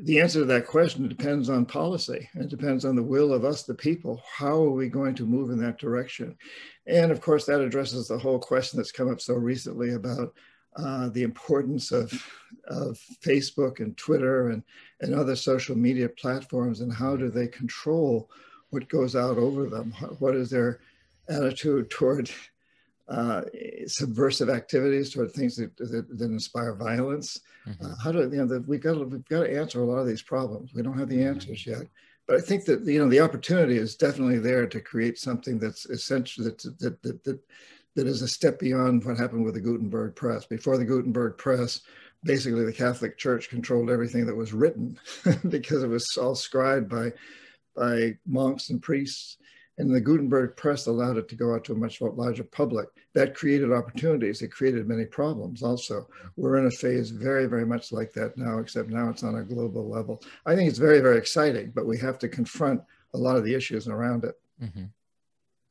the 0.03 0.20
answer 0.20 0.41
to 0.41 0.45
that 0.45 0.66
question 0.66 1.09
depends 1.09 1.49
on 1.49 1.66
policy. 1.66 2.28
It 2.34 2.49
depends 2.49 2.84
on 2.84 2.95
the 2.95 3.03
will 3.03 3.32
of 3.32 3.45
us, 3.45 3.64
the 3.64 3.74
people. 3.74 4.22
How 4.36 4.55
are 4.62 4.70
we 4.70 4.88
going 4.88 5.14
to 5.16 5.26
move 5.26 5.51
in 5.51 5.59
that 5.61 5.78
direction? 5.78 6.36
And 6.86 7.11
of 7.11 7.20
course, 7.20 7.45
that 7.47 7.61
addresses 7.61 8.09
the 8.09 8.18
whole 8.18 8.38
question 8.38 8.76
that's 8.76 8.93
come 8.93 9.11
up 9.11 9.20
so 9.20 9.34
recently 9.34 9.95
about 9.95 10.34
uh, 10.76 11.09
the 11.09 11.24
importance 11.24 11.91
of, 11.91 12.12
of 12.68 13.01
Facebook 13.24 13.80
and 13.80 13.97
Twitter 13.97 14.51
and, 14.51 14.62
and 15.01 15.14
other 15.14 15.34
social 15.34 15.76
media 15.76 16.09
platforms 16.09 16.80
and 16.80 16.93
how 16.93 17.16
do 17.16 17.28
they 17.28 17.49
control 17.49 18.30
what 18.70 18.88
goes 18.88 19.14
out 19.14 19.38
over 19.38 19.66
them? 19.66 19.92
What 20.18 20.34
is 20.34 20.50
their 20.50 20.80
attitude 21.28 21.90
toward 21.90 22.30
uh, 23.08 23.42
subversive 23.86 24.48
activities, 24.48 25.12
toward 25.12 25.32
things 25.32 25.56
that, 25.56 25.76
that, 25.76 26.06
that 26.18 26.30
inspire 26.30 26.74
violence? 26.74 27.40
Mm-hmm. 27.68 27.84
Uh, 27.84 27.94
how 28.02 28.12
do 28.12 28.20
you 28.20 28.28
know 28.28 28.46
that 28.46 28.66
we've 28.66 28.80
got 28.80 28.94
to, 28.94 29.04
we've 29.04 29.28
got 29.28 29.40
to 29.40 29.58
answer 29.58 29.82
a 29.82 29.84
lot 29.84 29.98
of 29.98 30.06
these 30.06 30.22
problems. 30.22 30.72
We 30.72 30.82
don't 30.82 30.98
have 30.98 31.08
the 31.08 31.18
mm-hmm. 31.18 31.28
answers 31.28 31.66
yet, 31.66 31.82
but 32.26 32.36
I 32.36 32.40
think 32.40 32.64
that 32.66 32.84
you 32.84 33.00
know 33.00 33.08
the 33.08 33.20
opportunity 33.20 33.76
is 33.76 33.96
definitely 33.96 34.38
there 34.38 34.66
to 34.66 34.80
create 34.80 35.18
something 35.18 35.58
that's 35.58 35.86
essential 35.86 36.44
that 36.44 36.58
that 36.78 37.02
that 37.02 37.24
that, 37.24 37.40
that 37.96 38.06
is 38.06 38.22
a 38.22 38.28
step 38.28 38.60
beyond 38.60 39.04
what 39.04 39.18
happened 39.18 39.44
with 39.44 39.54
the 39.54 39.60
Gutenberg 39.60 40.14
press. 40.14 40.46
Before 40.46 40.78
the 40.78 40.84
Gutenberg 40.84 41.36
press, 41.36 41.80
basically 42.22 42.64
the 42.64 42.72
Catholic 42.72 43.18
Church 43.18 43.48
controlled 43.48 43.90
everything 43.90 44.26
that 44.26 44.36
was 44.36 44.52
written 44.52 44.98
because 45.48 45.82
it 45.82 45.88
was 45.88 46.06
all 46.16 46.34
scribed 46.34 46.88
by 46.88 47.12
by 47.76 48.16
monks 48.26 48.70
and 48.70 48.82
priests. 48.82 49.36
And 49.78 49.94
the 49.94 50.00
Gutenberg 50.00 50.56
press 50.56 50.88
allowed 50.88 51.16
it 51.16 51.28
to 51.30 51.36
go 51.36 51.54
out 51.54 51.64
to 51.64 51.72
a 51.72 51.76
much 51.76 52.02
larger 52.02 52.44
public. 52.44 52.88
That 53.14 53.34
created 53.34 53.72
opportunities. 53.72 54.42
It 54.42 54.52
created 54.52 54.86
many 54.86 55.06
problems 55.06 55.62
also. 55.62 56.06
We're 56.36 56.58
in 56.58 56.66
a 56.66 56.70
phase 56.70 57.08
very, 57.10 57.46
very 57.46 57.64
much 57.64 57.90
like 57.90 58.12
that 58.12 58.36
now, 58.36 58.58
except 58.58 58.90
now 58.90 59.08
it's 59.08 59.22
on 59.22 59.36
a 59.36 59.42
global 59.42 59.88
level. 59.88 60.22
I 60.44 60.54
think 60.54 60.68
it's 60.68 60.78
very, 60.78 61.00
very 61.00 61.16
exciting, 61.16 61.72
but 61.74 61.86
we 61.86 61.96
have 61.98 62.18
to 62.18 62.28
confront 62.28 62.82
a 63.14 63.18
lot 63.18 63.36
of 63.36 63.44
the 63.44 63.54
issues 63.54 63.88
around 63.88 64.24
it. 64.24 64.34
Mm-hmm. 64.62 64.84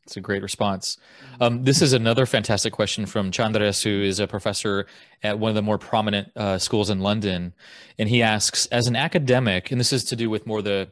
It's 0.06 0.18
a 0.18 0.22
great 0.22 0.42
response. 0.42 0.98
Um, 1.40 1.64
this 1.64 1.84
is 1.84 1.94
another 1.94 2.26
fantastic 2.26 2.74
question 2.74 3.06
from 3.06 3.30
Chandras, 3.30 3.84
who 3.84 4.02
is 4.02 4.20
a 4.20 4.26
professor 4.26 4.88
at 5.22 5.38
one 5.38 5.50
of 5.50 5.56
the 5.56 5.62
more 5.62 5.78
prominent 5.78 6.30
uh, 6.36 6.58
schools 6.58 6.90
in 6.90 7.00
London. 7.00 7.54
And 8.00 8.10
he 8.10 8.24
asks, 8.24 8.66
as 8.68 8.88
an 8.88 8.96
academic, 8.96 9.70
and 9.70 9.80
this 9.80 9.94
is 9.94 10.04
to 10.06 10.16
do 10.16 10.28
with 10.32 10.48
more 10.48 10.64
the 10.64 10.90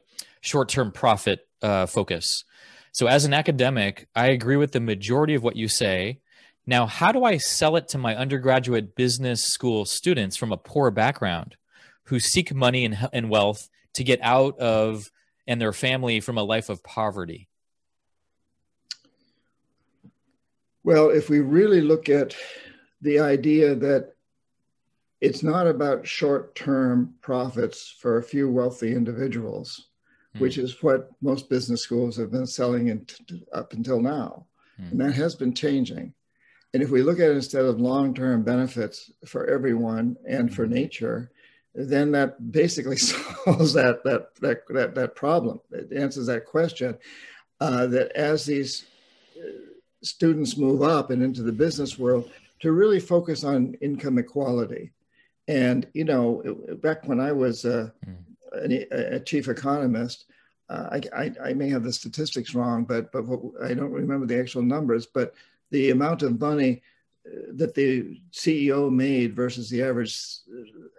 short 0.48 0.70
term 0.70 0.92
profit 0.92 1.48
uh, 1.62 1.86
focus. 1.86 2.44
So, 2.92 3.08
as 3.08 3.26
an 3.26 3.34
academic, 3.34 4.08
I 4.16 4.28
agree 4.28 4.56
with 4.56 4.72
the 4.72 4.80
majority 4.80 5.36
of 5.36 5.44
what 5.44 5.56
you 5.56 5.68
say. 5.68 6.20
Now, 6.66 6.86
how 6.86 7.12
do 7.12 7.24
I 7.24 7.38
sell 7.38 7.76
it 7.76 7.88
to 7.90 7.98
my 7.98 8.16
undergraduate 8.16 8.96
business 8.96 9.44
school 9.44 9.86
students 9.86 10.36
from 10.36 10.52
a 10.52 10.58
poor 10.58 10.92
background 10.92 11.56
who 12.06 12.20
seek 12.20 12.54
money 12.54 12.86
and, 12.86 13.10
and 13.14 13.30
wealth 13.30 13.70
to 13.94 14.04
get 14.04 14.20
out 14.22 14.58
of 14.60 15.12
and 15.46 15.62
their 15.62 15.74
family 15.74 16.20
from 16.20 16.38
a 16.38 16.44
life 16.44 16.70
of 16.70 16.84
poverty? 16.84 17.48
Well, 20.84 21.10
if 21.10 21.30
we 21.30 21.40
really 21.40 21.82
look 21.82 22.10
at 22.10 22.36
the 23.02 23.20
idea 23.20 23.76
that 23.76 24.14
it's 25.20 25.44
not 25.44 25.68
about 25.68 26.08
short 26.08 26.56
term 26.56 27.16
profits 27.22 27.96
for 28.00 28.18
a 28.18 28.24
few 28.24 28.50
wealthy 28.50 28.94
individuals, 28.94 29.88
mm. 30.38 30.40
which 30.40 30.58
is 30.58 30.82
what 30.82 31.10
most 31.22 31.50
business 31.50 31.82
schools 31.82 32.16
have 32.18 32.32
been 32.32 32.48
selling 32.48 32.88
in, 32.88 33.06
up 33.54 33.74
until 33.74 34.02
now. 34.02 34.46
Mm. 34.80 34.92
And 34.92 35.02
that 35.02 35.14
has 35.14 35.36
been 35.36 35.54
changing. 35.54 36.14
And 36.74 36.84
if 36.84 36.90
we 36.90 37.02
look 37.02 37.20
at 37.20 37.32
it 37.32 37.36
instead 37.36 37.66
of 37.66 37.80
long 37.80 38.14
term 38.14 38.44
benefits 38.44 39.12
for 39.26 39.48
everyone 39.48 40.18
and 40.28 40.54
for 40.54 40.66
hmm. 40.66 40.74
nature, 40.74 41.32
then 41.74 42.12
that 42.12 42.52
basically 42.52 42.98
solves 43.46 43.74
that, 43.74 44.04
that, 44.04 44.36
that, 44.42 44.62
that, 44.70 44.96
that 44.96 45.16
problem. 45.16 45.60
It 45.72 45.94
answers 45.94 46.28
that 46.28 46.46
question 46.46 46.98
uh, 47.60 47.88
that 47.88 48.12
as 48.12 48.46
these 48.46 48.86
students 50.04 50.58
move 50.58 50.82
up 50.82 51.10
and 51.10 51.24
into 51.24 51.44
the 51.44 51.52
business 51.52 51.98
world 51.98 52.30
to 52.60 52.72
really 52.72 53.00
focus 53.00 53.44
on 53.44 53.76
income 53.82 54.18
equality. 54.18 54.92
And, 55.48 55.88
you 55.94 56.04
know, 56.04 56.44
back 56.82 57.08
when 57.08 57.20
I 57.20 57.32
was 57.32 57.66
a, 57.66 57.94
a, 58.54 59.16
a 59.16 59.20
chief 59.20 59.48
economist, 59.48 60.26
uh, 60.70 60.90
I, 60.92 61.02
I, 61.16 61.32
I, 61.50 61.54
may 61.54 61.70
have 61.70 61.84
the 61.84 61.94
statistics 61.94 62.54
wrong, 62.54 62.84
but, 62.84 63.12
but 63.12 63.26
what, 63.26 63.40
I 63.64 63.74
don't 63.74 63.92
remember 63.92 64.26
the 64.26 64.40
actual 64.40 64.62
numbers, 64.62 65.06
but 65.06 65.34
the 65.72 65.92
amount 65.92 66.24
of 66.24 66.40
money 66.42 66.82
uh, 67.26 67.52
that 67.54 67.74
the 67.74 68.20
CEO 68.32 68.92
made 68.92 69.36
versus 69.36 69.70
the 69.70 69.82
average 69.82 70.18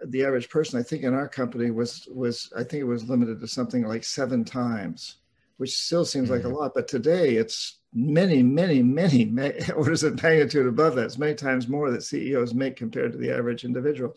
the 0.07 0.23
average 0.23 0.49
person, 0.49 0.79
I 0.79 0.83
think 0.83 1.03
in 1.03 1.13
our 1.13 1.27
company 1.27 1.71
was 1.71 2.07
was 2.11 2.51
I 2.55 2.63
think 2.63 2.81
it 2.81 2.85
was 2.85 3.09
limited 3.09 3.39
to 3.39 3.47
something 3.47 3.85
like 3.85 4.03
seven 4.03 4.43
times, 4.43 5.17
which 5.57 5.77
still 5.77 6.05
seems 6.05 6.29
like 6.29 6.41
a 6.41 6.43
mm-hmm. 6.45 6.55
lot. 6.55 6.73
But 6.73 6.87
today 6.87 7.35
it's 7.35 7.79
many, 7.93 8.43
many, 8.43 8.81
many 8.81 9.25
orders 9.75 10.03
of 10.03 10.21
magnitude 10.21 10.67
above 10.67 10.95
that. 10.95 11.05
It's 11.05 11.17
many 11.17 11.35
times 11.35 11.67
more 11.67 11.89
that 11.91 12.03
CEOs 12.03 12.53
make 12.53 12.75
compared 12.75 13.11
to 13.11 13.17
the 13.17 13.31
average 13.31 13.65
individual. 13.65 14.15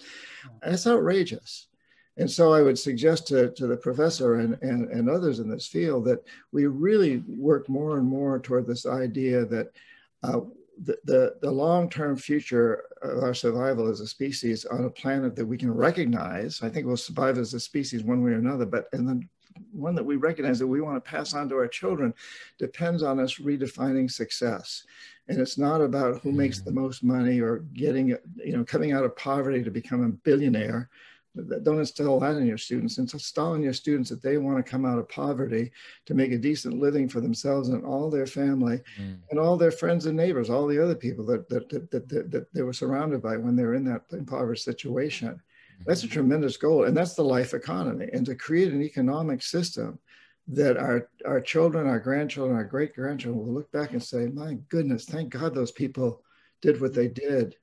And 0.62 0.74
it's 0.74 0.86
outrageous. 0.86 1.68
And 2.18 2.30
so 2.30 2.52
I 2.52 2.62
would 2.62 2.78
suggest 2.78 3.26
to, 3.28 3.50
to 3.52 3.66
the 3.66 3.76
professor 3.76 4.34
and, 4.34 4.58
and, 4.62 4.90
and 4.90 5.08
others 5.08 5.38
in 5.38 5.48
this 5.48 5.66
field 5.66 6.04
that 6.04 6.22
we 6.52 6.66
really 6.66 7.22
work 7.26 7.68
more 7.68 7.96
and 7.96 8.06
more 8.06 8.38
toward 8.38 8.66
this 8.66 8.84
idea 8.84 9.46
that 9.46 9.72
uh, 10.22 10.40
the, 10.84 10.98
the, 11.04 11.34
the 11.40 11.50
long-term 11.50 12.16
future 12.16 12.84
of 13.02 13.22
our 13.22 13.34
survival 13.34 13.88
as 13.88 14.00
a 14.00 14.06
species 14.06 14.64
on 14.66 14.84
a 14.84 14.90
planet 14.90 15.34
that 15.36 15.46
we 15.46 15.56
can 15.56 15.72
recognize, 15.72 16.62
I 16.62 16.68
think 16.68 16.86
we'll 16.86 16.96
survive 16.96 17.38
as 17.38 17.54
a 17.54 17.60
species 17.60 18.04
one 18.04 18.22
way 18.22 18.32
or 18.32 18.38
another, 18.38 18.66
but 18.66 18.86
and 18.92 19.08
then 19.08 19.28
one 19.70 19.94
that 19.94 20.04
we 20.04 20.16
recognize 20.16 20.58
that 20.58 20.66
we 20.66 20.80
want 20.80 21.02
to 21.02 21.10
pass 21.10 21.34
on 21.34 21.48
to 21.48 21.56
our 21.56 21.68
children 21.68 22.14
depends 22.58 23.02
on 23.02 23.20
us 23.20 23.36
redefining 23.36 24.10
success. 24.10 24.84
And 25.28 25.38
it's 25.38 25.58
not 25.58 25.80
about 25.80 26.20
who 26.20 26.32
makes 26.32 26.60
the 26.60 26.70
mm. 26.70 26.76
most 26.76 27.02
money 27.02 27.40
or 27.40 27.58
getting, 27.74 28.16
you 28.36 28.56
know, 28.56 28.64
coming 28.64 28.92
out 28.92 29.04
of 29.04 29.16
poverty 29.16 29.62
to 29.62 29.70
become 29.70 30.04
a 30.04 30.08
billionaire. 30.08 30.88
Don't 31.62 31.78
instill 31.78 32.20
that 32.20 32.36
in 32.36 32.46
your 32.46 32.58
students. 32.58 32.98
Install 32.98 33.54
in 33.54 33.62
your 33.62 33.72
students 33.72 34.10
that 34.10 34.22
they 34.22 34.36
want 34.36 34.58
to 34.58 34.70
come 34.70 34.84
out 34.84 34.98
of 34.98 35.08
poverty 35.08 35.72
to 36.06 36.14
make 36.14 36.32
a 36.32 36.38
decent 36.38 36.78
living 36.78 37.08
for 37.08 37.20
themselves 37.20 37.70
and 37.70 37.84
all 37.84 38.10
their 38.10 38.26
family 38.26 38.80
mm. 39.00 39.18
and 39.30 39.40
all 39.40 39.56
their 39.56 39.70
friends 39.70 40.04
and 40.06 40.16
neighbors, 40.16 40.50
all 40.50 40.66
the 40.66 40.82
other 40.82 40.94
people 40.94 41.24
that, 41.24 41.48
that, 41.48 41.68
that, 41.70 41.90
that, 41.90 42.30
that 42.30 42.52
they 42.52 42.62
were 42.62 42.72
surrounded 42.72 43.22
by 43.22 43.36
when 43.36 43.56
they 43.56 43.64
were 43.64 43.74
in 43.74 43.84
that 43.84 44.02
impoverished 44.12 44.64
situation. 44.64 45.40
That's 45.86 46.04
a 46.04 46.08
tremendous 46.08 46.56
goal, 46.56 46.84
and 46.84 46.96
that's 46.96 47.14
the 47.14 47.24
life 47.24 47.54
economy. 47.54 48.08
And 48.12 48.24
to 48.26 48.34
create 48.34 48.72
an 48.72 48.82
economic 48.82 49.42
system 49.42 49.98
that 50.48 50.76
our, 50.76 51.08
our 51.24 51.40
children, 51.40 51.86
our 51.86 51.98
grandchildren, 51.98 52.56
our 52.56 52.64
great 52.64 52.94
grandchildren 52.94 53.44
will 53.44 53.54
look 53.54 53.72
back 53.72 53.92
and 53.92 54.02
say, 54.02 54.26
my 54.26 54.58
goodness, 54.68 55.04
thank 55.04 55.30
God 55.30 55.54
those 55.54 55.72
people 55.72 56.22
did 56.60 56.80
what 56.80 56.94
they 56.94 57.08
did 57.08 57.56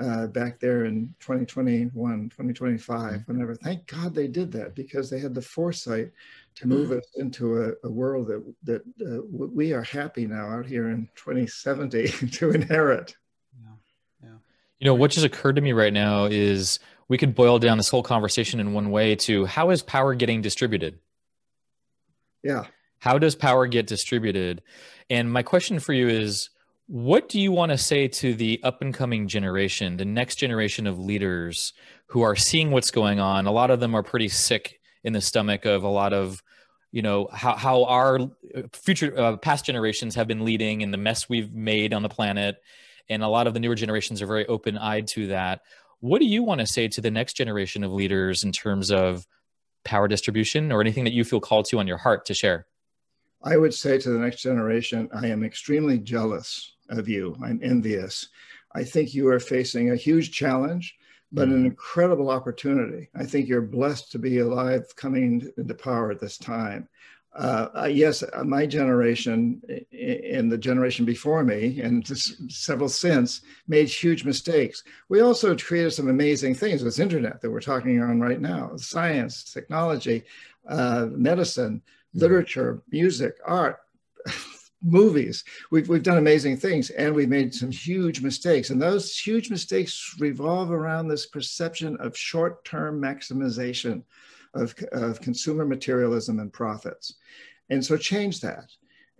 uh, 0.00 0.26
back 0.28 0.58
there 0.58 0.84
in 0.84 1.14
2021, 1.20 1.90
2025, 2.28 3.12
mm-hmm. 3.12 3.32
whenever. 3.32 3.54
Thank 3.54 3.86
God 3.86 4.14
they 4.14 4.26
did 4.26 4.50
that 4.52 4.74
because 4.74 5.08
they 5.08 5.18
had 5.18 5.34
the 5.34 5.42
foresight 5.42 6.10
to 6.56 6.68
move 6.68 6.92
us 6.92 7.06
into 7.16 7.62
a, 7.62 7.72
a 7.84 7.90
world 7.90 8.28
that, 8.28 8.54
that 8.64 8.82
uh, 9.06 9.22
we 9.28 9.72
are 9.72 9.82
happy 9.82 10.26
now 10.26 10.48
out 10.48 10.66
here 10.66 10.88
in 10.88 11.08
2070 11.16 12.08
to 12.32 12.50
inherit. 12.50 13.16
Yeah. 13.60 13.68
Yeah. 14.22 14.36
You 14.78 14.86
know, 14.86 14.94
what 14.94 15.10
just 15.10 15.26
occurred 15.26 15.56
to 15.56 15.62
me 15.62 15.72
right 15.72 15.92
now 15.92 16.26
is 16.26 16.78
we 17.08 17.18
could 17.18 17.34
boil 17.34 17.58
down 17.58 17.76
this 17.76 17.88
whole 17.88 18.02
conversation 18.02 18.60
in 18.60 18.72
one 18.72 18.90
way 18.90 19.16
to 19.16 19.46
how 19.46 19.70
is 19.70 19.82
power 19.82 20.14
getting 20.14 20.42
distributed? 20.42 20.98
Yeah. 22.42 22.64
How 22.98 23.18
does 23.18 23.34
power 23.34 23.66
get 23.66 23.86
distributed? 23.86 24.62
And 25.10 25.30
my 25.30 25.42
question 25.42 25.78
for 25.78 25.92
you 25.92 26.08
is 26.08 26.50
what 26.86 27.28
do 27.28 27.40
you 27.40 27.50
want 27.50 27.72
to 27.72 27.78
say 27.78 28.08
to 28.08 28.34
the 28.34 28.60
up 28.62 28.82
and 28.82 28.92
coming 28.92 29.26
generation, 29.26 29.96
the 29.96 30.04
next 30.04 30.36
generation 30.36 30.86
of 30.86 30.98
leaders 30.98 31.72
who 32.06 32.22
are 32.22 32.36
seeing 32.36 32.70
what's 32.70 32.90
going 32.90 33.20
on? 33.20 33.46
A 33.46 33.52
lot 33.52 33.70
of 33.70 33.80
them 33.80 33.94
are 33.94 34.02
pretty 34.02 34.28
sick 34.28 34.80
in 35.02 35.12
the 35.12 35.20
stomach 35.20 35.64
of 35.64 35.82
a 35.82 35.88
lot 35.88 36.12
of 36.12 36.42
you 36.92 37.02
know 37.02 37.28
how, 37.32 37.56
how 37.56 37.84
our 37.84 38.18
future 38.72 39.18
uh, 39.18 39.36
past 39.36 39.64
generations 39.64 40.14
have 40.14 40.28
been 40.28 40.44
leading 40.44 40.82
and 40.82 40.92
the 40.92 40.98
mess 40.98 41.28
we've 41.28 41.52
made 41.52 41.92
on 41.92 42.02
the 42.02 42.08
planet. 42.08 42.56
And 43.08 43.22
a 43.22 43.28
lot 43.28 43.46
of 43.46 43.54
the 43.54 43.60
newer 43.60 43.74
generations 43.74 44.22
are 44.22 44.26
very 44.26 44.46
open-eyed 44.46 45.08
to 45.08 45.26
that. 45.28 45.62
What 46.00 46.20
do 46.20 46.26
you 46.26 46.42
want 46.42 46.60
to 46.60 46.66
say 46.66 46.86
to 46.88 47.00
the 47.00 47.10
next 47.10 47.34
generation 47.34 47.82
of 47.82 47.92
leaders 47.92 48.44
in 48.44 48.52
terms 48.52 48.90
of 48.92 49.26
power 49.84 50.06
distribution 50.06 50.70
or 50.70 50.80
anything 50.80 51.04
that 51.04 51.12
you 51.12 51.24
feel 51.24 51.40
called 51.40 51.66
to 51.66 51.78
on 51.78 51.86
your 51.86 51.98
heart 51.98 52.26
to 52.26 52.34
share? 52.34 52.66
I 53.42 53.56
would 53.56 53.74
say 53.74 53.98
to 53.98 54.10
the 54.10 54.18
next 54.18 54.40
generation 54.40 55.08
i 55.12 55.26
am 55.26 55.44
extremely 55.44 55.98
jealous 55.98 56.73
of 56.90 57.08
you 57.08 57.36
i'm 57.42 57.60
envious 57.62 58.28
i 58.74 58.84
think 58.84 59.14
you 59.14 59.28
are 59.28 59.40
facing 59.40 59.90
a 59.90 59.96
huge 59.96 60.32
challenge 60.32 60.96
but 61.34 61.48
an 61.48 61.66
incredible 61.66 62.30
opportunity. 62.30 63.08
I 63.16 63.24
think 63.24 63.48
you're 63.48 63.60
blessed 63.60 64.12
to 64.12 64.18
be 64.20 64.38
alive 64.38 64.94
coming 64.94 65.50
into 65.56 65.74
power 65.74 66.12
at 66.12 66.20
this 66.20 66.38
time. 66.38 66.88
Uh, 67.34 67.88
yes, 67.90 68.22
uh, 68.22 68.44
my 68.44 68.64
generation 68.64 69.60
and 69.92 70.52
the 70.52 70.56
generation 70.56 71.04
before 71.04 71.42
me, 71.42 71.80
and 71.80 72.06
several 72.48 72.88
since, 72.88 73.40
made 73.66 73.88
huge 73.88 74.24
mistakes. 74.24 74.84
We 75.08 75.20
also 75.20 75.56
created 75.56 75.90
some 75.90 76.08
amazing 76.08 76.54
things 76.54 76.84
with 76.84 77.00
internet 77.00 77.40
that 77.40 77.50
we're 77.50 77.60
talking 77.60 78.00
on 78.00 78.20
right 78.20 78.40
now: 78.40 78.76
science, 78.76 79.42
technology, 79.42 80.22
uh, 80.68 81.08
medicine, 81.10 81.82
literature, 82.14 82.80
music, 82.92 83.34
art 83.44 83.80
movies. 84.84 85.44
We've, 85.70 85.88
we've 85.88 86.02
done 86.02 86.18
amazing 86.18 86.58
things 86.58 86.90
and 86.90 87.14
we've 87.14 87.28
made 87.28 87.54
some 87.54 87.70
huge 87.70 88.20
mistakes. 88.20 88.70
And 88.70 88.80
those 88.80 89.18
huge 89.18 89.50
mistakes 89.50 90.14
revolve 90.20 90.70
around 90.70 91.08
this 91.08 91.26
perception 91.26 91.96
of 91.98 92.16
short 92.16 92.64
term 92.64 93.00
maximization 93.00 94.02
of, 94.54 94.74
of 94.92 95.20
consumer 95.20 95.64
materialism 95.64 96.38
and 96.38 96.52
profits. 96.52 97.14
And 97.70 97.84
so 97.84 97.96
change 97.96 98.40
that. 98.40 98.70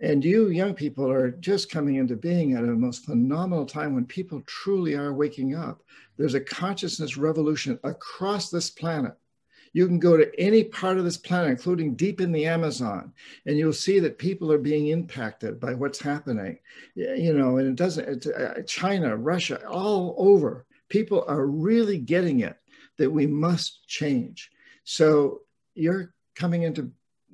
And 0.01 0.23
you 0.23 0.49
young 0.49 0.73
people 0.73 1.09
are 1.09 1.31
just 1.31 1.71
coming 1.71 1.95
into 1.95 2.15
being 2.15 2.53
at 2.53 2.63
a 2.63 2.67
most 2.67 3.05
phenomenal 3.05 3.65
time 3.65 3.95
when 3.95 4.05
people 4.05 4.41
truly 4.45 4.93
are 4.93 5.13
waking 5.13 5.55
up. 5.55 5.83
There's 6.17 6.33
a 6.33 6.41
consciousness 6.41 7.17
revolution 7.17 7.79
across 7.83 8.49
this 8.49 8.69
planet 8.69 9.13
you 9.75 9.87
can 9.87 9.99
go 9.99 10.15
to 10.15 10.31
any 10.39 10.63
part 10.63 10.97
of 10.97 11.03
this 11.03 11.17
planet, 11.17 11.49
including 11.49 11.95
deep 11.95 12.21
in 12.21 12.31
the 12.31 12.45
Amazon, 12.45 13.11
and 13.45 13.57
you'll 13.57 13.73
see 13.73 13.99
that 13.99 14.17
people 14.17 14.49
are 14.49 14.57
being 14.57 14.87
impacted 14.87 15.59
by 15.59 15.73
what's 15.73 15.99
happening. 15.99 16.57
You 16.95 17.33
know, 17.33 17.57
and 17.57 17.67
it 17.67 17.75
doesn't, 17.75 18.25
uh, 18.25 18.61
China, 18.65 19.17
Russia, 19.17 19.67
all 19.67 20.15
over, 20.17 20.65
people 20.87 21.25
are 21.27 21.45
really 21.45 21.97
getting 21.97 22.39
it 22.39 22.55
that 22.95 23.11
we 23.11 23.27
must 23.27 23.85
change. 23.85 24.49
So 24.85 25.41
you're 25.73 26.13
coming 26.35 26.63
into 26.63 26.89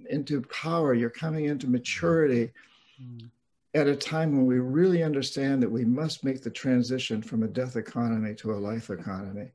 into 0.10 0.42
power, 0.42 0.96
you're 0.96 1.12
coming 1.12 1.46
into 1.46 1.70
maturity 1.70 2.54
mm. 3.00 3.30
at 3.76 3.86
a 3.86 3.96
time 3.96 4.36
when 4.36 4.48
we 4.48 4.58
really 4.58 5.04
understand 5.04 5.62
that 5.62 5.70
we 5.70 5.86
must 5.86 6.24
make 6.24 6.42
the 6.42 6.50
transition 6.50 7.22
from 7.22 7.44
a 7.44 7.48
death 7.48 7.76
economy 7.76 8.34
to 8.34 8.54
a 8.54 8.64
life 8.70 8.90
economy. 8.90 9.52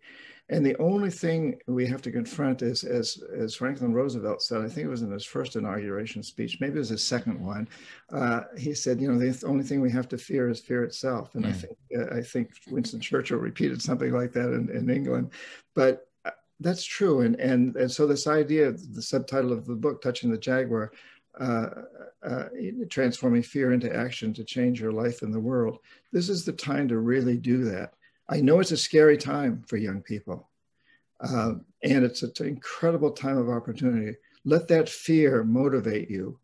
And 0.49 0.65
the 0.65 0.79
only 0.79 1.11
thing 1.11 1.59
we 1.67 1.87
have 1.89 2.03
to 2.03 2.13
confront 2.13 2.63
is, 2.63 2.85
as, 2.85 3.21
as 3.37 3.57
Franklin 3.57 3.93
Roosevelt 3.93 4.43
said, 4.43 4.63
I 4.63 4.69
think 4.69 4.87
it 4.87 4.91
was 4.91 5.03
in 5.03 5.11
his 5.11 5.25
first 5.25 5.57
inauguration 5.57 6.23
speech, 6.23 6.59
maybe 6.61 6.77
it 6.77 6.79
was 6.79 6.91
his 6.91 7.03
second 7.03 7.45
one. 7.45 7.69
Uh, 8.13 8.43
he 8.57 8.73
said, 8.73 9.01
you 9.01 9.11
know, 9.11 9.19
the 9.19 9.47
only 9.47 9.65
thing 9.65 9.81
we 9.81 9.91
have 9.91 10.09
to 10.11 10.19
fear 10.19 10.49
is 10.49 10.61
fear 10.61 10.85
itself. 10.85 11.35
And 11.35 11.45
mm. 11.45 11.49
I 11.49 11.53
think 11.53 11.77
uh, 11.99 12.17
I 12.17 12.23
think 12.23 12.51
Winston 12.71 13.01
Churchill 13.01 13.39
repeated 13.39 13.83
something 13.83 14.13
like 14.13 14.33
that 14.33 14.53
in, 14.53 14.71
in 14.71 14.89
England. 14.89 15.33
But 15.75 16.07
uh, 16.25 16.31
that's 16.61 16.85
true. 16.85 17.23
And, 17.23 17.35
and, 17.41 17.75
and 17.75 17.91
so 17.91 18.07
this 18.07 18.29
idea, 18.29 18.71
the 18.71 19.03
subtitle 19.03 19.53
of 19.53 19.67
the 19.67 19.75
book, 19.75 20.01
Touching 20.01 20.31
the 20.31 20.39
Jaguar, 20.39 20.93
uh, 21.41 21.71
uh, 22.23 22.45
transforming 22.89 23.43
fear 23.43 23.73
into 23.73 23.95
action 23.95 24.33
to 24.35 24.45
change 24.45 24.81
your 24.81 24.93
life 24.93 25.23
in 25.23 25.33
the 25.33 25.41
world. 25.41 25.79
This 26.13 26.29
is 26.29 26.45
the 26.45 26.53
time 26.53 26.87
to 26.89 26.99
really 26.99 27.37
do 27.37 27.65
that. 27.65 27.95
I 28.29 28.41
know 28.41 28.61
it's 28.61 28.73
a 28.73 28.77
scary 28.77 29.17
time 29.17 29.63
for 29.67 29.77
young 29.77 30.03
people, 30.03 30.49
uh, 31.21 31.55
and 31.83 32.05
it's 32.05 32.23
an 32.23 32.33
incredible 32.41 33.11
time 33.11 33.39
of 33.39 33.49
opportunity. 33.49 34.17
Let 34.45 34.69
that 34.69 34.89
fear 34.89 35.45
motivate 35.45 36.11
you 36.11 36.39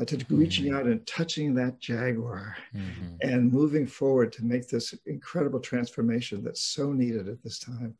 uh, 0.00 0.04
to 0.04 0.16
mm-hmm. 0.16 0.38
reaching 0.38 0.74
out 0.74 0.86
and 0.86 1.06
touching 1.06 1.54
that 1.54 1.78
jaguar 1.80 2.56
mm-hmm. 2.74 3.16
and 3.20 3.52
moving 3.52 3.86
forward 3.86 4.32
to 4.32 4.44
make 4.44 4.68
this 4.68 4.94
incredible 5.06 5.60
transformation 5.60 6.42
that's 6.42 6.62
so 6.62 6.92
needed 6.92 7.28
at 7.28 7.42
this 7.42 7.58
time. 7.58 7.96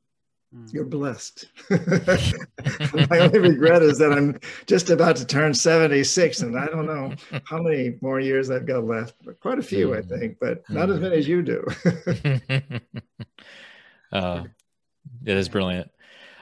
Mm. 0.54 0.72
You're 0.72 0.84
blessed. 0.84 1.46
My 1.70 3.18
only 3.18 3.38
regret 3.38 3.82
is 3.82 3.98
that 3.98 4.12
I'm 4.12 4.40
just 4.66 4.88
about 4.88 5.16
to 5.16 5.26
turn 5.26 5.52
76, 5.52 6.40
and 6.40 6.58
I 6.58 6.66
don't 6.66 6.86
know 6.86 7.12
how 7.44 7.62
many 7.62 7.96
more 8.00 8.18
years 8.18 8.50
I've 8.50 8.66
got 8.66 8.84
left, 8.84 9.14
but 9.24 9.38
quite 9.40 9.58
a 9.58 9.62
few, 9.62 9.88
mm. 9.88 9.98
I 9.98 10.02
think, 10.02 10.38
but 10.40 10.68
not 10.70 10.88
mm. 10.88 10.94
as 10.94 11.00
many 11.00 11.16
as 11.16 11.28
you 11.28 11.42
do. 11.42 11.66
uh, 14.12 14.44
it 15.26 15.36
is 15.36 15.50
brilliant. 15.50 15.90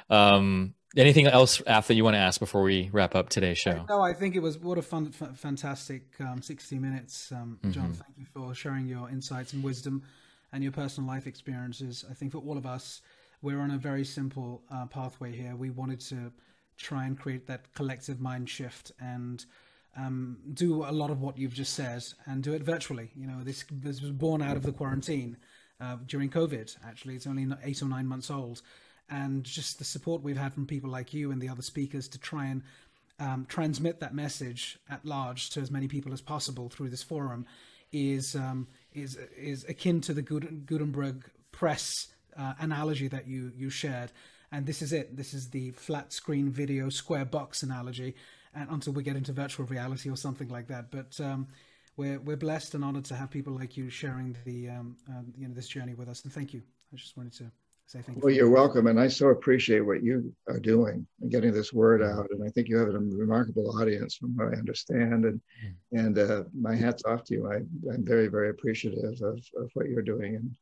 Um, 0.09 0.75
anything 0.97 1.27
else, 1.27 1.61
Af, 1.67 1.89
that 1.89 1.95
you 1.95 2.05
want 2.05 2.15
to 2.15 2.21
ask 2.21 2.39
before 2.39 2.63
we 2.63 2.91
wrap 2.93 3.17
up 3.17 3.29
today's 3.29 3.59
show? 3.59 3.85
No, 3.89 4.03
I 4.03 4.13
think 4.13 4.37
it 4.37 4.41
was 4.41 4.57
what 4.57 4.79
a 4.79 4.83
fun, 4.83 5.11
fantastic 5.11 6.03
um, 6.21 6.43
60 6.43 6.79
minutes. 6.79 7.33
Um, 7.33 7.59
John, 7.71 7.73
mm-hmm. 7.73 7.93
thank 7.93 8.19
you 8.19 8.27
for 8.33 8.55
sharing 8.55 8.87
your 8.87 9.11
insights 9.11 9.53
and 9.53 9.65
wisdom 9.65 10.05
and 10.53 10.63
your 10.63 10.73
personal 10.73 11.09
life 11.09 11.27
experiences. 11.27 12.05
I 12.09 12.15
think 12.15 12.31
for 12.31 12.39
all 12.39 12.57
of 12.57 12.67
us, 12.67 13.03
we're 13.47 13.61
on 13.61 13.71
a 13.71 13.79
very 13.79 14.05
simple 14.05 14.61
uh, 14.73 14.87
pathway 14.87 15.31
here. 15.31 15.55
We 15.55 15.71
wanted 15.71 16.01
to 16.01 16.33
try 16.77 17.07
and 17.07 17.17
create 17.17 17.47
that 17.47 17.73
collective 17.75 18.21
mind 18.21 18.51
shift 18.51 18.91
and 18.99 19.45
um, 19.97 20.39
do 20.53 20.85
a 20.85 20.91
lot 20.91 21.11
of 21.11 21.21
what 21.21 21.39
you've 21.39 21.55
just 21.55 21.75
said 21.75 22.03
and 22.27 22.43
do 22.43 22.55
it 22.55 22.65
virtually. 22.65 23.13
You 23.15 23.29
know, 23.29 23.45
this 23.45 23.65
this 23.71 24.03
was 24.03 24.11
born 24.11 24.43
out 24.43 24.57
of 24.57 24.65
the 24.65 24.73
quarantine 24.73 25.37
uh, 25.81 25.99
during 26.07 26.29
COVID. 26.29 26.77
Actually, 26.85 27.15
it's 27.15 27.29
only 27.29 27.47
eight 27.63 27.81
or 27.83 27.85
nine 27.89 28.09
months 28.09 28.33
old, 28.33 28.63
and 29.09 29.45
just 29.45 29.79
the 29.79 29.85
support 29.85 30.25
we've 30.25 30.37
had 30.37 30.53
from 30.53 30.67
people 30.67 30.91
like 30.91 31.15
you 31.15 31.31
and 31.31 31.41
the 31.41 31.49
other 31.49 31.63
speakers 31.63 32.09
to 32.09 32.19
try 32.19 32.47
and 32.47 32.63
um, 33.21 33.47
transmit 33.49 34.01
that 34.01 34.13
message 34.13 34.77
at 34.91 35.05
large 35.05 35.51
to 35.51 35.61
as 35.61 35.71
many 35.71 35.87
people 35.87 36.13
as 36.13 36.21
possible 36.21 36.69
through 36.69 36.89
this 36.89 37.05
forum 37.05 37.47
is 37.93 38.35
um, 38.35 38.67
is 38.93 39.17
is 39.39 39.65
akin 39.69 40.01
to 40.01 40.13
the 40.13 40.23
Gutenberg 40.23 41.31
press 41.53 42.09
uh, 42.39 42.55
analogy 42.61 43.09
that 43.09 43.27
you 43.27 43.53
you 43.57 43.71
shared, 43.71 44.13
and 44.53 44.67
this 44.67 44.83
is 44.83 44.93
it. 44.93 45.17
This 45.17 45.35
is 45.35 45.51
the 45.51 45.71
flat 45.73 46.13
screen 46.13 46.51
video 46.51 46.89
square 46.89 47.25
box 47.25 47.63
analogy, 47.63 48.15
and 48.55 48.69
until 48.71 48.93
we 48.93 49.03
get 49.03 49.17
into 49.17 49.33
virtual 49.33 49.67
reality 49.67 50.11
or 50.11 50.17
something 50.17 50.49
like 50.49 50.69
that. 50.69 50.91
But 50.91 51.19
um, 51.21 51.49
we're 51.97 52.21
we're 52.21 52.37
blessed 52.37 52.75
and 52.75 52.85
honored 52.85 53.05
to 53.07 53.15
have 53.15 53.31
people 53.31 53.53
like 53.53 53.77
you 53.77 53.91
sharing 53.91 54.37
the 54.45 54.69
um, 54.69 54.97
uh, 55.09 55.23
you 55.37 55.49
know 55.49 55.55
this 55.55 55.69
journey 55.69 55.95
with 55.95 56.09
us, 56.09 56.25
and 56.25 56.33
thank 56.33 56.53
you. 56.53 56.63
I 56.93 56.97
just 56.97 57.17
wanted 57.17 57.33
to 57.35 57.51
say 57.87 58.03
thank 58.03 58.19
you. 58.19 58.23
Well, 58.23 58.35
you're 58.35 58.51
welcome, 58.51 58.87
and 58.87 59.01
I 59.01 59.09
so 59.09 59.29
appreciate 59.29 59.81
what 59.81 60.03
you 60.03 60.35
are 60.49 60.61
doing 60.61 61.07
and 61.21 61.31
getting 61.31 61.53
this 61.53 61.73
word 61.73 62.03
out. 62.03 62.29
And 62.31 62.47
I 62.47 62.51
think 62.51 62.69
you 62.69 62.77
have 62.77 62.89
a 62.89 62.99
remarkable 62.99 63.81
audience, 63.81 64.17
from 64.17 64.37
what 64.37 64.55
I 64.55 64.59
understand. 64.59 65.25
And 65.25 65.41
mm-hmm. 65.65 65.99
and 65.99 66.19
uh, 66.19 66.45
my 66.59 66.75
hats 66.75 67.03
off 67.07 67.25
to 67.25 67.35
you. 67.35 67.51
I, 67.51 67.57
I'm 67.93 68.05
very 68.05 68.29
very 68.29 68.51
appreciative 68.51 69.21
of, 69.23 69.39
of 69.57 69.71
what 69.75 69.89
you're 69.89 70.03
doing, 70.03 70.37
and 70.37 70.55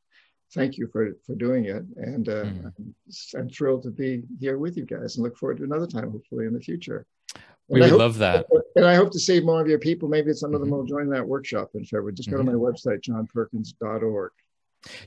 thank 0.53 0.77
you 0.77 0.87
for 0.91 1.17
for 1.25 1.35
doing 1.35 1.65
it. 1.65 1.83
And 1.97 2.29
uh, 2.29 2.45
mm. 2.45 2.65
I'm, 2.65 2.95
I'm, 3.37 3.49
thrilled 3.49 3.83
to 3.83 3.91
be 3.91 4.23
here 4.39 4.57
with 4.57 4.77
you 4.77 4.85
guys, 4.85 5.15
and 5.15 5.23
look 5.23 5.37
forward 5.37 5.57
to 5.57 5.63
another 5.63 5.87
time, 5.87 6.11
hopefully 6.11 6.45
in 6.45 6.53
the 6.53 6.61
future. 6.61 7.05
We 7.67 7.81
would 7.81 7.91
love 7.93 8.19
that. 8.19 8.45
And 8.75 8.85
I 8.85 8.93
hope 8.95 9.11
to 9.11 9.19
see 9.19 9.39
more 9.39 9.59
of 9.59 9.67
your 9.67 9.79
people. 9.79 10.07
Maybe 10.07 10.31
some 10.33 10.53
of 10.53 10.59
them 10.59 10.69
mm-hmm. 10.69 10.77
will 10.77 10.85
join 10.85 11.09
that 11.09 11.27
workshop 11.27 11.71
in 11.73 11.83
February. 11.83 12.13
Just 12.13 12.29
go 12.29 12.37
mm-hmm. 12.37 12.47
to 12.47 12.53
my 12.53 12.59
website, 12.59 13.01
johnperkins.org. 13.01 14.31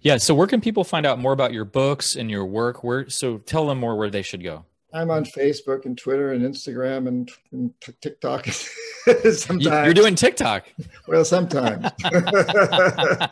Yeah. 0.02 0.16
So 0.16 0.34
where 0.34 0.48
can 0.48 0.60
people 0.60 0.82
find 0.82 1.06
out 1.06 1.20
more 1.20 1.32
about 1.32 1.52
your 1.52 1.64
books 1.64 2.16
and 2.16 2.28
your 2.28 2.44
work? 2.44 2.82
Where 2.82 3.08
so 3.08 3.38
tell 3.38 3.66
them 3.68 3.78
more 3.78 3.96
where 3.96 4.10
they 4.10 4.22
should 4.22 4.42
go. 4.42 4.64
I'm 4.92 5.10
on 5.10 5.24
Facebook 5.24 5.84
and 5.84 5.96
Twitter 5.96 6.32
and 6.32 6.42
Instagram 6.42 7.08
and, 7.08 7.30
and 7.52 7.72
TikTok. 8.00 8.48
sometimes 9.32 9.84
you're 9.84 9.94
doing 9.94 10.14
TikTok. 10.14 10.66
Well, 11.06 11.24
sometimes. 11.24 11.86
I 12.04 13.30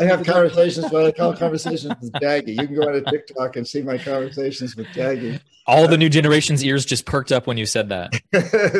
have 0.00 0.24
conversations, 0.24 0.90
what 0.90 1.06
I 1.06 1.12
call 1.12 1.34
conversations 1.34 1.94
with 2.00 2.12
Daggy. 2.12 2.60
You 2.60 2.66
can 2.66 2.74
go 2.74 2.82
on 2.82 2.92
to 2.92 3.02
TikTok 3.02 3.56
and 3.56 3.66
see 3.66 3.82
my 3.82 3.98
conversations 3.98 4.76
with 4.76 4.86
Daggy. 4.88 5.40
All 5.66 5.88
the 5.88 5.96
new 5.96 6.08
generation's 6.08 6.62
ears 6.62 6.84
just 6.84 7.06
perked 7.06 7.32
up 7.32 7.46
when 7.46 7.56
you 7.56 7.66
said 7.66 7.88
that. 7.88 8.12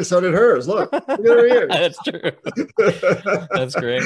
so 0.05 0.21
did 0.21 0.35
hers. 0.35 0.69
Look, 0.69 0.93
look 0.93 1.09
at 1.09 1.19
her 1.19 1.47
ears. 1.47 1.71
That's 1.71 1.99
true. 2.03 2.31
That's 3.51 3.75
great. 3.75 4.03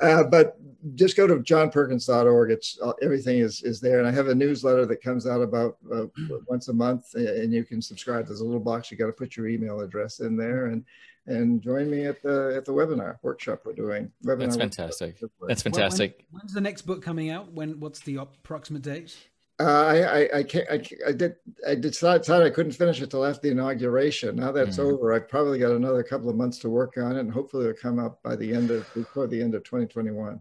Uh, 0.00 0.24
but 0.24 0.58
just 0.94 1.16
go 1.16 1.26
to 1.26 1.36
johnperkins.org. 1.36 2.50
It's 2.50 2.78
uh, 2.82 2.92
everything 3.02 3.38
is 3.38 3.62
is 3.62 3.80
there, 3.80 3.98
and 3.98 4.06
I 4.06 4.10
have 4.10 4.28
a 4.28 4.34
newsletter 4.34 4.84
that 4.86 5.02
comes 5.02 5.26
out 5.26 5.40
about 5.40 5.76
uh, 5.92 6.06
once 6.46 6.68
a 6.68 6.72
month, 6.72 7.14
and 7.14 7.52
you 7.52 7.64
can 7.64 7.80
subscribe. 7.80 8.26
There's 8.26 8.40
a 8.40 8.44
little 8.44 8.60
box 8.60 8.90
you 8.90 8.96
got 8.96 9.06
to 9.06 9.12
put 9.12 9.36
your 9.36 9.48
email 9.48 9.80
address 9.80 10.20
in 10.20 10.36
there, 10.36 10.66
and 10.66 10.84
and 11.26 11.62
join 11.62 11.90
me 11.90 12.06
at 12.06 12.22
the 12.22 12.54
at 12.56 12.64
the 12.64 12.72
webinar 12.72 13.18
workshop 13.22 13.62
we're 13.64 13.72
doing. 13.72 14.10
Webinar 14.24 14.40
That's 14.40 14.56
fantastic. 14.56 15.16
That's 15.46 15.62
fantastic. 15.62 16.24
When, 16.30 16.40
when's 16.40 16.52
the 16.52 16.60
next 16.60 16.82
book 16.82 17.02
coming 17.02 17.30
out? 17.30 17.52
When? 17.52 17.80
What's 17.80 18.00
the 18.00 18.16
approximate 18.16 18.82
date? 18.82 19.16
Uh, 19.60 19.64
I, 19.64 19.96
I, 20.00 20.38
I, 20.38 20.42
can't, 20.42 20.66
I, 20.70 20.82
I, 21.06 21.12
did 21.12 21.36
I 21.68 21.74
decided 21.76 22.28
I 22.30 22.50
couldn't 22.50 22.72
finish 22.72 23.00
it 23.00 23.10
till 23.10 23.24
after 23.24 23.42
the 23.42 23.50
inauguration. 23.50 24.36
Now 24.36 24.50
that's 24.50 24.78
mm-hmm. 24.78 24.94
over, 24.94 25.12
I've 25.12 25.28
probably 25.28 25.58
got 25.58 25.72
another 25.72 26.02
couple 26.02 26.28
of 26.28 26.36
months 26.36 26.58
to 26.60 26.70
work 26.70 26.94
on 26.96 27.16
it, 27.16 27.20
and 27.20 27.30
hopefully 27.30 27.68
it'll 27.68 27.80
come 27.80 27.98
up 27.98 28.20
by 28.22 28.34
the 28.34 28.52
end 28.52 28.70
of 28.70 28.92
before 28.94 29.28
the 29.28 29.40
end 29.40 29.54
of 29.54 29.62
2021. 29.62 30.40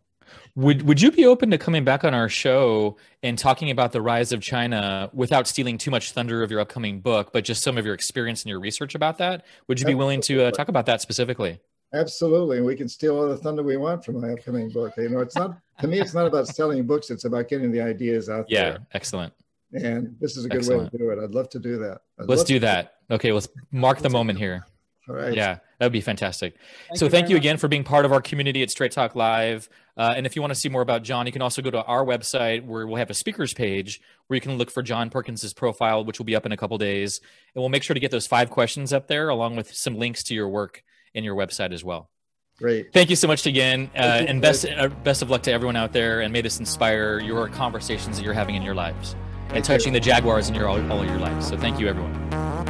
Would 0.56 0.84
Would 0.84 1.02
you 1.02 1.12
be 1.12 1.26
open 1.26 1.52
to 1.52 1.58
coming 1.58 1.84
back 1.84 2.04
on 2.04 2.14
our 2.14 2.30
show 2.30 2.98
and 3.24 3.38
talking 3.38 3.70
about 3.72 3.92
the 3.92 4.02
rise 4.02 4.32
of 4.32 4.42
China 4.42 5.10
without 5.14 5.48
stealing 5.48 5.78
too 5.78 5.92
much 5.92 6.12
thunder 6.12 6.44
of 6.44 6.52
your 6.52 6.60
upcoming 6.60 7.00
book, 7.00 7.32
but 7.32 7.44
just 7.44 7.64
some 7.64 7.78
of 7.78 7.86
your 7.86 7.94
experience 7.94 8.44
and 8.44 8.50
your 8.50 8.60
research 8.60 8.96
about 8.96 9.18
that? 9.20 9.46
Would 9.68 9.80
you 9.80 9.86
be 9.86 9.96
willing 9.96 10.22
to 10.22 10.46
uh, 10.46 10.52
talk 10.52 10.68
about 10.68 10.86
that 10.88 11.02
specifically? 11.02 11.60
Absolutely, 11.94 12.58
and 12.58 12.66
we 12.66 12.76
can 12.76 12.88
steal 12.88 13.18
all 13.18 13.28
the 13.28 13.38
thunder 13.38 13.64
we 13.64 13.76
want 13.76 14.06
from 14.06 14.22
my 14.22 14.32
upcoming 14.32 14.70
book. 14.70 14.94
You 14.98 15.10
know, 15.10 15.20
it's 15.20 15.36
not 15.36 15.58
to 15.80 15.88
me. 15.88 16.00
It's 16.00 16.14
not 16.14 16.26
about 16.26 16.48
selling 16.48 16.86
books. 16.86 17.10
It's 17.10 17.26
about 17.26 17.50
getting 17.50 17.72
the 17.72 17.82
ideas 17.82 18.30
out 18.30 18.46
yeah, 18.50 18.62
there. 18.62 18.72
Yeah, 18.74 18.78
excellent. 18.94 19.34
And 19.74 20.16
this 20.20 20.38
is 20.38 20.46
a 20.46 20.50
good 20.50 20.60
excellent. 20.60 20.84
way 20.84 20.90
to 20.90 20.98
do 20.98 21.10
it. 21.12 21.24
I'd 21.24 21.32
love 21.32 21.50
to 21.50 21.60
do 21.60 21.78
that. 21.80 22.02
I'd 22.20 22.28
let's 22.28 22.44
do 22.44 22.60
that. 22.60 22.96
Okay, 23.10 23.32
let's 23.32 23.48
mark 23.72 24.00
the 24.00 24.10
moment 24.10 24.40
here. 24.40 24.66
All 25.10 25.16
right. 25.16 25.34
Yeah, 25.34 25.58
that 25.82 25.88
would 25.88 25.94
be 25.94 26.02
fantastic. 26.02 26.54
Thank 26.90 27.00
so, 27.00 27.06
you 27.06 27.10
thank 27.10 27.30
you 27.30 27.36
much. 27.38 27.42
again 27.42 27.58
for 27.58 27.68
being 27.68 27.84
part 27.84 28.06
of 28.06 28.12
our 28.12 28.22
community 28.22 28.62
at 28.62 28.70
Straight 28.70 28.92
Talk 28.92 29.16
Live. 29.16 29.68
Uh, 29.98 30.14
and 30.16 30.28
if 30.28 30.36
you 30.36 30.42
want 30.44 30.54
to 30.54 30.60
see 30.60 30.70
more 30.70 30.84
about 30.84 31.02
John, 31.02 31.26
you 31.26 31.32
can 31.32 31.42
also 31.42 31.64
go 31.64 31.72
to 31.72 31.84
our 31.86 32.06
website 32.06 32.64
where 32.64 32.86
we'll 32.86 32.98
have 32.98 33.10
a 33.10 33.16
speakers 33.16 33.52
page 33.52 34.00
where 34.28 34.36
you 34.36 34.42
can 34.42 34.60
look 34.60 34.70
for 34.70 34.84
John 34.84 35.10
Perkins's 35.10 35.56
profile, 35.56 36.06
which 36.06 36.20
will 36.20 36.26
be 36.28 36.36
up 36.36 36.46
in 36.46 36.52
a 36.52 36.58
couple 36.58 36.78
days. 36.78 37.20
And 37.56 37.64
we'll 37.64 37.70
make 37.70 37.82
sure 37.82 37.96
to 37.96 38.00
get 38.00 38.12
those 38.12 38.28
five 38.28 38.52
questions 38.52 38.94
up 38.94 39.08
there 39.08 39.30
along 39.30 39.56
with 39.56 39.74
some 39.74 39.98
links 39.98 40.22
to 40.26 40.36
your 40.36 40.50
work 40.50 40.84
in 41.16 41.24
your 41.24 41.36
website 41.36 41.74
as 41.74 41.84
well. 41.84 42.12
Great. 42.60 42.94
Thank 42.94 43.10
you 43.10 43.16
so 43.16 43.28
much 43.28 43.48
again, 43.48 43.90
uh, 43.96 44.24
and 44.28 44.40
best 44.40 44.68
uh, 44.68 44.88
best 45.04 45.24
of 45.24 45.32
luck 45.32 45.42
to 45.44 45.52
everyone 45.52 45.76
out 45.76 45.94
there. 45.94 46.22
And 46.22 46.32
may 46.32 46.42
this 46.42 46.60
inspire 46.60 47.20
your 47.20 47.50
conversations 47.50 48.18
that 48.18 48.24
you're 48.24 48.36
having 48.36 48.54
in 48.54 48.62
your 48.62 48.76
lives, 48.76 49.16
and 49.50 49.66
touching 49.66 49.94
the 49.94 50.00
jaguars 50.00 50.48
in 50.48 50.54
your 50.54 50.68
all, 50.68 50.92
all 50.92 51.04
your 51.04 51.18
lives. 51.18 51.48
So 51.48 51.58
thank 51.58 51.80
you, 51.80 51.88
everyone. 51.88 52.61